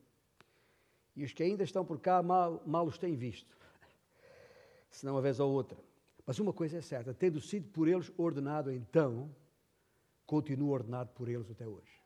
E 1.15 1.23
os 1.23 1.31
que 1.31 1.43
ainda 1.43 1.63
estão 1.63 1.85
por 1.85 1.99
cá 1.99 2.23
mal, 2.23 2.63
mal 2.65 2.87
os 2.87 2.97
têm 2.97 3.15
visto, 3.15 3.55
se 4.89 5.05
não 5.05 5.13
uma 5.13 5.21
vez 5.21 5.39
ou 5.39 5.51
outra. 5.51 5.77
Mas 6.25 6.39
uma 6.39 6.53
coisa 6.53 6.77
é 6.77 6.81
certa: 6.81 7.13
tendo 7.13 7.39
sido 7.39 7.69
por 7.69 7.87
eles 7.87 8.11
ordenado, 8.17 8.71
então, 8.71 9.33
continua 10.25 10.73
ordenado 10.73 11.09
por 11.13 11.27
eles 11.27 11.49
até 11.49 11.67
hoje. 11.67 11.99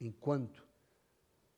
Enquanto 0.00 0.64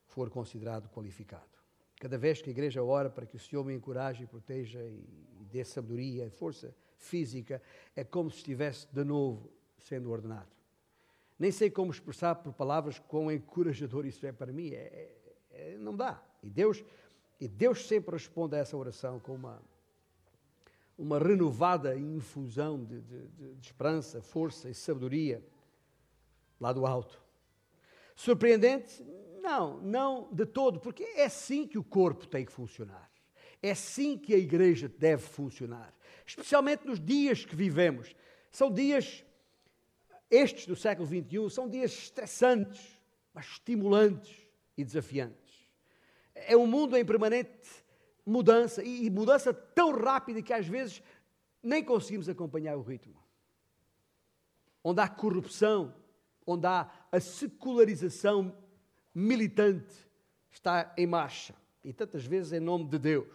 for 0.07 0.30
considerado 0.30 0.88
qualificado. 0.88 1.57
Cada 1.99 2.16
vez 2.16 2.40
que 2.40 2.51
a 2.51 2.53
igreja 2.53 2.82
ora 2.82 3.11
para 3.11 3.26
que 3.26 3.36
o 3.36 3.38
Senhor 3.38 3.64
me 3.64 3.74
encoraje 3.74 4.24
e 4.24 4.26
proteja 4.26 4.82
e 4.82 5.47
dê 5.51 5.64
sabedoria, 5.64 6.30
força 6.30 6.74
física, 6.99 7.61
é 7.94 8.05
como 8.05 8.30
se 8.30 8.38
estivesse 8.38 8.86
de 8.92 9.05
novo 9.05 9.51
sendo 9.78 10.11
ordenado. 10.11 10.49
Nem 11.38 11.51
sei 11.51 11.70
como 11.70 11.90
expressar 11.90 12.36
por 12.36 12.53
palavras 12.53 12.99
quão 12.99 13.30
encorajador 13.30 14.07
isso 14.07 14.26
é 14.26 14.32
para 14.32 14.53
mim. 14.53 14.70
É, 14.70 15.14
é, 15.51 15.72
é 15.72 15.78
não 15.78 15.94
dá. 15.94 16.22
E 16.42 16.49
Deus, 16.49 16.82
e 17.40 17.47
Deus 17.47 17.86
sempre 17.86 18.12
responde 18.12 18.57
a 18.57 18.59
essa 18.59 18.76
oração 18.76 19.20
com 19.20 19.34
uma 19.34 19.61
uma 20.99 21.18
renovada 21.18 21.97
infusão 21.97 22.82
de, 22.82 23.01
de, 23.01 23.28
de, 23.28 23.66
esperança, 23.66 24.22
força 24.22 24.70
e 24.70 24.74
sabedoria 24.74 25.44
lá 26.59 26.72
do 26.72 26.86
alto. 26.86 27.22
Surpreendente? 28.14 29.05
Não, 29.42 29.78
não 29.82 30.28
de 30.32 30.47
todo, 30.47 30.80
porque 30.80 31.03
é 31.03 31.26
assim 31.26 31.66
que 31.66 31.78
o 31.78 31.84
corpo 31.84 32.26
tem 32.26 32.44
que 32.44 32.53
funcionar. 32.53 33.11
É 33.62 33.72
assim 33.72 34.16
que 34.16 34.34
a 34.34 34.38
igreja 34.38 34.88
deve 34.88 35.22
funcionar. 35.22 35.94
Especialmente 36.26 36.86
nos 36.86 36.99
dias 36.99 37.44
que 37.44 37.55
vivemos. 37.55 38.14
São 38.51 38.70
dias, 38.70 39.24
estes 40.30 40.66
do 40.66 40.74
século 40.74 41.07
XXI, 41.07 41.51
são 41.51 41.68
dias 41.68 41.92
estressantes, 41.92 42.80
mas 43.34 43.47
estimulantes 43.47 44.34
e 44.76 44.84
desafiantes. 44.84 45.68
É 46.34 46.57
um 46.57 46.66
mundo 46.66 46.97
em 46.97 47.05
permanente 47.05 47.84
mudança, 48.26 48.82
e 48.82 49.08
mudança 49.08 49.54
tão 49.54 49.92
rápida 49.92 50.42
que 50.42 50.52
às 50.52 50.66
vezes 50.66 51.00
nem 51.62 51.82
conseguimos 51.82 52.28
acompanhar 52.28 52.76
o 52.76 52.82
ritmo. 52.82 53.16
Onde 54.82 55.00
há 55.00 55.08
corrupção, 55.08 55.94
onde 56.44 56.66
há 56.66 56.90
a 57.10 57.20
secularização 57.20 58.56
militante, 59.14 59.94
está 60.50 60.92
em 60.96 61.06
marcha. 61.06 61.54
E 61.84 61.92
tantas 61.92 62.26
vezes 62.26 62.52
em 62.52 62.60
nome 62.60 62.86
de 62.86 62.98
Deus. 62.98 63.28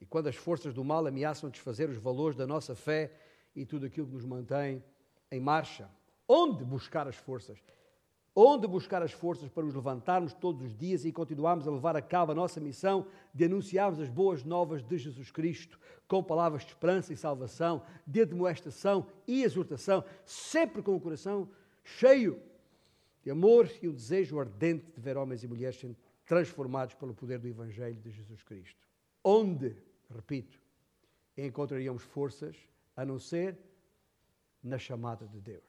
E 0.00 0.06
quando 0.06 0.28
as 0.28 0.36
forças 0.36 0.74
do 0.74 0.84
mal 0.84 1.06
ameaçam 1.06 1.50
desfazer 1.50 1.88
os 1.88 1.98
valores 1.98 2.36
da 2.36 2.46
nossa 2.46 2.74
fé 2.74 3.12
e 3.54 3.64
tudo 3.64 3.86
aquilo 3.86 4.06
que 4.06 4.14
nos 4.14 4.24
mantém 4.24 4.82
em 5.30 5.40
marcha, 5.40 5.88
onde 6.26 6.64
buscar 6.64 7.06
as 7.08 7.16
forças? 7.16 7.58
Onde 8.40 8.68
buscar 8.68 9.02
as 9.02 9.10
forças 9.10 9.50
para 9.50 9.64
nos 9.64 9.74
levantarmos 9.74 10.32
todos 10.32 10.62
os 10.62 10.72
dias 10.72 11.04
e 11.04 11.10
continuarmos 11.10 11.66
a 11.66 11.72
levar 11.72 11.96
a 11.96 12.00
cabo 12.00 12.30
a 12.30 12.34
nossa 12.36 12.60
missão 12.60 13.04
de 13.34 13.46
anunciarmos 13.46 13.98
as 13.98 14.08
boas 14.08 14.44
novas 14.44 14.80
de 14.80 14.96
Jesus 14.96 15.28
Cristo 15.32 15.76
com 16.06 16.22
palavras 16.22 16.62
de 16.62 16.68
esperança 16.68 17.12
e 17.12 17.16
salvação, 17.16 17.82
de 18.06 18.20
admoestação 18.20 19.08
e 19.26 19.42
exortação, 19.42 20.04
sempre 20.24 20.84
com 20.84 20.94
o 20.94 21.00
coração 21.00 21.48
cheio 21.82 22.40
de 23.24 23.30
amor 23.32 23.68
e 23.82 23.88
o 23.88 23.92
desejo 23.92 24.38
ardente 24.38 24.88
de 24.92 25.00
ver 25.00 25.16
homens 25.16 25.42
e 25.42 25.48
mulheres 25.48 25.80
sendo 25.80 25.96
transformados 26.24 26.94
pelo 26.94 27.14
poder 27.14 27.40
do 27.40 27.48
Evangelho 27.48 27.96
de 27.96 28.12
Jesus 28.12 28.44
Cristo. 28.44 28.86
Onde, 29.24 29.74
repito, 30.14 30.60
encontraríamos 31.36 32.04
forças 32.04 32.56
a 32.94 33.04
não 33.04 33.18
ser 33.18 33.58
na 34.62 34.78
chamada 34.78 35.26
de 35.26 35.40
Deus 35.40 35.67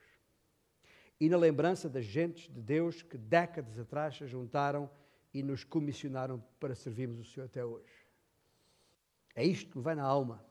e 1.20 1.28
na 1.30 1.38
lembrança 1.38 1.90
das 1.90 2.06
gentes 2.06 2.52
de 2.54 2.62
Deus 2.62 3.02
que 3.02 3.18
décadas 3.18 3.78
atrás 3.78 4.16
se 4.16 4.26
juntaram 4.26 4.90
e 5.34 5.44
nos 5.44 5.64
comissionaram 5.64 6.44
para 6.60 6.74
servirmos 6.74 7.20
o 7.20 7.32
Senhor 7.32 7.46
até 7.46 7.64
hoje. 7.64 8.08
É 9.36 9.46
isto 9.46 9.70
que 9.70 9.78
me 9.78 9.84
vai 9.84 9.96
na 9.96 10.04
alma. 10.04 10.44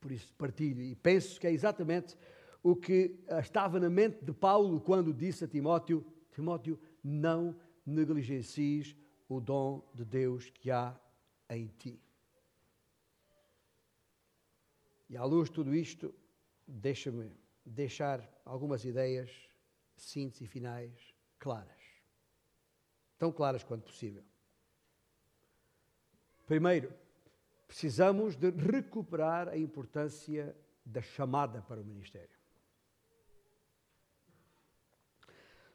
Por 0.00 0.12
isso 0.12 0.32
partilho 0.34 0.82
e 0.82 0.94
penso 0.94 1.40
que 1.40 1.46
é 1.46 1.52
exatamente 1.52 2.16
o 2.62 2.76
que 2.76 3.18
estava 3.40 3.80
na 3.80 3.88
mente 3.88 4.24
de 4.24 4.32
Paulo 4.32 4.80
quando 4.80 5.14
disse 5.14 5.44
a 5.44 5.48
Timóteo: 5.48 6.04
Timóteo, 6.30 6.78
não 7.02 7.56
negligencies 7.86 8.96
o 9.28 9.40
dom 9.40 9.86
de 9.94 10.04
Deus 10.04 10.50
que 10.50 10.70
há 10.70 10.98
em 11.50 11.66
ti. 11.78 12.00
E 15.08 15.16
à 15.16 15.24
luz 15.24 15.48
de 15.48 15.54
tudo 15.54 15.74
isto, 15.74 16.14
deixa-me 16.66 17.30
deixar 17.64 18.26
algumas 18.44 18.84
ideias, 18.84 19.30
simples 19.96 20.40
e 20.40 20.46
finais, 20.46 21.14
claras. 21.38 21.82
Tão 23.18 23.32
claras 23.32 23.62
quanto 23.62 23.84
possível. 23.84 24.24
Primeiro, 26.46 26.92
precisamos 27.66 28.36
de 28.36 28.50
recuperar 28.50 29.48
a 29.48 29.56
importância 29.56 30.54
da 30.84 31.00
chamada 31.00 31.62
para 31.62 31.80
o 31.80 31.84
ministério. 31.84 32.36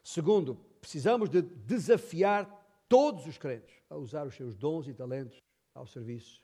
Segundo, 0.02 0.54
precisamos 0.80 1.28
de 1.28 1.42
desafiar 1.42 2.48
todos 2.88 3.26
os 3.26 3.38
crentes 3.38 3.74
a 3.88 3.96
usar 3.96 4.26
os 4.26 4.34
seus 4.34 4.56
dons 4.56 4.88
e 4.88 4.94
talentos 4.94 5.38
ao 5.74 5.86
serviço 5.86 6.42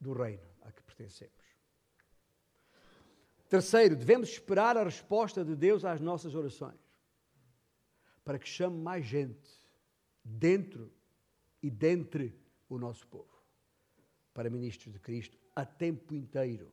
do 0.00 0.12
reino 0.12 0.46
a 0.62 0.72
que 0.72 0.82
pertencemos. 0.82 1.43
Terceiro, 3.48 3.94
devemos 3.94 4.30
esperar 4.30 4.76
a 4.76 4.84
resposta 4.84 5.44
de 5.44 5.54
Deus 5.54 5.84
às 5.84 6.00
nossas 6.00 6.34
orações, 6.34 6.80
para 8.24 8.38
que 8.38 8.48
chame 8.48 8.78
mais 8.78 9.04
gente 9.04 9.62
dentro 10.24 10.92
e 11.62 11.70
dentre 11.70 12.38
o 12.68 12.78
nosso 12.78 13.06
povo, 13.06 13.42
para 14.32 14.50
ministros 14.50 14.92
de 14.92 14.98
Cristo 14.98 15.38
a 15.54 15.64
tempo 15.64 16.14
inteiro. 16.14 16.72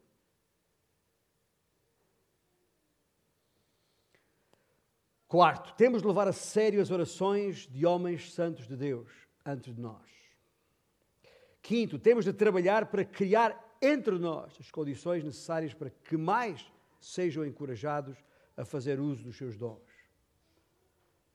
Quarto, 5.27 5.73
temos 5.75 6.01
de 6.01 6.07
levar 6.09 6.27
a 6.27 6.33
sério 6.33 6.81
as 6.81 6.91
orações 6.91 7.67
de 7.67 7.85
homens 7.85 8.33
santos 8.33 8.67
de 8.67 8.75
Deus 8.75 9.09
antes 9.45 9.73
de 9.73 9.79
nós. 9.79 10.09
Quinto, 11.61 11.97
temos 11.97 12.25
de 12.25 12.33
trabalhar 12.33 12.87
para 12.87 13.05
criar 13.05 13.70
entre 13.81 14.17
nós 14.19 14.55
as 14.59 14.69
condições 14.69 15.23
necessárias 15.23 15.73
para 15.73 15.89
que 15.89 16.15
mais 16.15 16.71
sejam 16.99 17.45
encorajados 17.45 18.17
a 18.55 18.63
fazer 18.63 18.99
uso 18.99 19.23
dos 19.23 19.35
seus 19.35 19.57
dons. 19.57 19.79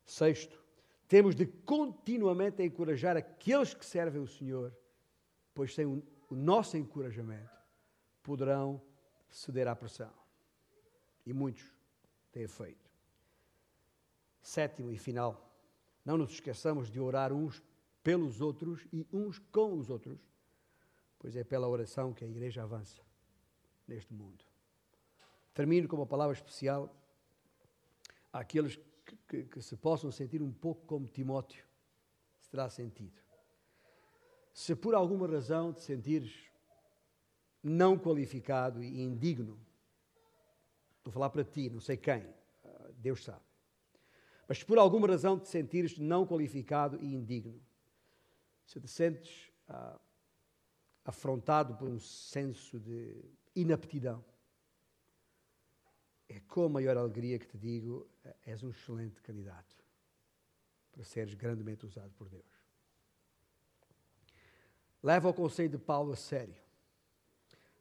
Sexto, 0.04 0.62
temos 1.08 1.34
de 1.34 1.46
continuamente 1.46 2.62
encorajar 2.62 3.16
aqueles 3.16 3.74
que 3.74 3.84
servem 3.84 4.22
o 4.22 4.28
Senhor, 4.28 4.72
pois 5.52 5.74
sem 5.74 5.86
o 5.86 6.02
nosso 6.30 6.76
encorajamento 6.76 7.50
poderão 8.22 8.80
ceder 9.28 9.66
à 9.68 9.74
pressão. 9.74 10.12
E 11.24 11.32
muitos 11.32 11.64
têm 12.30 12.46
feito. 12.46 12.90
Sétimo 14.40 14.92
e 14.92 14.98
final, 14.98 15.52
não 16.04 16.16
nos 16.16 16.32
esqueçamos 16.32 16.88
de 16.88 17.00
orar 17.00 17.32
uns 17.32 17.62
pelos 18.02 18.40
outros 18.40 18.86
e 18.92 19.04
uns 19.12 19.40
com 19.50 19.76
os 19.76 19.90
outros, 19.90 20.20
pois 21.26 21.34
é 21.34 21.42
pela 21.42 21.66
oração 21.66 22.12
que 22.12 22.24
a 22.24 22.28
igreja 22.28 22.62
avança 22.62 23.02
neste 23.84 24.14
mundo. 24.14 24.44
Termino 25.52 25.88
com 25.88 25.96
uma 25.96 26.06
palavra 26.06 26.32
especial 26.32 26.88
àqueles 28.32 28.76
que, 29.04 29.16
que, 29.26 29.42
que 29.42 29.60
se 29.60 29.76
possam 29.76 30.12
sentir 30.12 30.40
um 30.40 30.52
pouco 30.52 30.86
como 30.86 31.08
Timóteo 31.08 31.66
se 32.38 32.48
terá 32.48 32.70
sentido. 32.70 33.20
Se 34.54 34.76
por 34.76 34.94
alguma 34.94 35.26
razão 35.26 35.72
te 35.72 35.80
sentires 35.80 36.48
não 37.60 37.98
qualificado 37.98 38.80
e 38.80 39.02
indigno, 39.02 39.58
estou 40.98 41.10
a 41.10 41.12
falar 41.12 41.30
para 41.30 41.42
ti, 41.42 41.68
não 41.68 41.80
sei 41.80 41.96
quem, 41.96 42.24
ah, 42.64 42.90
Deus 42.98 43.24
sabe. 43.24 43.44
Mas 44.46 44.58
se 44.58 44.64
por 44.64 44.78
alguma 44.78 45.08
razão 45.08 45.40
te 45.40 45.48
sentires 45.48 45.98
não 45.98 46.24
qualificado 46.24 47.02
e 47.02 47.12
indigno, 47.12 47.60
se 48.64 48.80
te 48.80 48.86
sentes 48.86 49.50
ah, 49.68 49.98
afrontado 51.06 51.76
por 51.76 51.88
um 51.88 52.00
senso 52.00 52.80
de 52.80 53.24
inaptidão, 53.54 54.24
é 56.28 56.40
com 56.40 56.64
a 56.64 56.68
maior 56.68 56.96
alegria 56.96 57.38
que 57.38 57.46
te 57.46 57.56
digo, 57.56 58.08
és 58.44 58.62
um 58.64 58.70
excelente 58.70 59.22
candidato 59.22 59.76
para 60.90 61.04
seres 61.04 61.34
grandemente 61.34 61.86
usado 61.86 62.12
por 62.14 62.28
Deus. 62.28 62.44
Leva 65.00 65.28
o 65.28 65.34
conselho 65.34 65.68
de 65.68 65.78
Paulo 65.78 66.12
a 66.12 66.16
sério. 66.16 66.56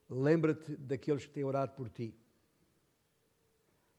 Lembra-te 0.07 0.76
daqueles 0.78 1.26
que 1.26 1.32
têm 1.32 1.43
orado 1.43 1.73
por 1.73 1.89
ti. 1.89 2.15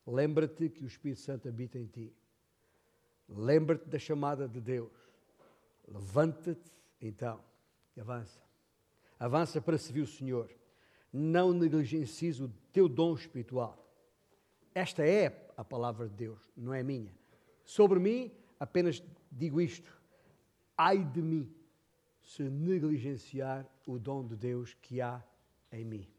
Lembra-te 0.07 0.69
que 0.69 0.85
o 0.85 0.87
Espírito 0.87 1.21
Santo 1.21 1.49
habita 1.49 1.77
em 1.77 1.87
ti. 1.87 2.15
Lembra-te 3.29 3.89
da 3.89 3.99
chamada 3.99 4.47
de 4.47 4.61
Deus. 4.61 4.93
Levanta-te 5.89 6.71
então 7.01 7.43
e 7.97 8.01
avança. 8.01 8.46
Avança 9.19 9.61
para 9.61 9.79
servir 9.79 10.03
o 10.03 10.07
Senhor. 10.07 10.51
Não 11.13 11.53
negligencies 11.53 12.41
o 12.41 12.51
teu 12.73 12.89
dom 12.89 13.15
espiritual. 13.15 13.83
Esta 14.75 15.07
é 15.07 15.51
a 15.57 15.65
palavra 15.65 16.09
de 16.09 16.15
Deus, 16.15 16.51
não 16.57 16.75
é 16.75 16.83
minha. 16.83 17.15
Sobre 17.65 17.99
mim, 17.99 18.31
apenas 18.61 19.03
digo 19.33 19.61
isto: 19.61 19.91
ai 20.77 21.03
de 21.03 21.23
mim 21.23 21.51
se 22.21 22.43
negligenciar 22.43 23.67
o 23.87 23.99
dom 23.99 24.27
de 24.27 24.37
Deus 24.37 24.75
que 24.75 25.01
há 25.01 25.25
em 25.73 25.85
mim. 25.85 26.16